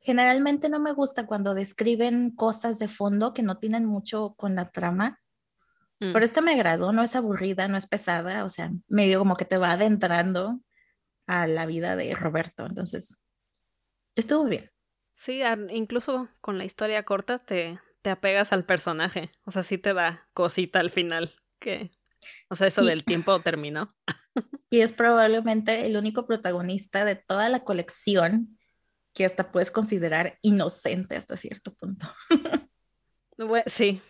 Generalmente 0.00 0.68
no 0.68 0.78
me 0.78 0.92
gusta 0.92 1.26
cuando 1.26 1.54
describen 1.54 2.30
cosas 2.30 2.78
de 2.78 2.88
fondo 2.88 3.34
que 3.34 3.42
no 3.42 3.58
tienen 3.58 3.84
mucho 3.84 4.34
con 4.36 4.54
la 4.54 4.66
trama, 4.66 5.20
mm. 6.00 6.12
pero 6.12 6.24
esta 6.24 6.40
me 6.40 6.52
agradó, 6.52 6.92
no 6.92 7.02
es 7.02 7.16
aburrida, 7.16 7.68
no 7.68 7.76
es 7.76 7.86
pesada, 7.86 8.44
o 8.44 8.48
sea, 8.48 8.70
medio 8.88 9.18
como 9.18 9.36
que 9.36 9.44
te 9.44 9.58
va 9.58 9.72
adentrando 9.72 10.60
a 11.26 11.46
la 11.46 11.66
vida 11.66 11.96
de 11.96 12.14
Roberto, 12.14 12.66
entonces 12.66 13.18
estuvo 14.14 14.44
bien. 14.44 14.70
Sí, 15.14 15.42
incluso 15.70 16.28
con 16.40 16.58
la 16.58 16.64
historia 16.64 17.04
corta 17.04 17.40
te, 17.40 17.80
te 18.02 18.10
apegas 18.10 18.52
al 18.52 18.64
personaje, 18.64 19.32
o 19.44 19.50
sea, 19.50 19.62
sí 19.62 19.78
te 19.78 19.94
da 19.94 20.28
cosita 20.32 20.80
al 20.80 20.90
final, 20.90 21.34
que, 21.58 21.90
o 22.48 22.54
sea, 22.54 22.68
eso 22.68 22.84
del 22.84 23.04
tiempo 23.04 23.40
terminó. 23.40 23.94
Y 24.70 24.82
es 24.82 24.92
probablemente 24.92 25.86
el 25.86 25.96
único 25.96 26.26
protagonista 26.26 27.04
de 27.04 27.16
toda 27.16 27.48
la 27.48 27.64
colección 27.64 28.58
que 29.12 29.24
hasta 29.24 29.50
puedes 29.50 29.72
considerar 29.72 30.38
inocente 30.42 31.16
hasta 31.16 31.36
cierto 31.36 31.74
punto. 31.74 32.06
sí. 33.66 34.00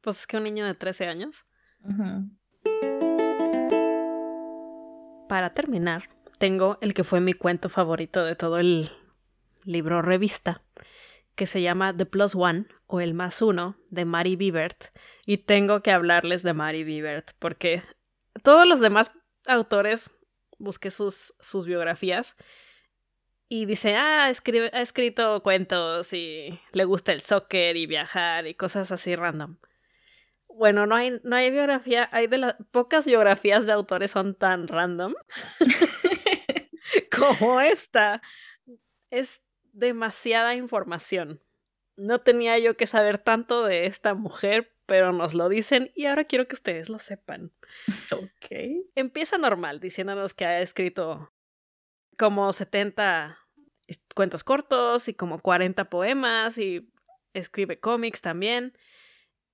Pues 0.00 0.20
es 0.20 0.26
que 0.26 0.36
un 0.36 0.44
niño 0.44 0.66
de 0.66 0.74
13 0.74 1.06
años. 1.06 1.44
Para 5.28 5.54
terminar, 5.54 6.08
tengo 6.38 6.78
el 6.80 6.94
que 6.94 7.04
fue 7.04 7.20
mi 7.20 7.34
cuento 7.34 7.68
favorito 7.68 8.24
de 8.24 8.36
todo 8.36 8.58
el 8.58 8.90
libro 9.64 10.02
revista, 10.02 10.62
que 11.34 11.46
se 11.46 11.62
llama 11.62 11.96
The 11.96 12.06
Plus 12.06 12.34
One 12.34 12.66
o 12.86 13.00
El 13.00 13.14
Más 13.14 13.42
Uno 13.42 13.76
de 13.90 14.04
Mary 14.04 14.36
Bibert. 14.36 14.86
Y 15.26 15.38
tengo 15.38 15.82
que 15.82 15.92
hablarles 15.92 16.42
de 16.42 16.54
Mary 16.54 16.84
Bibert 16.84 17.32
porque 17.38 17.82
todos 18.42 18.66
los 18.66 18.80
demás 18.80 19.12
autores 19.46 20.10
busqué 20.58 20.90
sus, 20.90 21.34
sus 21.40 21.66
biografías 21.66 22.34
y 23.48 23.64
dice, 23.64 23.96
ah, 23.96 24.28
escribe, 24.30 24.70
ha 24.74 24.82
escrito 24.82 25.42
cuentos 25.42 26.12
y 26.12 26.60
le 26.72 26.84
gusta 26.84 27.12
el 27.12 27.22
soccer 27.22 27.76
y 27.76 27.86
viajar 27.86 28.46
y 28.46 28.54
cosas 28.54 28.92
así 28.92 29.16
random. 29.16 29.56
Bueno, 30.58 30.86
no 30.86 30.96
hay, 30.96 31.20
no 31.22 31.36
hay 31.36 31.52
biografía, 31.52 32.08
hay 32.10 32.26
de 32.26 32.38
las 32.38 32.56
pocas 32.72 33.06
biografías 33.06 33.64
de 33.64 33.70
autores 33.70 34.10
son 34.10 34.34
tan 34.34 34.66
random 34.66 35.14
como 37.16 37.60
esta. 37.60 38.20
Es 39.08 39.44
demasiada 39.72 40.56
información. 40.56 41.40
No 41.96 42.22
tenía 42.22 42.58
yo 42.58 42.76
que 42.76 42.88
saber 42.88 43.18
tanto 43.18 43.62
de 43.62 43.86
esta 43.86 44.14
mujer, 44.14 44.74
pero 44.84 45.12
nos 45.12 45.32
lo 45.32 45.48
dicen 45.48 45.92
y 45.94 46.06
ahora 46.06 46.24
quiero 46.24 46.48
que 46.48 46.56
ustedes 46.56 46.88
lo 46.88 46.98
sepan. 46.98 47.52
Ok. 48.12 48.90
Empieza 48.96 49.38
normal, 49.38 49.78
diciéndonos 49.78 50.34
que 50.34 50.44
ha 50.44 50.60
escrito 50.60 51.32
como 52.16 52.52
70 52.52 53.38
cuentos 54.16 54.42
cortos 54.42 55.06
y 55.06 55.14
como 55.14 55.40
40 55.40 55.88
poemas 55.88 56.58
y 56.58 56.90
escribe 57.32 57.78
cómics 57.78 58.20
también. 58.20 58.76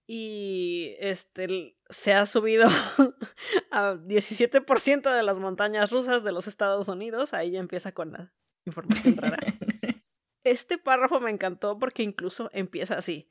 Y 0.07 0.97
este 0.99 1.77
se 1.89 2.13
ha 2.13 2.27
subido 2.27 2.67
a 3.71 3.95
17% 3.95 5.15
de 5.15 5.23
las 5.23 5.39
montañas 5.39 5.91
rusas 5.91 6.23
de 6.25 6.33
los 6.33 6.47
Estados 6.47 6.89
Unidos. 6.89 7.33
Ahí 7.33 7.53
ya 7.53 7.61
empieza 7.61 7.93
con 7.93 8.13
la 8.13 8.33
información 8.65 9.17
rara. 9.17 9.39
Este 10.47 10.77
párrafo 10.77 11.21
me 11.21 11.31
encantó 11.31 11.79
porque 11.79 12.03
incluso 12.03 12.51
empieza 12.53 12.99
así. 12.99 13.31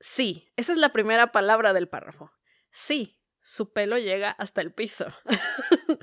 Sí, 0.00 0.52
esa 0.56 0.72
es 0.72 0.78
la 0.78 0.92
primera 0.92 1.32
palabra 1.32 1.72
del 1.72 1.88
párrafo. 1.88 2.30
Sí, 2.70 3.18
su 3.40 3.72
pelo 3.72 3.96
llega 3.96 4.32
hasta 4.32 4.60
el 4.60 4.70
piso. 4.70 5.06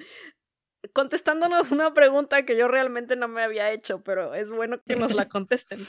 contestándonos 0.93 1.72
una 1.72 1.93
pregunta 1.93 2.45
que 2.45 2.58
yo 2.58 2.67
realmente 2.67 3.15
no 3.15 3.28
me 3.28 3.43
había 3.43 3.72
hecho, 3.72 4.04
pero 4.04 4.34
es 4.34 4.52
bueno 4.52 4.82
que 4.86 4.95
nos 4.95 5.13
la 5.13 5.28
contesten. 5.30 5.80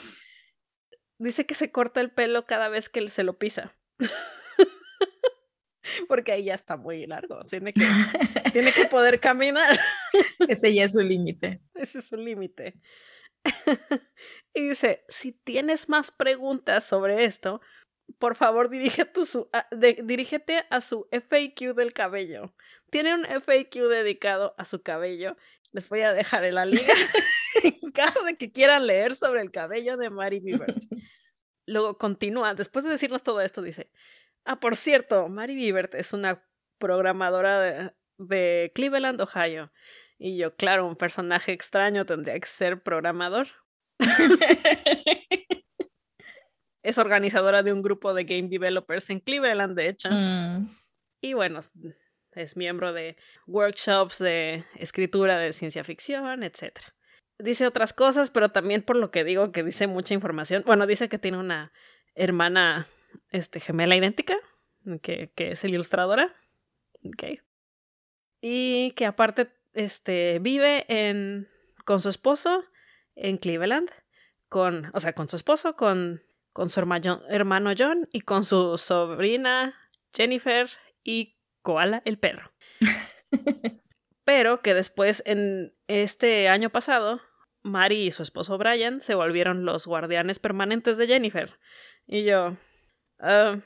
Dice 1.17 1.45
que 1.45 1.55
se 1.55 1.71
corta 1.71 2.01
el 2.01 2.11
pelo 2.11 2.45
cada 2.45 2.69
vez 2.69 2.89
que 2.89 3.07
se 3.09 3.23
lo 3.23 3.37
pisa. 3.37 3.75
Porque 6.07 6.31
ahí 6.31 6.45
ya 6.45 6.53
está 6.53 6.77
muy 6.77 7.05
largo. 7.05 7.43
Tiene 7.45 7.73
que, 7.73 7.85
tiene 8.53 8.71
que 8.71 8.85
poder 8.85 9.19
caminar. 9.19 9.79
Ese 10.47 10.73
ya 10.73 10.85
es 10.85 10.93
su 10.93 11.01
límite. 11.01 11.61
Ese 11.73 11.99
es 11.99 12.07
su 12.07 12.17
límite. 12.17 12.79
y 14.53 14.69
dice, 14.69 15.03
si 15.09 15.31
tienes 15.31 15.89
más 15.89 16.11
preguntas 16.11 16.85
sobre 16.85 17.25
esto, 17.25 17.61
por 18.19 18.35
favor 18.35 18.69
su, 19.25 19.49
dirígete 20.03 20.65
a 20.69 20.81
su 20.81 21.07
FAQ 21.11 21.75
del 21.75 21.93
cabello. 21.93 22.53
Tiene 22.89 23.15
un 23.15 23.25
FAQ 23.25 23.89
dedicado 23.89 24.53
a 24.57 24.65
su 24.65 24.81
cabello. 24.81 25.37
Les 25.71 25.87
voy 25.89 26.01
a 26.01 26.13
dejar 26.13 26.43
en 26.43 26.55
la 26.55 26.65
liga 26.65 26.93
en 27.63 27.91
caso 27.91 28.23
de 28.23 28.35
que 28.35 28.51
quieran 28.51 28.85
leer 28.85 29.15
sobre 29.15 29.41
el 29.41 29.51
cabello 29.51 29.97
de 29.97 30.09
Mary 30.09 30.39
Bieber. 30.39 30.73
Luego 31.71 31.97
continúa, 31.97 32.53
después 32.53 32.83
de 32.83 32.91
decirnos 32.91 33.23
todo 33.23 33.41
esto, 33.41 33.61
dice, 33.61 33.89
ah, 34.45 34.59
por 34.59 34.75
cierto, 34.75 35.29
Mary 35.29 35.55
Bieber 35.55 35.89
es 35.93 36.11
una 36.11 36.43
programadora 36.79 37.59
de, 37.61 37.93
de 38.17 38.71
Cleveland, 38.75 39.21
Ohio. 39.21 39.71
Y 40.17 40.37
yo, 40.37 40.55
claro, 40.55 40.85
un 40.85 40.95
personaje 40.95 41.53
extraño 41.53 42.05
tendría 42.05 42.39
que 42.39 42.47
ser 42.47 42.83
programador. 42.83 43.47
es 46.83 46.97
organizadora 46.97 47.63
de 47.63 47.71
un 47.71 47.81
grupo 47.81 48.13
de 48.13 48.25
game 48.25 48.49
developers 48.49 49.09
en 49.09 49.19
Cleveland, 49.19 49.75
de 49.77 49.87
hecho. 49.87 50.09
Mm. 50.11 50.69
Y 51.21 51.33
bueno, 51.33 51.61
es 52.33 52.57
miembro 52.57 52.93
de 52.93 53.15
workshops 53.47 54.19
de 54.19 54.65
escritura 54.75 55.37
de 55.37 55.53
ciencia 55.53 55.83
ficción, 55.83 56.43
etc. 56.43 56.79
Dice 57.41 57.67
otras 57.67 57.93
cosas, 57.93 58.29
pero 58.29 58.49
también 58.49 58.83
por 58.83 58.95
lo 58.95 59.11
que 59.11 59.23
digo 59.23 59.51
que 59.51 59.63
dice 59.63 59.87
mucha 59.87 60.13
información. 60.13 60.63
Bueno, 60.65 60.87
dice 60.87 61.09
que 61.09 61.19
tiene 61.19 61.37
una 61.37 61.71
hermana 62.15 62.87
este, 63.29 63.59
gemela 63.59 63.95
idéntica, 63.95 64.37
que, 65.01 65.31
que 65.35 65.51
es 65.51 65.63
ilustradora. 65.63 66.35
Okay. 67.03 67.41
Y 68.41 68.91
que 68.91 69.05
aparte 69.05 69.51
este, 69.73 70.39
vive 70.39 70.85
en, 70.87 71.49
con 71.85 71.99
su 71.99 72.09
esposo 72.09 72.63
en 73.15 73.37
Cleveland, 73.37 73.89
con, 74.49 74.91
o 74.93 74.99
sea, 74.99 75.13
con 75.13 75.29
su 75.29 75.35
esposo, 75.35 75.75
con 75.75 76.21
con 76.53 76.69
su 76.69 76.79
hermano 76.79 77.73
John 77.77 78.09
y 78.11 78.21
con 78.21 78.43
su 78.43 78.77
sobrina 78.77 79.75
Jennifer 80.13 80.69
y 81.03 81.37
Koala 81.61 82.01
el 82.05 82.17
perro. 82.17 82.51
Pero 84.23 84.61
que 84.61 84.73
después, 84.73 85.23
en 85.25 85.73
este 85.87 86.47
año 86.47 86.69
pasado, 86.69 87.21
Mari 87.63 88.07
y 88.07 88.11
su 88.11 88.23
esposo 88.23 88.57
Brian 88.57 89.01
se 89.01 89.15
volvieron 89.15 89.65
los 89.65 89.85
guardianes 89.85 90.39
permanentes 90.39 90.97
de 90.97 91.07
Jennifer. 91.07 91.59
Y 92.07 92.23
yo, 92.23 92.57
ah, 93.19 93.59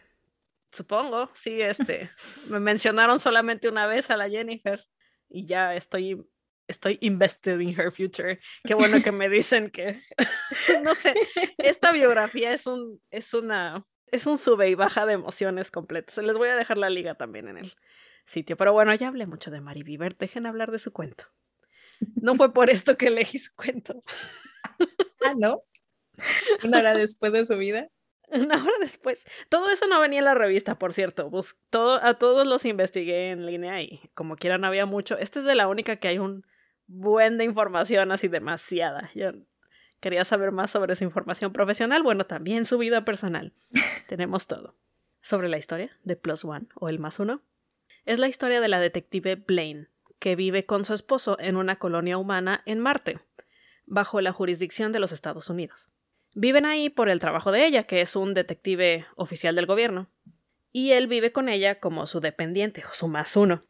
supongo, 0.72 1.32
sí, 1.36 1.62
este, 1.62 2.12
me 2.50 2.60
mencionaron 2.60 3.20
solamente 3.20 3.70
una 3.70 3.88
vez 3.88 4.10
a 4.10 4.18
la 4.18 4.30
Jennifer 4.30 4.86
y 5.30 5.46
ya 5.46 5.76
estoy 5.76 6.24
estoy 6.68 6.98
invested 7.02 7.60
in 7.60 7.80
her 7.80 7.92
future. 7.92 8.40
Qué 8.64 8.74
bueno 8.74 9.02
que 9.04 9.12
me 9.12 9.30
dicen 9.30 9.70
que, 9.70 10.02
no 10.84 10.96
sé, 10.96 11.14
esta 11.58 11.92
biografía 11.92 12.54
es 12.54 12.66
un, 12.66 13.02
es 13.12 13.34
una, 13.34 13.86
es 14.08 14.26
un 14.26 14.38
sube 14.38 14.70
y 14.70 14.76
baja 14.76 15.06
de 15.06 15.14
emociones 15.14 15.72
completas. 15.72 16.18
Les 16.18 16.38
voy 16.38 16.50
a 16.50 16.56
dejar 16.56 16.78
la 16.78 16.90
liga 16.90 17.16
también 17.16 17.48
en 17.48 17.58
el 17.58 17.74
sitio. 18.26 18.58
Pero 18.58 18.74
bueno, 18.74 18.94
ya 18.96 19.08
hablé 19.08 19.28
mucho 19.28 19.52
de 19.52 19.62
Mari 19.62 19.84
Bieber, 19.84 20.18
dejen 20.18 20.46
hablar 20.46 20.72
de 20.72 20.80
su 20.80 20.92
cuento. 20.92 21.26
No 22.16 22.36
fue 22.36 22.54
por 22.54 22.70
esto 22.70 22.98
que 22.98 23.08
elegí 23.08 23.40
su 23.40 23.54
cuento. 23.56 24.04
ah, 25.26 25.34
¿no? 25.38 25.64
Una 26.64 26.80
hora 26.80 26.94
después 26.94 27.32
de 27.34 27.46
su 27.46 27.58
vida. 27.58 27.90
Una 28.32 28.62
hora 28.62 28.74
después. 28.80 29.24
Todo 29.50 29.70
eso 29.70 29.88
no 29.88 30.00
venía 30.00 30.20
en 30.20 30.26
la 30.26 30.34
revista, 30.34 30.78
por 30.78 30.94
cierto. 30.94 31.30
todo, 31.70 32.04
a 32.04 32.16
todos 32.16 32.48
los 32.48 32.66
investigué 32.66 33.32
en 33.32 33.46
línea 33.46 33.82
y 33.82 34.02
como 34.14 34.36
quiera 34.36 34.58
no 34.58 34.68
había 34.68 34.86
mucho. 34.86 35.18
Esta 35.18 35.40
es 35.40 35.46
de 35.46 35.56
la 35.56 35.68
única 35.68 35.98
que 35.98 36.08
hay 36.08 36.20
un 36.20 36.46
buen 36.88 37.38
de 37.38 37.44
información, 37.44 38.12
así 38.12 38.28
demasiada. 38.28 39.12
Yo 39.14 39.32
quería 40.00 40.26
saber 40.26 40.52
más 40.52 40.72
sobre 40.72 40.96
su 40.96 41.04
información 41.04 41.54
profesional, 41.54 42.04
bueno, 42.04 42.26
también 42.26 42.66
su 42.66 42.78
vida 42.78 43.06
personal. 43.06 43.54
Tenemos 44.08 44.48
todo. 44.48 44.76
Sobre 45.22 45.50
la 45.50 45.58
historia 45.58 45.98
de 46.04 46.16
Plus 46.16 46.46
One 46.46 46.68
o 46.76 46.90
el 46.90 47.00
más 47.00 47.20
uno. 47.20 47.42
Es 48.06 48.20
la 48.20 48.28
historia 48.28 48.62
de 48.62 48.68
la 48.68 48.80
detective 48.80 49.36
Blaine, 49.36 49.90
que 50.26 50.36
vive 50.36 50.66
con 50.66 50.86
su 50.86 50.96
esposo 50.96 51.38
en 51.40 51.56
una 51.56 51.76
colonia 51.76 52.18
humana 52.18 52.64
en 52.66 52.80
Marte, 52.80 53.20
bajo 53.86 54.22
la 54.22 54.32
jurisdicción 54.32 54.92
de 54.92 54.98
los 54.98 55.12
Estados 55.12 55.52
Unidos. 55.52 55.88
Viven 56.34 56.66
ahí 56.66 56.90
por 56.90 57.10
el 57.10 57.20
trabajo 57.20 57.52
de 57.52 57.64
ella, 57.64 57.84
que 57.84 58.02
es 58.02 58.16
un 58.16 58.34
detective 58.34 59.06
oficial 59.18 59.54
del 59.54 59.68
gobierno, 59.68 60.10
y 60.72 60.94
él 60.94 61.06
vive 61.06 61.32
con 61.32 61.48
ella 61.48 61.80
como 61.80 62.08
su 62.08 62.22
dependiente 62.22 62.84
o 62.90 62.92
su 62.92 63.08
más 63.08 63.36
uno. 63.36 63.68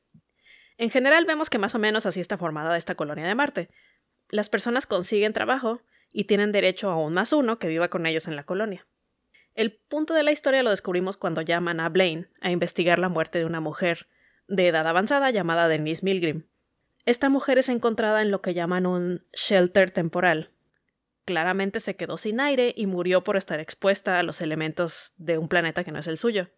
En 0.77 0.89
general 0.89 1.25
vemos 1.25 1.49
que 1.49 1.57
más 1.57 1.75
o 1.75 1.79
menos 1.79 2.05
así 2.05 2.21
está 2.21 2.37
formada 2.37 2.77
esta 2.77 2.95
colonia 2.95 3.27
de 3.27 3.35
Marte. 3.35 3.69
Las 4.29 4.47
personas 4.47 4.87
consiguen 4.87 5.33
trabajo 5.33 5.81
y 6.09 6.23
tienen 6.23 6.53
derecho 6.53 6.89
a 6.89 6.95
un 6.95 7.15
más 7.15 7.33
uno 7.33 7.59
que 7.59 7.67
viva 7.67 7.89
con 7.89 8.05
ellos 8.05 8.29
en 8.29 8.37
la 8.37 8.45
colonia. 8.45 8.87
El 9.55 9.73
punto 9.73 10.13
de 10.13 10.23
la 10.23 10.31
historia 10.31 10.63
lo 10.63 10.69
descubrimos 10.69 11.17
cuando 11.17 11.41
llaman 11.41 11.81
a 11.81 11.89
Blaine 11.89 12.29
a 12.39 12.49
investigar 12.49 12.97
la 12.97 13.09
muerte 13.09 13.39
de 13.39 13.45
una 13.45 13.59
mujer 13.59 14.07
de 14.47 14.67
edad 14.67 14.87
avanzada 14.87 15.31
llamada 15.31 15.67
Denise 15.67 16.03
Milgrim. 16.03 16.43
Esta 17.05 17.29
mujer 17.29 17.57
es 17.57 17.69
encontrada 17.69 18.21
en 18.21 18.31
lo 18.31 18.41
que 18.41 18.53
llaman 18.53 18.85
un 18.85 19.23
shelter 19.33 19.91
temporal, 19.91 20.51
claramente 21.25 21.79
se 21.79 21.95
quedó 21.95 22.17
sin 22.17 22.39
aire 22.39 22.73
y 22.77 22.85
murió 22.85 23.23
por 23.23 23.35
estar 23.35 23.59
expuesta 23.59 24.19
a 24.19 24.23
los 24.23 24.41
elementos 24.41 25.11
de 25.17 25.37
un 25.37 25.49
planeta 25.49 25.83
que 25.83 25.91
no 25.91 25.99
es 25.99 26.07
el 26.07 26.17
suyo. 26.17 26.49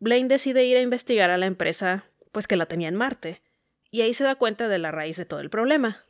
Blaine 0.00 0.28
decide 0.28 0.64
ir 0.64 0.76
a 0.76 0.80
investigar 0.80 1.30
a 1.30 1.36
la 1.38 1.46
empresa, 1.46 2.06
pues 2.30 2.46
que 2.46 2.56
la 2.56 2.66
tenía 2.66 2.88
en 2.88 2.96
Marte, 2.96 3.42
y 3.90 4.00
ahí 4.00 4.14
se 4.14 4.24
da 4.24 4.36
cuenta 4.36 4.68
de 4.68 4.78
la 4.78 4.90
raíz 4.90 5.16
de 5.16 5.26
todo 5.26 5.40
el 5.40 5.50
problema. 5.50 6.04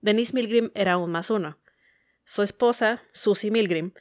Denise 0.00 0.34
Milgrim 0.34 0.70
era 0.74 0.96
un 0.98 1.10
más 1.10 1.30
uno. 1.30 1.58
Su 2.24 2.42
esposa, 2.42 3.02
Susie 3.12 3.50
Milgrim, 3.50 3.92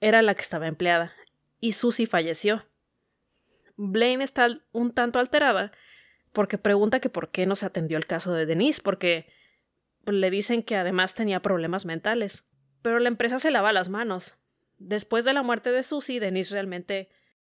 era 0.00 0.20
la 0.20 0.34
que 0.34 0.42
estaba 0.42 0.66
empleada, 0.66 1.12
y 1.60 1.72
Susie 1.72 2.06
falleció. 2.06 2.66
Blaine 3.76 4.22
está 4.22 4.48
un 4.72 4.92
tanto 4.92 5.18
alterada 5.18 5.72
porque 6.36 6.58
pregunta 6.58 7.00
que 7.00 7.08
por 7.08 7.30
qué 7.30 7.46
no 7.46 7.56
se 7.56 7.64
atendió 7.64 7.96
el 7.96 8.04
caso 8.04 8.34
de 8.34 8.44
Denise, 8.44 8.82
porque 8.84 9.26
le 10.04 10.30
dicen 10.30 10.62
que 10.62 10.76
además 10.76 11.14
tenía 11.14 11.40
problemas 11.40 11.86
mentales. 11.86 12.44
Pero 12.82 12.98
la 12.98 13.08
empresa 13.08 13.38
se 13.38 13.50
lava 13.50 13.72
las 13.72 13.88
manos. 13.88 14.34
Después 14.76 15.24
de 15.24 15.32
la 15.32 15.42
muerte 15.42 15.72
de 15.72 15.82
Susie, 15.82 16.20
Denise 16.20 16.52
realmente 16.52 17.08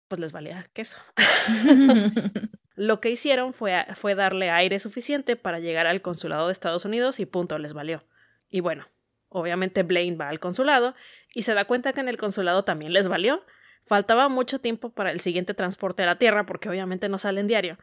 pues 0.06 0.20
les 0.20 0.32
valía 0.32 0.68
queso. 0.74 0.98
Lo 2.74 3.00
que 3.00 3.10
hicieron 3.10 3.54
fue, 3.54 3.86
fue 3.94 4.14
darle 4.14 4.50
aire 4.50 4.78
suficiente 4.78 5.34
para 5.36 5.60
llegar 5.60 5.86
al 5.86 6.02
consulado 6.02 6.48
de 6.48 6.52
Estados 6.52 6.84
Unidos 6.84 7.20
y 7.20 7.24
punto, 7.24 7.56
les 7.56 7.72
valió. 7.72 8.04
Y 8.50 8.60
bueno, 8.60 8.86
obviamente 9.30 9.82
Blaine 9.82 10.18
va 10.18 10.28
al 10.28 10.40
consulado 10.40 10.94
y 11.32 11.44
se 11.44 11.54
da 11.54 11.64
cuenta 11.64 11.94
que 11.94 12.00
en 12.00 12.10
el 12.10 12.18
consulado 12.18 12.64
también 12.64 12.92
les 12.92 13.08
valió. 13.08 13.46
Faltaba 13.86 14.28
mucho 14.28 14.58
tiempo 14.58 14.92
para 14.92 15.10
el 15.10 15.20
siguiente 15.20 15.54
transporte 15.54 16.02
a 16.02 16.06
la 16.06 16.18
Tierra 16.18 16.44
porque 16.44 16.68
obviamente 16.68 17.08
no 17.08 17.16
salen 17.16 17.46
diario. 17.46 17.78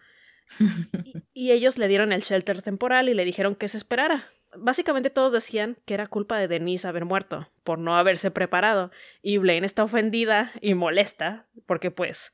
Y, 1.34 1.52
ellos 1.52 1.78
le 1.78 1.88
dieron 1.88 2.12
el 2.12 2.22
shelter 2.22 2.62
temporal 2.62 3.10
y 3.10 3.14
le 3.14 3.26
dijeron 3.26 3.56
que 3.56 3.68
se 3.68 3.78
esperara, 3.78 4.30
Básicamente 4.54 5.10
todos 5.10 5.32
decían 5.32 5.78
que 5.86 5.94
era 5.94 6.08
culpa 6.08 6.38
de 6.38 6.50
Denise 6.50 6.88
haber 6.88 7.06
muerto, 7.06 7.50
por 7.64 7.80
no 7.80 7.96
haberse 7.96 8.32
preparado, 8.32 8.92
y 9.22 9.38
Blaine 9.38 9.66
está 9.66 9.84
ofendida 9.84 10.52
y 10.60 10.74
molesta, 10.74 11.48
porque 11.66 11.90
pues, 11.90 12.34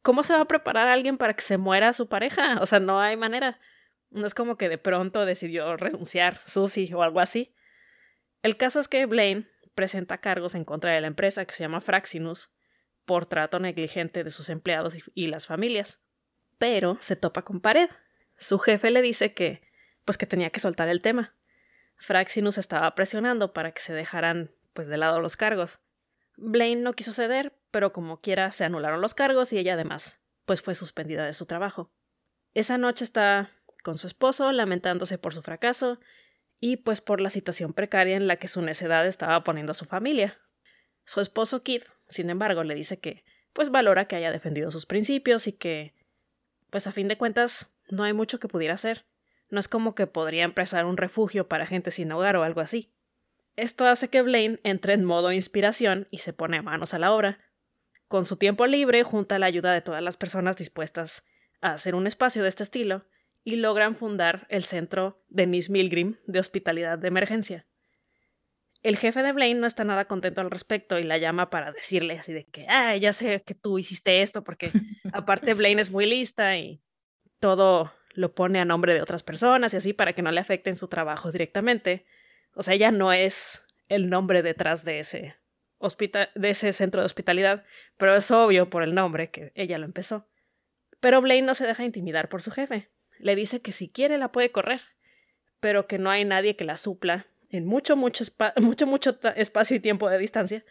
¿cómo 0.00 0.22
se 0.22 0.32
va 0.32 0.40
a 0.40 0.48
preparar 0.48 0.88
alguien 0.88 1.18
para 1.18 1.34
que 1.34 1.42
se 1.42 1.58
muera 1.58 1.92
su 1.92 2.08
pareja? 2.08 2.58
O 2.62 2.66
sea, 2.66 2.80
no 2.80 3.00
hay 3.00 3.16
manera. 3.16 3.60
No 4.08 4.26
es 4.26 4.34
como 4.34 4.56
que 4.56 4.70
de 4.70 4.78
pronto 4.78 5.26
decidió 5.26 5.76
renunciar 5.76 6.40
Susie 6.46 6.94
o 6.94 7.02
algo 7.02 7.20
así. 7.20 7.54
El 8.42 8.56
caso 8.56 8.80
es 8.80 8.88
que 8.88 9.04
Blaine 9.04 9.46
presenta 9.74 10.18
cargos 10.18 10.54
en 10.54 10.64
contra 10.64 10.92
de 10.92 11.00
la 11.02 11.08
empresa 11.08 11.44
que 11.44 11.54
se 11.54 11.62
llama 11.62 11.82
Fraxinus 11.82 12.50
por 13.04 13.26
trato 13.26 13.60
negligente 13.60 14.24
de 14.24 14.30
sus 14.30 14.48
empleados 14.48 14.96
y 15.14 15.26
las 15.26 15.46
familias. 15.46 16.00
Pero 16.60 16.98
se 17.00 17.16
topa 17.16 17.40
con 17.40 17.62
pared. 17.62 17.88
Su 18.36 18.58
jefe 18.58 18.90
le 18.90 19.00
dice 19.00 19.32
que 19.32 19.62
pues 20.04 20.18
que 20.18 20.26
tenía 20.26 20.50
que 20.50 20.60
soltar 20.60 20.88
el 20.88 21.00
tema, 21.00 21.34
Fraxinus 21.96 22.58
estaba 22.58 22.94
presionando 22.94 23.54
para 23.54 23.72
que 23.72 23.80
se 23.80 23.94
dejaran 23.94 24.50
pues 24.74 24.86
de 24.86 24.98
lado 24.98 25.20
los 25.20 25.36
cargos. 25.36 25.78
Blaine 26.36 26.82
no 26.82 26.92
quiso 26.92 27.12
ceder, 27.12 27.54
pero 27.70 27.94
como 27.94 28.20
quiera 28.20 28.50
se 28.50 28.64
anularon 28.64 29.00
los 29.00 29.14
cargos 29.14 29.54
y 29.54 29.58
ella 29.58 29.72
además 29.72 30.20
pues 30.44 30.60
fue 30.60 30.74
suspendida 30.74 31.24
de 31.24 31.32
su 31.32 31.46
trabajo. 31.46 31.90
Esa 32.52 32.76
noche 32.76 33.04
está 33.04 33.52
con 33.82 33.96
su 33.96 34.06
esposo 34.06 34.52
lamentándose 34.52 35.16
por 35.16 35.32
su 35.32 35.40
fracaso 35.40 35.98
y 36.60 36.76
pues 36.76 37.00
por 37.00 37.22
la 37.22 37.30
situación 37.30 37.72
precaria 37.72 38.16
en 38.16 38.26
la 38.26 38.36
que 38.36 38.48
su 38.48 38.60
necedad 38.60 39.06
estaba 39.06 39.44
poniendo 39.44 39.70
a 39.70 39.74
su 39.74 39.86
familia. 39.86 40.38
Su 41.06 41.22
esposo 41.22 41.62
Keith, 41.62 41.86
sin 42.10 42.28
embargo, 42.28 42.64
le 42.64 42.74
dice 42.74 42.98
que 42.98 43.24
pues 43.54 43.70
valora 43.70 44.04
que 44.04 44.16
haya 44.16 44.30
defendido 44.30 44.70
sus 44.70 44.84
principios 44.84 45.46
y 45.46 45.54
que 45.54 45.94
pues 46.70 46.86
a 46.86 46.92
fin 46.92 47.08
de 47.08 47.18
cuentas 47.18 47.68
no 47.88 48.04
hay 48.04 48.12
mucho 48.12 48.38
que 48.38 48.48
pudiera 48.48 48.74
hacer. 48.74 49.04
No 49.50 49.60
es 49.60 49.68
como 49.68 49.94
que 49.94 50.06
podría 50.06 50.44
empezar 50.44 50.84
un 50.84 50.96
refugio 50.96 51.48
para 51.48 51.66
gente 51.66 51.90
sin 51.90 52.10
hogar 52.12 52.36
o 52.36 52.44
algo 52.44 52.60
así. 52.60 52.92
Esto 53.56 53.86
hace 53.86 54.08
que 54.08 54.22
Blaine 54.22 54.60
entre 54.62 54.94
en 54.94 55.04
modo 55.04 55.32
inspiración 55.32 56.06
y 56.10 56.18
se 56.18 56.32
pone 56.32 56.62
manos 56.62 56.94
a 56.94 56.98
la 56.98 57.12
obra. 57.12 57.38
Con 58.06 58.26
su 58.26 58.36
tiempo 58.36 58.66
libre 58.66 59.02
junta 59.02 59.38
la 59.38 59.46
ayuda 59.46 59.72
de 59.72 59.82
todas 59.82 60.02
las 60.02 60.16
personas 60.16 60.56
dispuestas 60.56 61.24
a 61.60 61.72
hacer 61.72 61.94
un 61.94 62.06
espacio 62.06 62.42
de 62.42 62.48
este 62.48 62.62
estilo 62.62 63.06
y 63.44 63.56
logran 63.56 63.96
fundar 63.96 64.46
el 64.50 64.64
centro 64.64 65.24
Denise 65.28 65.70
Milgrim 65.70 66.16
de 66.26 66.38
hospitalidad 66.38 66.98
de 66.98 67.08
emergencia. 67.08 67.66
El 68.82 68.96
jefe 68.96 69.22
de 69.22 69.32
Blaine 69.32 69.60
no 69.60 69.66
está 69.66 69.84
nada 69.84 70.06
contento 70.06 70.40
al 70.40 70.50
respecto 70.50 70.98
y 70.98 71.02
la 71.02 71.18
llama 71.18 71.50
para 71.50 71.72
decirle 71.72 72.18
así 72.18 72.32
de 72.32 72.44
que, 72.46 72.66
ah, 72.68 72.96
ya 72.96 73.12
sé 73.12 73.42
que 73.42 73.54
tú 73.54 73.78
hiciste 73.78 74.22
esto 74.22 74.42
porque 74.42 74.70
aparte 75.12 75.54
Blaine 75.54 75.82
es 75.82 75.90
muy 75.90 76.06
lista 76.06 76.56
y 76.56 76.82
todo 77.38 77.92
lo 78.14 78.34
pone 78.34 78.58
a 78.58 78.64
nombre 78.64 78.94
de 78.94 79.02
otras 79.02 79.22
personas 79.22 79.74
y 79.74 79.76
así 79.76 79.92
para 79.92 80.14
que 80.14 80.22
no 80.22 80.32
le 80.32 80.40
afecten 80.40 80.76
su 80.76 80.88
trabajo 80.88 81.30
directamente. 81.30 82.06
O 82.54 82.62
sea, 82.62 82.74
ella 82.74 82.90
no 82.90 83.12
es 83.12 83.62
el 83.88 84.08
nombre 84.08 84.42
detrás 84.42 84.84
de 84.84 85.00
ese 85.00 85.36
de 86.34 86.50
ese 86.50 86.72
centro 86.74 87.00
de 87.00 87.06
hospitalidad, 87.06 87.64
pero 87.96 88.14
es 88.14 88.30
obvio 88.30 88.68
por 88.68 88.82
el 88.82 88.94
nombre 88.94 89.30
que 89.30 89.52
ella 89.54 89.78
lo 89.78 89.86
empezó. 89.86 90.28
Pero 91.00 91.22
Blaine 91.22 91.46
no 91.46 91.54
se 91.54 91.66
deja 91.66 91.84
intimidar 91.84 92.28
por 92.28 92.42
su 92.42 92.50
jefe. 92.50 92.90
Le 93.18 93.34
dice 93.34 93.62
que 93.62 93.72
si 93.72 93.88
quiere 93.88 94.18
la 94.18 94.30
puede 94.30 94.52
correr, 94.52 94.82
pero 95.58 95.86
que 95.86 95.98
no 95.98 96.10
hay 96.10 96.24
nadie 96.24 96.56
que 96.56 96.64
la 96.64 96.76
supla 96.76 97.26
en 97.50 97.66
mucho, 97.66 97.96
mucho, 97.96 98.24
mucho, 98.60 98.86
mucho 98.86 99.18
espacio 99.36 99.76
y 99.76 99.80
tiempo 99.80 100.08
de 100.08 100.18
distancia. 100.18 100.64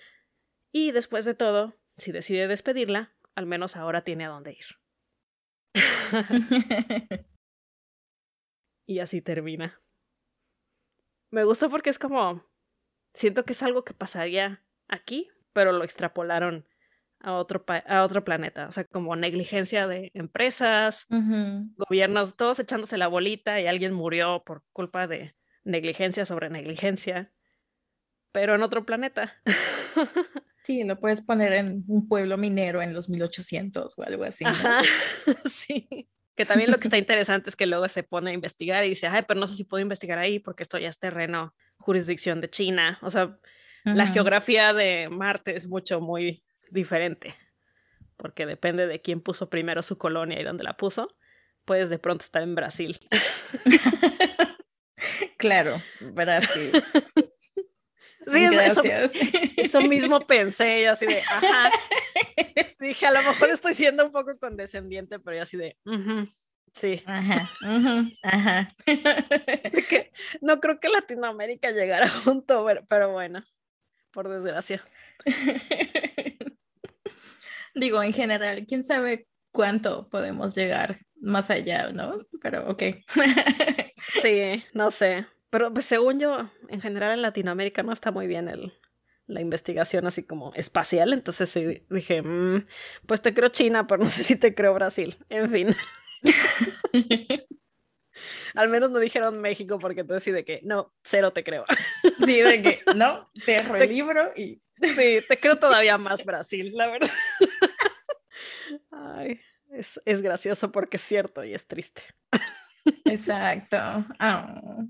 Y 0.71 0.91
después 0.91 1.25
de 1.25 1.35
todo, 1.35 1.75
si 1.97 2.11
decide 2.11 2.47
despedirla, 2.47 3.13
al 3.35 3.45
menos 3.45 3.75
ahora 3.75 4.03
tiene 4.03 4.25
a 4.25 4.29
dónde 4.29 4.53
ir. 4.53 4.65
y 8.87 8.99
así 8.99 9.21
termina. 9.21 9.81
Me 11.31 11.43
gusta 11.43 11.69
porque 11.69 11.89
es 11.89 11.99
como. 11.99 12.47
Siento 13.13 13.43
que 13.43 13.53
es 13.53 13.63
algo 13.63 13.83
que 13.83 13.93
pasaría 13.93 14.63
aquí, 14.87 15.29
pero 15.51 15.71
lo 15.71 15.83
extrapolaron 15.83 16.67
a 17.19 17.33
otro, 17.33 17.65
a 17.67 18.03
otro 18.03 18.23
planeta. 18.23 18.67
O 18.67 18.71
sea, 18.71 18.85
como 18.85 19.15
negligencia 19.15 19.87
de 19.87 20.11
empresas, 20.13 21.07
gobiernos, 21.09 22.35
todos 22.35 22.59
echándose 22.59 22.97
la 22.97 23.07
bolita 23.07 23.59
y 23.59 23.67
alguien 23.67 23.93
murió 23.93 24.43
por 24.45 24.63
culpa 24.71 25.07
de 25.07 25.35
negligencia 25.69 26.25
sobre 26.25 26.49
negligencia, 26.49 27.31
pero 28.31 28.55
en 28.55 28.63
otro 28.63 28.85
planeta. 28.85 29.41
Sí, 30.69 30.83
lo 30.83 30.99
puedes 30.99 31.21
poner 31.21 31.53
en 31.53 31.83
un 31.87 32.07
pueblo 32.07 32.37
minero 32.37 32.83
en 32.83 32.93
los 32.93 33.09
1800 33.09 33.97
o 33.97 34.03
algo 34.03 34.23
así. 34.23 34.45
Ajá, 34.45 34.81
sí. 35.49 36.07
Que 36.35 36.45
también 36.45 36.69
lo 36.69 36.77
que 36.77 36.87
está 36.87 36.97
interesante 36.99 37.49
es 37.49 37.55
que 37.55 37.65
luego 37.65 37.87
se 37.87 38.03
pone 38.03 38.29
a 38.29 38.33
investigar 38.35 38.85
y 38.85 38.89
dice, 38.89 39.07
ay, 39.07 39.23
pero 39.27 39.39
no 39.39 39.47
sé 39.47 39.55
si 39.55 39.63
puedo 39.63 39.81
investigar 39.81 40.19
ahí 40.19 40.37
porque 40.37 40.61
esto 40.61 40.77
ya 40.77 40.89
es 40.89 40.99
terreno, 40.99 41.55
jurisdicción 41.77 42.39
de 42.39 42.51
China. 42.51 42.99
O 43.01 43.09
sea, 43.09 43.39
la 43.83 44.05
geografía 44.05 44.73
de 44.73 45.09
Marte 45.09 45.55
es 45.55 45.67
mucho, 45.67 46.01
muy 46.01 46.43
diferente. 46.69 47.33
Porque 48.15 48.45
depende 48.45 48.85
de 48.85 49.01
quién 49.01 49.21
puso 49.21 49.49
primero 49.49 49.81
su 49.81 49.97
colonia 49.97 50.39
y 50.39 50.43
dónde 50.43 50.63
la 50.63 50.77
puso. 50.77 51.17
Puedes 51.65 51.89
de 51.89 51.97
pronto 51.97 52.23
estar 52.23 52.43
en 52.43 52.53
Brasil. 52.53 52.99
claro, 55.37 55.81
Brasil. 55.99 56.71
Sí, 58.27 58.47
Gracias. 58.51 59.11
Eso, 59.57 59.81
mismo 59.81 60.25
pensé, 60.25 60.83
yo 60.83 60.91
así 60.91 61.05
de, 61.05 61.19
ajá. 61.19 61.71
Dije, 62.79 63.05
a 63.05 63.11
lo 63.11 63.21
mejor 63.23 63.49
estoy 63.49 63.73
siendo 63.73 64.05
un 64.05 64.11
poco 64.11 64.37
condescendiente, 64.37 65.19
pero 65.19 65.37
yo 65.37 65.43
así 65.43 65.57
de, 65.57 65.77
sí. 66.73 67.03
Ajá, 67.05 67.49
ajá. 68.23 68.75
no 70.41 70.59
creo 70.59 70.79
que 70.79 70.89
Latinoamérica 70.89 71.71
llegara 71.71 72.09
junto, 72.09 72.65
pero, 72.87 73.11
bueno, 73.11 73.43
por 74.11 74.29
desgracia. 74.29 74.83
Digo, 77.75 78.01
en 78.01 78.13
general, 78.13 78.65
quién 78.67 78.83
sabe 78.83 79.27
cuánto 79.51 80.09
podemos 80.09 80.55
llegar 80.55 80.99
más 81.21 81.49
allá, 81.49 81.91
¿no? 81.91 82.13
Pero 82.41 82.69
ok. 82.69 82.83
Sí, 84.21 84.63
no 84.73 84.91
sé. 84.91 85.25
Pero 85.49 85.73
pues 85.73 85.85
según 85.85 86.19
yo, 86.19 86.49
en 86.67 86.81
general 86.81 87.13
en 87.13 87.21
Latinoamérica 87.21 87.83
no 87.83 87.91
está 87.91 88.11
muy 88.11 88.27
bien 88.27 88.47
el, 88.47 88.73
la 89.29 89.41
investigación 89.41 90.05
así 90.07 90.23
como 90.23 90.53
espacial. 90.55 91.13
Entonces 91.13 91.49
sí, 91.49 91.83
dije, 91.89 92.21
mm, 92.21 92.65
pues 93.05 93.21
te 93.21 93.33
creo 93.33 93.49
China, 93.49 93.87
pero 93.87 94.03
no 94.03 94.09
sé 94.09 94.23
si 94.23 94.35
te 94.35 94.53
creo 94.53 94.73
Brasil. 94.73 95.17
En 95.29 95.49
fin. 95.49 95.75
Al 98.55 98.69
menos 98.69 98.89
no 98.89 98.99
dijeron 98.99 99.39
México 99.39 99.79
porque 99.79 100.01
entonces 100.01 100.23
sí 100.23 100.31
de 100.31 100.43
que 100.43 100.59
no, 100.63 100.93
cero 101.03 101.31
te 101.31 101.43
creo. 101.43 101.65
Sí, 102.25 102.41
de 102.41 102.61
que 102.61 102.81
no, 102.95 103.29
cierro 103.43 103.75
el 103.75 103.89
libro 103.89 104.33
y... 104.35 104.61
Sí, 104.81 105.19
te 105.27 105.37
creo 105.39 105.57
todavía 105.57 105.97
más 105.97 106.23
Brasil, 106.25 106.71
la 106.73 106.87
verdad. 106.87 107.09
Ay, 108.91 109.41
es, 109.71 109.99
es 110.05 110.21
gracioso 110.21 110.71
porque 110.71 110.97
es 110.97 111.03
cierto 111.03 111.43
y 111.43 111.53
es 111.53 111.67
triste. 111.67 112.01
Exacto. 113.05 113.77
Oh. 114.19 114.87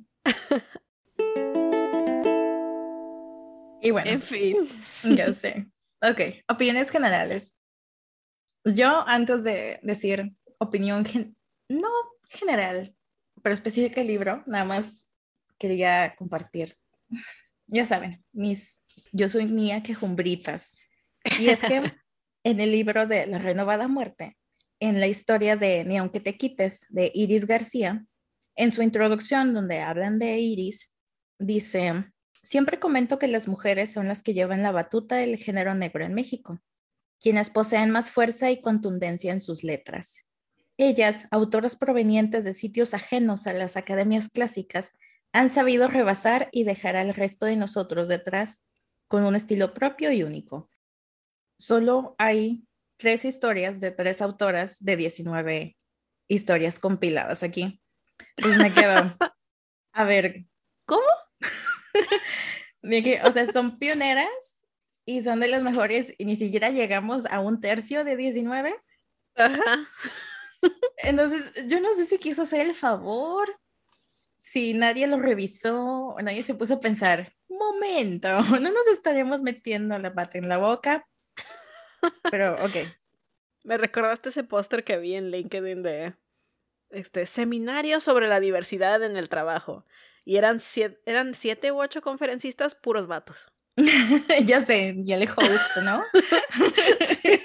Y 3.81 3.91
bueno. 3.91 4.11
En 4.11 4.21
fin. 4.21 4.55
Ya 5.03 5.31
sé. 5.33 5.67
Ok, 6.01 6.21
opiniones 6.47 6.91
generales. 6.91 7.59
Yo 8.65 9.07
antes 9.07 9.43
de 9.43 9.79
decir 9.83 10.33
opinión, 10.59 11.05
no 11.69 11.89
general, 12.29 12.95
pero 13.41 13.53
específica 13.53 14.01
el 14.01 14.07
libro, 14.07 14.43
nada 14.45 14.65
más 14.65 15.05
quería 15.57 16.15
compartir. 16.17 16.77
Ya 17.67 17.85
saben, 17.85 18.23
mis, 18.31 18.81
yo 19.11 19.29
soy 19.29 19.45
niña 19.45 19.83
quejumbritas. 19.83 20.75
Y 21.39 21.49
es 21.49 21.61
que 21.61 21.81
en 22.43 22.59
el 22.59 22.71
libro 22.71 23.07
de 23.07 23.27
La 23.27 23.39
renovada 23.39 23.87
muerte, 23.87 24.37
en 24.80 24.99
la 24.99 25.07
historia 25.07 25.55
de 25.55 25.84
Ni 25.86 25.97
aunque 25.97 26.19
te 26.19 26.38
quites, 26.38 26.86
de 26.89 27.11
Iris 27.13 27.45
García, 27.45 28.05
en 28.55 28.71
su 28.71 28.82
introducción 28.82 29.53
donde 29.53 29.80
hablan 29.80 30.19
de 30.19 30.39
Iris, 30.39 30.93
dice, 31.38 32.11
siempre 32.43 32.80
comento 32.80 33.19
que 33.19 33.27
las 33.27 33.47
mujeres 33.47 33.91
son 33.91 34.07
las 34.07 34.23
que 34.23 34.34
llevan 34.34 34.63
la 34.63 34.71
batuta 34.71 35.15
del 35.15 35.38
género 35.38 35.73
negro 35.75 36.03
en 36.03 36.13
México, 36.13 36.59
quienes 37.19 37.49
poseen 37.49 37.91
más 37.91 38.11
fuerza 38.11 38.51
y 38.51 38.61
contundencia 38.61 39.32
en 39.32 39.41
sus 39.41 39.63
letras. 39.63 40.25
Ellas, 40.77 41.27
autoras 41.32 41.75
provenientes 41.75 42.45
de 42.45 42.53
sitios 42.53 42.93
ajenos 42.93 43.47
a 43.47 43.53
las 43.53 43.75
academias 43.75 44.30
clásicas, 44.30 44.93
han 45.34 45.49
sabido 45.49 45.88
rebasar 45.88 46.49
y 46.51 46.63
dejar 46.63 46.95
al 46.95 47.13
resto 47.13 47.45
de 47.45 47.55
nosotros 47.55 48.07
detrás 48.07 48.65
con 49.07 49.23
un 49.23 49.36
estilo 49.36 49.73
propio 49.73 50.11
y 50.11 50.23
único. 50.23 50.69
Solo 51.57 52.15
hay 52.17 52.65
tres 52.99 53.23
historias 53.23 53.79
de 53.79 53.91
tres 53.91 54.21
autoras 54.21 54.83
de 54.83 54.97
19 54.97 55.77
historias 56.27 56.79
compiladas 56.79 57.43
aquí. 57.43 57.81
Pues 58.35 58.57
me 58.57 58.73
quedo, 58.73 58.91
a 59.93 60.03
ver, 60.03 60.45
¿cómo? 60.85 61.01
o 63.23 63.31
sea, 63.31 63.51
son 63.51 63.79
pioneras 63.79 64.57
y 65.05 65.23
son 65.23 65.39
de 65.39 65.47
las 65.47 65.63
mejores 65.63 66.13
y 66.17 66.25
ni 66.25 66.35
siquiera 66.35 66.69
llegamos 66.69 67.25
a 67.27 67.39
un 67.39 67.61
tercio 67.61 68.03
de 68.03 68.17
19. 68.17 68.75
Ajá. 69.35 69.87
Entonces, 70.97 71.53
yo 71.67 71.79
no 71.79 71.93
sé 71.93 72.05
si 72.05 72.17
quiso 72.17 72.41
hacer 72.41 72.67
el 72.67 72.75
favor, 72.75 73.49
si 74.35 74.73
nadie 74.73 75.07
lo 75.07 75.19
revisó, 75.19 76.17
nadie 76.21 76.43
se 76.43 76.53
puso 76.53 76.75
a 76.75 76.79
pensar, 76.81 77.31
momento, 77.47 78.27
no 78.59 78.71
nos 78.71 78.87
estaremos 78.91 79.41
metiendo 79.41 79.97
la 79.97 80.13
pata 80.13 80.37
en 80.37 80.49
la 80.49 80.57
boca. 80.57 81.09
Pero, 82.31 82.53
ok. 82.63 82.75
Me 83.63 83.77
recordaste 83.77 84.29
ese 84.29 84.43
póster 84.43 84.83
que 84.83 84.97
vi 84.97 85.15
en 85.15 85.31
LinkedIn 85.31 85.83
de 85.83 86.13
este 86.89 87.25
seminario 87.25 87.99
sobre 87.99 88.27
la 88.27 88.39
diversidad 88.39 89.03
en 89.03 89.17
el 89.17 89.29
trabajo. 89.29 89.85
Y 90.25 90.37
eran 90.37 90.59
siete, 90.59 91.01
eran 91.05 91.35
siete 91.35 91.71
u 91.71 91.81
ocho 91.81 92.01
conferencistas 92.01 92.75
puros 92.75 93.07
vatos. 93.07 93.51
ya 94.45 94.61
sé, 94.61 94.95
ya 94.99 95.17
le 95.17 95.29
host, 95.29 95.77
¿no? 95.83 96.03
sí. 97.21 97.39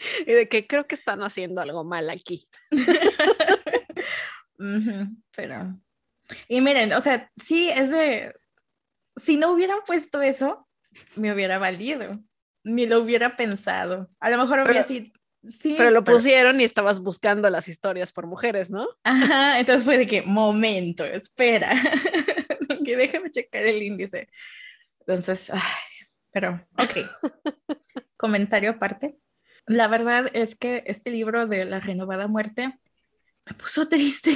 y 0.26 0.32
de 0.32 0.48
que 0.48 0.66
creo 0.66 0.86
que 0.86 0.94
están 0.94 1.22
haciendo 1.22 1.60
algo 1.60 1.84
mal 1.84 2.10
aquí. 2.10 2.48
pero. 5.36 5.80
Y 6.48 6.60
miren, 6.60 6.92
o 6.92 7.00
sea, 7.00 7.30
sí, 7.36 7.70
es 7.70 7.90
de. 7.90 8.34
Si 9.16 9.36
no 9.36 9.52
hubieran 9.52 9.78
puesto 9.86 10.22
eso, 10.22 10.68
me 11.16 11.32
hubiera 11.32 11.58
valido. 11.58 12.20
Ni 12.64 12.86
lo 12.86 13.00
hubiera 13.00 13.36
pensado. 13.36 14.10
A 14.20 14.30
lo 14.30 14.38
mejor 14.38 14.60
hubiera 14.60 14.84
sido. 14.84 15.10
Sí, 15.48 15.74
pero 15.76 15.90
lo 15.90 16.04
pusieron 16.04 16.60
y 16.60 16.64
estabas 16.64 17.00
buscando 17.00 17.48
las 17.48 17.66
historias 17.66 18.12
por 18.12 18.26
mujeres, 18.26 18.70
¿no? 18.70 18.86
Ajá, 19.04 19.58
entonces 19.58 19.84
fue 19.84 19.96
de 19.96 20.06
que, 20.06 20.20
momento, 20.20 21.02
espera, 21.02 21.70
que 22.84 22.96
déjame 22.96 23.30
checar 23.30 23.64
el 23.64 23.82
índice. 23.82 24.28
Entonces, 25.00 25.48
ay, 25.50 26.06
pero, 26.30 26.66
ok. 26.78 27.08
Comentario 28.18 28.72
aparte. 28.72 29.18
La 29.66 29.88
verdad 29.88 30.30
es 30.34 30.56
que 30.56 30.82
este 30.86 31.10
libro 31.10 31.46
de 31.46 31.64
La 31.64 31.80
renovada 31.80 32.28
muerte 32.28 32.78
me 33.46 33.54
puso 33.54 33.88
triste. 33.88 34.34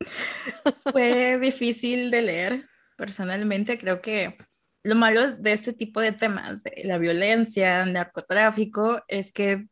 Fue 0.92 1.38
difícil 1.38 2.10
de 2.10 2.22
leer. 2.22 2.68
Personalmente 2.96 3.78
creo 3.78 4.00
que 4.00 4.36
lo 4.86 4.94
malo 4.94 5.32
de 5.32 5.52
este 5.52 5.72
tipo 5.72 6.00
de 6.00 6.12
temas, 6.12 6.62
la 6.84 6.98
violencia, 6.98 7.82
el 7.82 7.92
narcotráfico, 7.92 9.02
es 9.08 9.32
que 9.32 9.66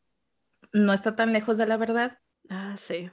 no 0.73 0.93
está 0.93 1.15
tan 1.15 1.33
lejos 1.33 1.57
de 1.57 1.67
la 1.67 1.77
verdad. 1.77 2.19
Ah, 2.49 2.77
sí. 2.77 3.11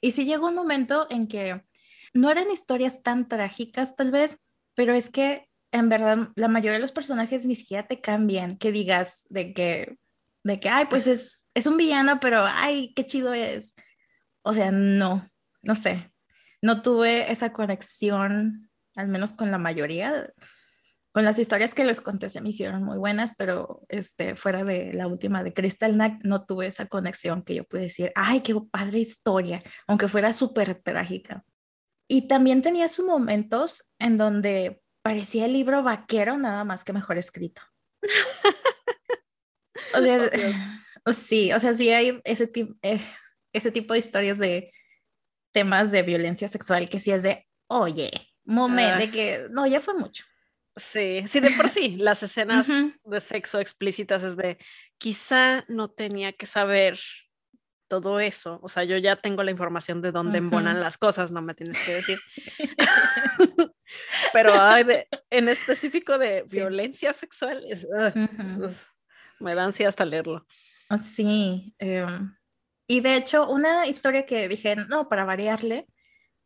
Y 0.00 0.10
sí 0.10 0.24
llegó 0.24 0.48
un 0.48 0.56
momento 0.56 1.06
en 1.10 1.28
que 1.28 1.64
no 2.12 2.28
eran 2.28 2.50
historias 2.50 3.04
tan 3.04 3.28
trágicas 3.28 3.94
tal 3.94 4.10
vez, 4.10 4.40
pero 4.74 4.94
es 4.94 5.08
que 5.10 5.48
en 5.70 5.88
verdad 5.88 6.28
la 6.34 6.48
mayoría 6.48 6.78
de 6.78 6.80
los 6.80 6.90
personajes 6.90 7.46
ni 7.46 7.54
siquiera 7.54 7.86
te 7.86 8.00
cambian, 8.00 8.58
que 8.58 8.72
digas 8.72 9.26
de 9.30 9.52
que 9.52 9.96
de 10.42 10.60
que, 10.60 10.68
ay, 10.68 10.86
pues 10.90 11.06
es, 11.06 11.48
es 11.54 11.66
un 11.66 11.76
villano, 11.76 12.18
pero, 12.20 12.44
ay, 12.46 12.92
qué 12.94 13.06
chido 13.06 13.32
es. 13.32 13.74
O 14.42 14.52
sea, 14.52 14.72
no, 14.72 15.24
no 15.62 15.74
sé, 15.74 16.12
no 16.60 16.82
tuve 16.82 17.32
esa 17.32 17.52
conexión, 17.52 18.70
al 18.96 19.08
menos 19.08 19.32
con 19.32 19.50
la 19.50 19.58
mayoría. 19.58 20.34
Con 21.14 21.24
las 21.24 21.38
historias 21.38 21.74
que 21.74 21.84
les 21.84 22.00
conté 22.00 22.28
se 22.28 22.40
me 22.40 22.48
hicieron 22.48 22.82
muy 22.82 22.98
buenas, 22.98 23.36
pero 23.36 23.82
este, 23.88 24.34
fuera 24.34 24.64
de 24.64 24.92
la 24.94 25.06
última 25.06 25.44
de 25.44 25.52
Crystal 25.52 25.92
Knight, 25.92 26.24
no 26.24 26.44
tuve 26.44 26.66
esa 26.66 26.86
conexión 26.86 27.44
que 27.44 27.54
yo 27.54 27.62
pude 27.62 27.82
decir, 27.82 28.10
ay, 28.16 28.40
qué 28.40 28.52
padre 28.72 28.98
historia, 28.98 29.62
aunque 29.86 30.08
fuera 30.08 30.32
súper 30.32 30.74
trágica. 30.74 31.44
Y 32.08 32.26
también 32.26 32.62
tenía 32.62 32.88
sus 32.88 33.06
momentos 33.06 33.88
en 34.00 34.18
donde 34.18 34.82
parecía 35.02 35.44
el 35.44 35.52
libro 35.52 35.84
vaquero, 35.84 36.36
nada 36.36 36.64
más 36.64 36.82
que 36.82 36.92
mejor 36.92 37.16
escrito. 37.16 37.62
O 39.94 40.00
sea, 40.02 40.30
sí, 41.12 41.52
o 41.52 41.60
sea, 41.60 41.74
sí 41.74 41.90
hay 41.90 42.20
ese, 42.24 42.50
eh, 42.82 43.00
ese 43.52 43.70
tipo 43.70 43.92
de 43.92 44.00
historias 44.00 44.38
de 44.38 44.72
temas 45.52 45.92
de 45.92 46.02
violencia 46.02 46.48
sexual 46.48 46.88
que 46.88 46.98
sí 46.98 47.12
es 47.12 47.22
de, 47.22 47.46
oye, 47.68 48.10
momento, 48.44 48.98
de 48.98 49.10
que, 49.12 49.46
no, 49.52 49.64
ya 49.68 49.80
fue 49.80 49.94
mucho. 49.94 50.24
Sí, 50.76 51.24
sí, 51.28 51.40
de 51.40 51.50
por 51.52 51.68
sí, 51.68 51.96
las 51.96 52.22
escenas 52.22 52.66
de 52.68 53.20
sexo 53.20 53.60
explícitas 53.60 54.24
es 54.24 54.36
de, 54.36 54.58
quizá 54.98 55.64
no 55.68 55.88
tenía 55.88 56.32
que 56.32 56.46
saber 56.46 56.98
todo 57.86 58.18
eso, 58.18 58.58
o 58.60 58.68
sea, 58.68 58.82
yo 58.82 58.96
ya 58.96 59.16
tengo 59.16 59.44
la 59.44 59.52
información 59.52 60.02
de 60.02 60.10
dónde 60.10 60.38
embonan 60.38 60.80
las 60.80 60.98
cosas, 60.98 61.30
no 61.30 61.42
me 61.42 61.54
tienes 61.54 61.78
que 61.84 61.94
decir. 61.94 62.18
Pero 64.32 64.52
en 65.30 65.48
específico 65.48 66.18
de 66.18 66.44
violencia 66.50 67.12
sexual, 67.12 67.64
es, 67.68 67.86
me 69.38 69.54
da 69.54 69.64
ansia 69.64 69.88
hasta 69.88 70.04
leerlo. 70.04 70.46
Ah, 70.88 70.98
sí. 70.98 71.74
Em, 71.78 72.34
y 72.86 73.00
de 73.00 73.16
hecho, 73.16 73.48
una 73.48 73.86
historia 73.86 74.26
que 74.26 74.48
dije, 74.48 74.76
no, 74.76 75.08
para 75.08 75.24
variarle, 75.24 75.86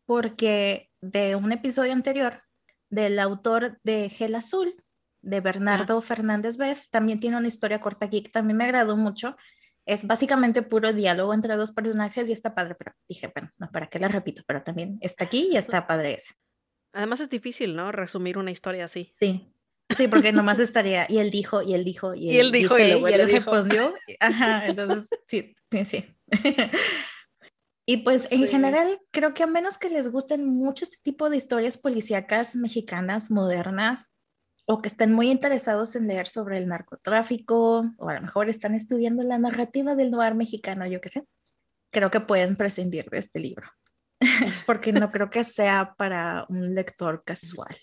porque 0.04 0.90
de 1.00 1.36
un 1.36 1.52
episodio 1.52 1.92
anterior 1.92 2.42
del 2.90 3.18
autor 3.18 3.78
de 3.82 4.08
Gel 4.08 4.34
Azul, 4.34 4.74
de 5.22 5.40
Bernardo 5.40 6.00
Fernández 6.00 6.56
Beff, 6.56 6.88
también 6.90 7.20
tiene 7.20 7.36
una 7.36 7.48
historia 7.48 7.80
corta 7.80 8.06
aquí 8.06 8.22
que 8.22 8.30
también 8.30 8.56
me 8.56 8.64
agradó 8.64 8.96
mucho. 8.96 9.36
Es 9.84 10.06
básicamente 10.06 10.62
puro 10.62 10.92
diálogo 10.92 11.32
entre 11.32 11.56
dos 11.56 11.72
personajes 11.72 12.28
y 12.28 12.32
está 12.32 12.54
padre, 12.54 12.74
pero 12.74 12.92
dije, 13.08 13.32
bueno, 13.34 13.50
no, 13.58 13.70
¿para 13.70 13.88
qué 13.88 13.98
la 13.98 14.08
repito? 14.08 14.42
Pero 14.46 14.62
también 14.62 14.98
está 15.00 15.24
aquí 15.24 15.48
y 15.52 15.56
está 15.56 15.86
padre 15.86 16.14
ese. 16.14 16.34
Además 16.92 17.20
es 17.20 17.30
difícil, 17.30 17.74
¿no? 17.74 17.92
Resumir 17.92 18.38
una 18.38 18.50
historia 18.50 18.84
así. 18.84 19.10
Sí, 19.14 19.52
Sí, 19.96 20.06
porque 20.06 20.32
nomás 20.32 20.58
estaría, 20.58 21.06
y 21.08 21.18
él 21.18 21.30
dijo, 21.30 21.62
y 21.62 21.72
él 21.72 21.82
dijo, 21.82 22.14
y 22.14 22.36
él, 22.36 22.52
dijo, 22.52 22.78
y, 22.78 22.82
él 22.82 23.30
respondió. 23.30 23.90
Ajá, 24.20 24.66
entonces, 24.66 25.08
sí, 25.26 25.56
sí, 25.70 25.84
sí. 25.84 26.04
Y 27.90 27.96
pues 27.96 28.30
en 28.30 28.46
general, 28.46 29.00
creo 29.10 29.32
que 29.32 29.42
a 29.42 29.46
menos 29.46 29.78
que 29.78 29.88
les 29.88 30.12
gusten 30.12 30.44
mucho 30.44 30.84
este 30.84 30.98
tipo 31.02 31.30
de 31.30 31.38
historias 31.38 31.78
policíacas 31.78 32.54
mexicanas 32.54 33.30
modernas, 33.30 34.14
o 34.66 34.82
que 34.82 34.88
estén 34.88 35.14
muy 35.14 35.30
interesados 35.30 35.96
en 35.96 36.06
leer 36.06 36.28
sobre 36.28 36.58
el 36.58 36.68
narcotráfico, 36.68 37.90
o 37.96 38.08
a 38.10 38.12
lo 38.12 38.20
mejor 38.20 38.50
están 38.50 38.74
estudiando 38.74 39.22
la 39.22 39.38
narrativa 39.38 39.94
del 39.94 40.10
noir 40.10 40.34
mexicano, 40.34 40.86
yo 40.86 41.00
qué 41.00 41.08
sé, 41.08 41.24
creo 41.90 42.10
que 42.10 42.20
pueden 42.20 42.56
prescindir 42.56 43.08
de 43.08 43.20
este 43.20 43.40
libro, 43.40 43.66
porque 44.66 44.92
no 44.92 45.10
creo 45.10 45.30
que 45.30 45.42
sea 45.42 45.94
para 45.96 46.44
un 46.50 46.74
lector 46.74 47.24
casual. 47.24 47.74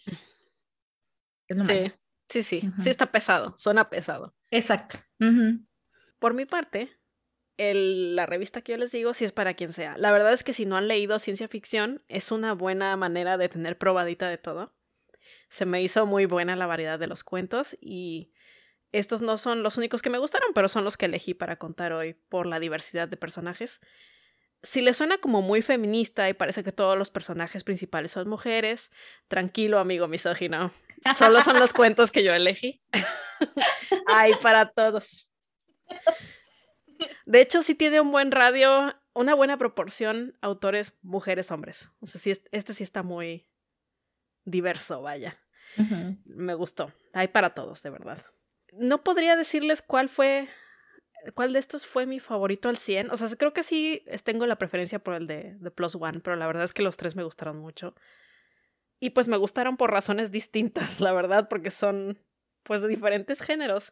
sí, 1.50 1.92
sí, 2.30 2.44
sí, 2.44 2.70
sí 2.78 2.90
está 2.92 3.12
pesado, 3.12 3.56
suena 3.58 3.90
pesado. 3.90 4.36
Exacto. 4.52 5.00
Por 6.20 6.36
mi 6.36 6.46
parte, 6.46 6.96
la 7.58 8.26
revista 8.26 8.62
que 8.62 8.74
yo 8.74 8.78
les 8.78 8.92
digo 8.92 9.14
sí 9.14 9.26
es 9.26 9.32
para 9.32 9.54
quien 9.54 9.74
sea. 9.74 9.98
La 9.98 10.12
verdad 10.12 10.34
es 10.34 10.44
que 10.44 10.54
si 10.54 10.66
no 10.66 10.76
han 10.76 10.88
leído 10.88 11.20
ciencia 11.20 11.48
ficción, 11.48 12.04
es 12.08 12.32
una 12.32 12.54
buena 12.54 12.96
manera 12.98 13.38
de 13.38 13.50
tener 13.50 13.78
probadita 13.78 14.30
de 14.30 14.38
todo. 14.38 14.74
Se 15.50 15.66
me 15.66 15.82
hizo 15.82 16.06
muy 16.06 16.26
buena 16.26 16.56
la 16.56 16.66
variedad 16.66 17.00
de 17.00 17.08
los 17.08 17.24
cuentos 17.24 17.78
y 17.80 18.34
estos 18.92 19.22
no 19.22 19.38
son 19.38 19.64
los 19.64 19.78
únicos 19.78 20.02
que 20.02 20.10
me 20.10 20.18
gustaron, 20.18 20.52
pero 20.54 20.68
son 20.68 20.84
los 20.84 20.98
que 20.98 21.06
elegí 21.06 21.34
para 21.34 21.58
contar 21.58 21.94
hoy 21.94 22.14
por 22.14 22.46
la 22.46 22.60
diversidad 22.60 23.08
de 23.08 23.18
personajes. 23.18 23.80
Si 24.64 24.82
les 24.82 24.98
suena 24.98 25.18
como 25.18 25.42
muy 25.42 25.62
feminista 25.62 26.28
y 26.30 26.34
parece 26.34 26.64
que 26.64 26.72
todos 26.72 26.98
los 26.98 27.10
personajes 27.10 27.64
principales 27.64 28.12
son 28.12 28.28
mujeres, 28.28 28.92
tranquilo 29.28 29.80
amigo 29.80 30.08
misógino, 30.08 30.72
solo 31.18 31.42
son 31.42 31.60
los 31.60 31.74
cuentos 31.74 32.12
que 32.12 32.24
yo 32.24 32.34
elegí. 32.34 32.82
Hay 34.08 34.34
para 34.42 34.72
todos. 34.72 35.30
De 37.26 37.42
hecho, 37.42 37.62
sí 37.62 37.76
tiene 37.76 38.00
un 38.02 38.12
buen 38.12 38.32
radio, 38.32 38.96
una 39.14 39.34
buena 39.34 39.58
proporción 39.58 40.38
autores 40.42 40.98
mujeres-hombres. 41.02 41.90
O 42.00 42.06
sea, 42.06 42.22
sí, 42.22 42.34
este 42.52 42.74
sí 42.74 42.84
está 42.84 43.04
muy, 43.04 43.48
diverso, 44.46 45.02
vaya. 45.02 45.38
Me 46.24 46.54
gustó. 46.54 46.94
Hay 47.14 47.28
para 47.28 47.50
todos, 47.50 47.82
de 47.82 47.90
verdad. 47.90 48.24
No 48.72 49.04
podría 49.04 49.36
decirles 49.36 49.82
cuál 49.82 50.08
fue, 50.08 50.48
cuál 51.34 51.54
de 51.54 51.60
estos 51.60 51.86
fue 51.86 52.06
mi 52.06 52.20
favorito 52.20 52.70
al 52.70 52.78
100. 52.78 53.12
O 53.12 53.18
sea, 53.18 53.28
creo 53.36 53.52
que 53.52 53.64
sí 53.64 54.06
tengo 54.24 54.46
la 54.46 54.58
preferencia 54.58 55.00
por 55.00 55.16
el 55.16 55.28
de, 55.28 55.56
de 55.60 55.72
Plus 55.72 55.96
One, 55.96 56.22
pero 56.22 56.36
la 56.38 56.48
verdad 56.48 56.64
es 56.64 56.74
que 56.74 56.84
los 56.84 56.98
tres 56.98 57.16
me 57.16 57.24
gustaron 57.24 57.58
mucho. 57.58 57.96
Y 59.00 59.10
pues 59.10 59.28
me 59.28 59.38
gustaron 59.38 59.76
por 59.76 59.92
razones 59.92 60.32
distintas, 60.32 61.00
la 61.02 61.12
verdad, 61.12 61.50
porque 61.50 61.72
son 61.72 62.20
pues 62.64 62.82
de 62.82 62.88
diferentes 62.88 63.42
géneros. 63.42 63.92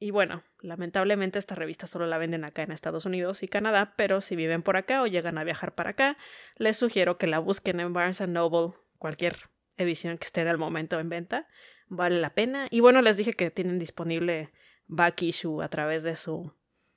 Y 0.00 0.12
bueno, 0.12 0.44
lamentablemente 0.60 1.38
esta 1.38 1.56
revista 1.56 1.86
solo 1.86 2.06
la 2.06 2.18
venden 2.18 2.44
acá 2.44 2.62
en 2.62 2.70
Estados 2.70 3.04
Unidos 3.04 3.42
y 3.42 3.48
Canadá, 3.48 3.94
pero 3.96 4.20
si 4.20 4.36
viven 4.36 4.62
por 4.62 4.76
acá 4.76 5.02
o 5.02 5.06
llegan 5.06 5.38
a 5.38 5.44
viajar 5.44 5.74
para 5.74 5.90
acá, 5.90 6.16
les 6.56 6.76
sugiero 6.76 7.18
que 7.18 7.26
la 7.26 7.40
busquen 7.40 7.80
en 7.80 7.92
Barnes 7.92 8.20
Noble, 8.28 8.74
cualquier 8.98 9.50
edición 9.76 10.16
que 10.18 10.26
esté 10.26 10.42
en 10.42 10.48
el 10.48 10.58
momento 10.58 11.00
en 11.00 11.08
venta. 11.08 11.48
Vale 11.88 12.20
la 12.20 12.34
pena. 12.34 12.68
Y 12.70 12.80
bueno, 12.80 13.02
les 13.02 13.16
dije 13.16 13.32
que 13.32 13.50
tienen 13.50 13.78
disponible 13.78 14.52
back 14.86 15.22
issue 15.22 15.62
a 15.62 15.68
través 15.68 16.04
de 16.04 16.14
su, 16.14 16.52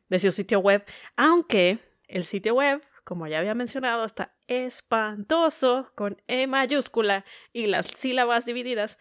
de 0.09 0.19
su 0.19 0.29
sitio 0.31 0.59
web, 0.59 0.85
aunque 1.15 1.79
el 2.07 2.23
sitio 2.23 2.53
web, 2.53 2.83
como 3.03 3.25
ya 3.27 3.39
había 3.39 3.55
mencionado, 3.55 4.05
está 4.05 4.35
espantoso 4.47 5.91
con 5.95 6.21
E 6.27 6.45
mayúscula 6.45 7.25
y 7.51 7.67
las 7.67 7.87
sílabas 7.87 8.45
divididas. 8.45 8.99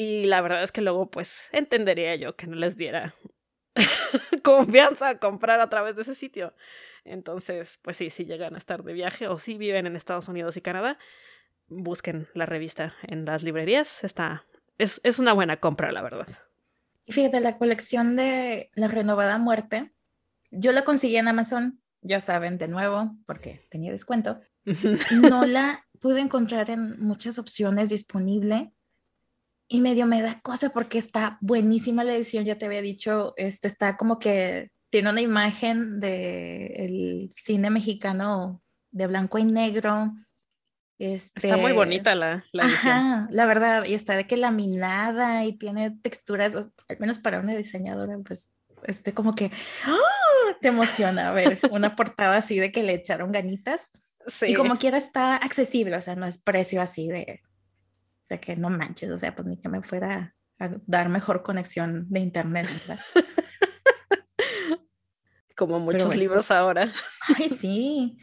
Y 0.00 0.24
la 0.24 0.40
verdad 0.40 0.62
es 0.62 0.72
que 0.72 0.80
luego 0.80 1.10
pues 1.10 1.50
entendería 1.52 2.16
yo 2.16 2.34
que 2.34 2.46
no 2.46 2.56
les 2.56 2.74
diera 2.78 3.14
confianza 4.42 5.10
a 5.10 5.18
comprar 5.18 5.60
a 5.60 5.68
través 5.68 5.94
de 5.94 6.00
ese 6.00 6.14
sitio. 6.14 6.54
Entonces, 7.04 7.78
pues 7.82 7.98
sí, 7.98 8.08
si 8.08 8.24
llegan 8.24 8.54
a 8.54 8.56
estar 8.56 8.82
de 8.82 8.94
viaje 8.94 9.28
o 9.28 9.36
si 9.36 9.58
viven 9.58 9.86
en 9.86 9.96
Estados 9.96 10.28
Unidos 10.28 10.56
y 10.56 10.62
Canadá, 10.62 10.96
busquen 11.68 12.28
la 12.32 12.46
revista 12.46 12.94
en 13.02 13.26
las 13.26 13.42
librerías. 13.42 14.02
Está, 14.02 14.46
es, 14.78 15.02
es 15.04 15.18
una 15.18 15.34
buena 15.34 15.58
compra, 15.58 15.92
la 15.92 16.00
verdad. 16.00 16.28
Y 17.04 17.12
fíjate, 17.12 17.38
la 17.40 17.58
colección 17.58 18.16
de 18.16 18.70
La 18.72 18.88
Renovada 18.88 19.36
Muerte, 19.36 19.92
yo 20.50 20.72
la 20.72 20.82
conseguí 20.82 21.18
en 21.18 21.28
Amazon, 21.28 21.78
ya 22.00 22.22
saben, 22.22 22.56
de 22.56 22.68
nuevo, 22.68 23.18
porque 23.26 23.66
tenía 23.68 23.92
descuento. 23.92 24.40
No 25.20 25.44
la 25.44 25.86
pude 26.00 26.22
encontrar 26.22 26.70
en 26.70 26.98
muchas 27.00 27.38
opciones 27.38 27.90
disponible 27.90 28.72
y 29.72 29.80
medio 29.80 30.04
me 30.04 30.20
da 30.20 30.40
cosa 30.40 30.70
porque 30.70 30.98
está 30.98 31.38
buenísima 31.40 32.02
la 32.02 32.14
edición, 32.14 32.44
ya 32.44 32.58
te 32.58 32.66
había 32.66 32.82
dicho, 32.82 33.34
este 33.36 33.68
está 33.68 33.96
como 33.96 34.18
que 34.18 34.72
tiene 34.90 35.10
una 35.10 35.20
imagen 35.20 36.00
del 36.00 37.28
cine 37.30 37.70
mexicano 37.70 38.60
de 38.90 39.06
blanco 39.06 39.38
y 39.38 39.44
negro, 39.44 40.12
está 40.98 41.56
muy 41.56 41.66
este, 41.66 41.72
bonita 41.72 42.16
la, 42.16 42.44
la 42.50 42.64
edición. 42.64 43.28
la 43.30 43.46
verdad, 43.46 43.84
y 43.84 43.94
está 43.94 44.16
de 44.16 44.26
que 44.26 44.36
laminada 44.36 45.44
y 45.44 45.56
tiene 45.56 45.96
texturas, 46.02 46.56
al 46.56 46.98
menos 46.98 47.20
para 47.20 47.38
una 47.38 47.54
diseñadora, 47.54 48.18
pues, 48.26 48.52
este, 48.82 49.14
como 49.14 49.34
que 49.34 49.52
¡ah! 49.84 50.56
te 50.60 50.66
emociona 50.66 51.30
ver 51.30 51.60
una 51.70 51.94
portada 51.94 52.38
así 52.38 52.58
de 52.58 52.72
que 52.72 52.82
le 52.82 52.94
echaron 52.94 53.30
ganitas. 53.30 53.92
Y 54.42 54.54
como 54.54 54.76
quiera 54.76 54.98
está 54.98 55.36
accesible, 55.36 55.96
o 55.96 56.02
sea, 56.02 56.16
no 56.16 56.26
es 56.26 56.42
precio 56.42 56.82
así 56.82 57.06
de, 57.06 57.40
de 58.30 58.40
que 58.40 58.56
no 58.56 58.70
manches, 58.70 59.10
o 59.10 59.18
sea, 59.18 59.34
pues 59.34 59.46
ni 59.46 59.58
que 59.58 59.68
me 59.68 59.82
fuera 59.82 60.34
a 60.58 60.70
dar 60.86 61.08
mejor 61.08 61.42
conexión 61.42 62.06
de 62.08 62.20
internet, 62.20 62.66
¿verdad? 62.86 63.04
Como 65.56 65.80
muchos 65.80 66.16
libros 66.16 66.50
ahora. 66.50 66.94
Ay, 67.36 67.50
sí. 67.50 68.16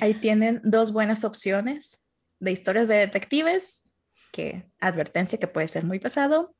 Ahí 0.00 0.14
tienen 0.14 0.60
dos 0.64 0.92
buenas 0.92 1.24
opciones 1.24 2.06
de 2.38 2.52
historias 2.52 2.88
de 2.88 2.96
detectives, 2.96 3.82
que 4.32 4.64
advertencia 4.80 5.38
que 5.38 5.48
puede 5.48 5.68
ser 5.68 5.84
muy 5.84 5.98
pesado, 5.98 6.54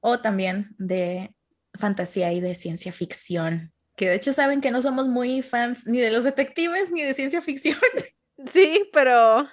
o 0.00 0.20
también 0.20 0.74
de 0.78 1.34
fantasía 1.74 2.32
y 2.32 2.40
de 2.40 2.54
ciencia 2.54 2.92
ficción, 2.92 3.72
que 3.96 4.08
de 4.08 4.14
hecho 4.14 4.32
saben 4.32 4.60
que 4.60 4.70
no 4.70 4.80
somos 4.80 5.06
muy 5.06 5.42
fans 5.42 5.86
ni 5.86 5.98
de 5.98 6.10
los 6.10 6.24
detectives 6.24 6.92
ni 6.92 7.02
de 7.02 7.14
ciencia 7.14 7.42
ficción. 7.42 7.78
Sí, 8.52 8.88
pero 8.92 9.48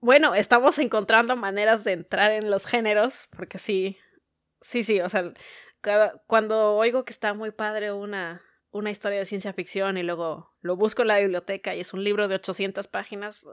bueno, 0.00 0.34
estamos 0.34 0.78
encontrando 0.78 1.36
maneras 1.36 1.84
de 1.84 1.92
entrar 1.92 2.32
en 2.32 2.50
los 2.50 2.66
géneros, 2.66 3.28
porque 3.36 3.58
sí, 3.58 3.98
sí, 4.60 4.84
sí, 4.84 5.00
o 5.00 5.08
sea, 5.08 5.32
cada, 5.80 6.22
cuando 6.26 6.74
oigo 6.74 7.04
que 7.04 7.12
está 7.12 7.34
muy 7.34 7.50
padre 7.50 7.92
una 7.92 8.42
una 8.74 8.90
historia 8.90 9.20
de 9.20 9.24
ciencia 9.24 9.52
ficción 9.52 9.96
y 9.98 10.02
luego 10.02 10.52
lo 10.60 10.74
busco 10.76 11.02
en 11.02 11.08
la 11.08 11.20
biblioteca 11.20 11.76
y 11.76 11.80
es 11.80 11.94
un 11.94 12.02
libro 12.02 12.26
de 12.26 12.34
800 12.34 12.88
páginas, 12.88 13.46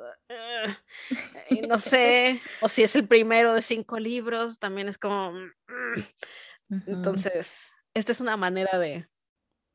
y 1.52 1.62
no 1.62 1.78
sé, 1.78 2.42
o 2.62 2.68
si 2.68 2.82
es 2.82 2.96
el 2.96 3.08
primero 3.08 3.54
de 3.54 3.62
cinco 3.62 4.00
libros, 4.00 4.58
también 4.58 4.90
es 4.90 4.98
como... 4.98 5.32
Mm, 5.32 6.80
entonces, 6.88 7.72
esta 7.94 8.12
es 8.12 8.20
una 8.20 8.36
manera 8.36 8.80
de 8.80 9.08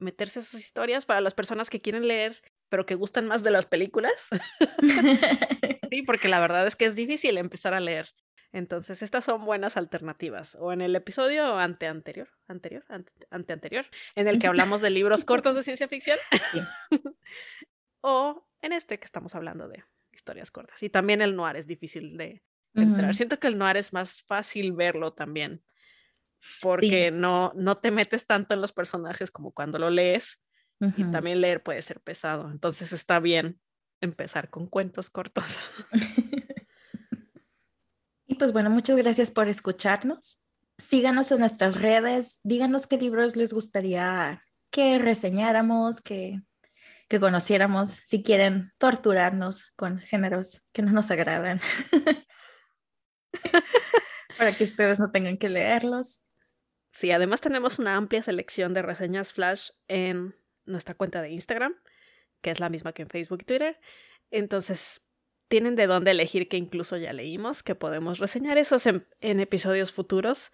meterse 0.00 0.40
a 0.40 0.42
esas 0.42 0.60
historias 0.60 1.06
para 1.06 1.20
las 1.20 1.34
personas 1.34 1.70
que 1.70 1.80
quieren 1.80 2.08
leer, 2.08 2.42
pero 2.68 2.86
que 2.86 2.94
gustan 2.94 3.26
más 3.26 3.42
de 3.42 3.50
las 3.50 3.66
películas. 3.66 4.12
sí, 5.90 6.02
porque 6.02 6.28
la 6.28 6.40
verdad 6.40 6.66
es 6.66 6.76
que 6.76 6.86
es 6.86 6.94
difícil 6.94 7.38
empezar 7.38 7.74
a 7.74 7.80
leer 7.80 8.08
entonces, 8.56 9.02
estas 9.02 9.26
son 9.26 9.44
buenas 9.44 9.76
alternativas. 9.76 10.56
O 10.58 10.72
en 10.72 10.80
el 10.80 10.96
episodio 10.96 11.58
ante 11.58 11.86
anterior, 11.86 12.30
anterior, 12.48 12.84
ante, 12.88 13.52
anterior, 13.52 13.84
en 14.14 14.28
el 14.28 14.38
que 14.38 14.46
hablamos 14.46 14.80
de 14.80 14.88
libros 14.88 15.24
cortos 15.26 15.54
de 15.54 15.62
ciencia 15.62 15.88
ficción. 15.88 16.18
o 18.00 18.48
en 18.62 18.72
este 18.72 18.98
que 18.98 19.04
estamos 19.04 19.34
hablando 19.34 19.68
de 19.68 19.84
historias 20.10 20.50
cortas. 20.50 20.82
Y 20.82 20.88
también 20.88 21.20
el 21.20 21.36
noir 21.36 21.56
es 21.56 21.66
difícil 21.66 22.16
de 22.16 22.42
entrar. 22.72 23.14
Siento 23.14 23.38
que 23.38 23.48
el 23.48 23.58
noir 23.58 23.76
es 23.76 23.92
más 23.92 24.22
fácil 24.22 24.72
verlo 24.72 25.12
también. 25.12 25.62
Porque 26.62 27.10
no, 27.10 27.52
no 27.56 27.76
te 27.76 27.90
metes 27.90 28.26
tanto 28.26 28.54
en 28.54 28.62
los 28.62 28.72
personajes 28.72 29.30
como 29.30 29.52
cuando 29.52 29.78
lo 29.78 29.90
lees. 29.90 30.40
Y 30.80 31.10
también 31.10 31.40
leer 31.40 31.62
puede 31.62 31.82
ser 31.82 32.00
pesado. 32.00 32.50
Entonces 32.50 32.92
está 32.92 33.18
bien 33.18 33.60
empezar 34.00 34.50
con 34.50 34.66
cuentos 34.66 35.10
cortos. 35.10 35.58
pues 38.38 38.52
bueno, 38.52 38.70
muchas 38.70 38.96
gracias 38.96 39.30
por 39.30 39.48
escucharnos. 39.48 40.42
Síganos 40.78 41.30
en 41.32 41.40
nuestras 41.40 41.80
redes, 41.80 42.40
díganos 42.42 42.86
qué 42.86 42.98
libros 42.98 43.36
les 43.36 43.54
gustaría 43.54 44.42
que 44.70 44.98
reseñáramos, 44.98 46.02
que, 46.02 46.42
que 47.08 47.18
conociéramos, 47.18 48.02
si 48.04 48.22
quieren 48.22 48.72
torturarnos 48.76 49.72
con 49.76 49.98
géneros 49.98 50.68
que 50.72 50.82
no 50.82 50.92
nos 50.92 51.10
agradan, 51.10 51.60
para 54.38 54.52
que 54.52 54.64
ustedes 54.64 55.00
no 55.00 55.10
tengan 55.10 55.38
que 55.38 55.48
leerlos. 55.48 56.22
Sí, 56.92 57.10
además 57.10 57.40
tenemos 57.40 57.78
una 57.78 57.96
amplia 57.96 58.22
selección 58.22 58.74
de 58.74 58.82
reseñas 58.82 59.32
flash 59.32 59.70
en 59.88 60.34
nuestra 60.66 60.94
cuenta 60.94 61.22
de 61.22 61.30
Instagram, 61.30 61.74
que 62.40 62.50
es 62.50 62.60
la 62.60 62.68
misma 62.68 62.92
que 62.92 63.02
en 63.02 63.08
Facebook 63.08 63.40
y 63.42 63.44
Twitter. 63.44 63.80
Entonces, 64.30 65.02
tienen 65.48 65.76
de 65.76 65.86
dónde 65.86 66.10
elegir 66.10 66.48
que 66.48 66.56
incluso 66.56 66.96
ya 66.96 67.12
leímos, 67.12 67.62
que 67.62 67.74
podemos 67.74 68.18
reseñar 68.18 68.58
esos 68.58 68.86
en, 68.86 69.04
episodios 69.20 69.92
futuros. 69.92 70.50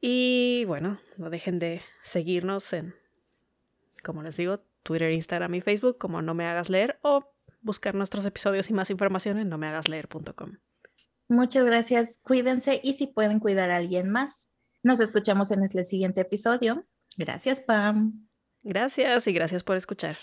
Y 0.00 0.64
bueno, 0.66 1.00
no 1.16 1.30
dejen 1.30 1.58
de 1.58 1.82
seguirnos 2.02 2.72
en, 2.72 2.94
como 4.02 4.22
les 4.22 4.36
digo, 4.36 4.60
Twitter, 4.82 5.12
Instagram 5.12 5.54
y 5.54 5.60
Facebook 5.60 5.98
como 5.98 6.22
No 6.22 6.34
Me 6.34 6.46
Hagas 6.46 6.70
Leer 6.70 6.98
o 7.02 7.32
buscar 7.60 7.94
nuestros 7.94 8.26
episodios 8.26 8.68
y 8.70 8.72
más 8.72 8.90
información 8.90 9.38
en 9.38 9.48
nomehagasleer.com. 9.48 10.58
Muchas 11.28 11.64
gracias, 11.64 12.20
cuídense 12.22 12.80
y 12.82 12.94
si 12.94 13.06
pueden 13.06 13.38
cuidar 13.38 13.70
a 13.70 13.76
alguien 13.76 14.10
más. 14.10 14.50
Nos 14.82 15.00
escuchamos 15.00 15.50
en 15.52 15.62
el 15.62 15.84
siguiente 15.84 16.22
episodio. 16.22 16.84
Gracias, 17.16 17.60
Pam. 17.60 18.28
Gracias 18.62 19.26
y 19.26 19.32
gracias 19.32 19.62
por 19.62 19.76
escuchar. 19.76 20.16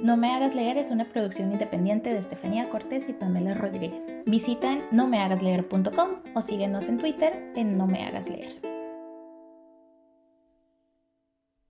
No 0.00 0.16
me 0.16 0.32
hagas 0.32 0.54
leer 0.54 0.78
es 0.78 0.90
una 0.90 1.04
producción 1.04 1.52
independiente 1.52 2.10
de 2.10 2.18
Estefanía 2.18 2.70
Cortés 2.70 3.08
y 3.08 3.12
Pamela 3.12 3.54
Rodríguez. 3.54 4.14
Visita 4.24 4.78
nomehagasleer.com 4.92 6.22
o 6.34 6.40
síguenos 6.40 6.88
en 6.88 6.98
Twitter 6.98 7.52
en 7.54 7.76
No 7.76 7.86
me 7.86 8.06
hagas 8.06 8.28
leer. 8.30 8.79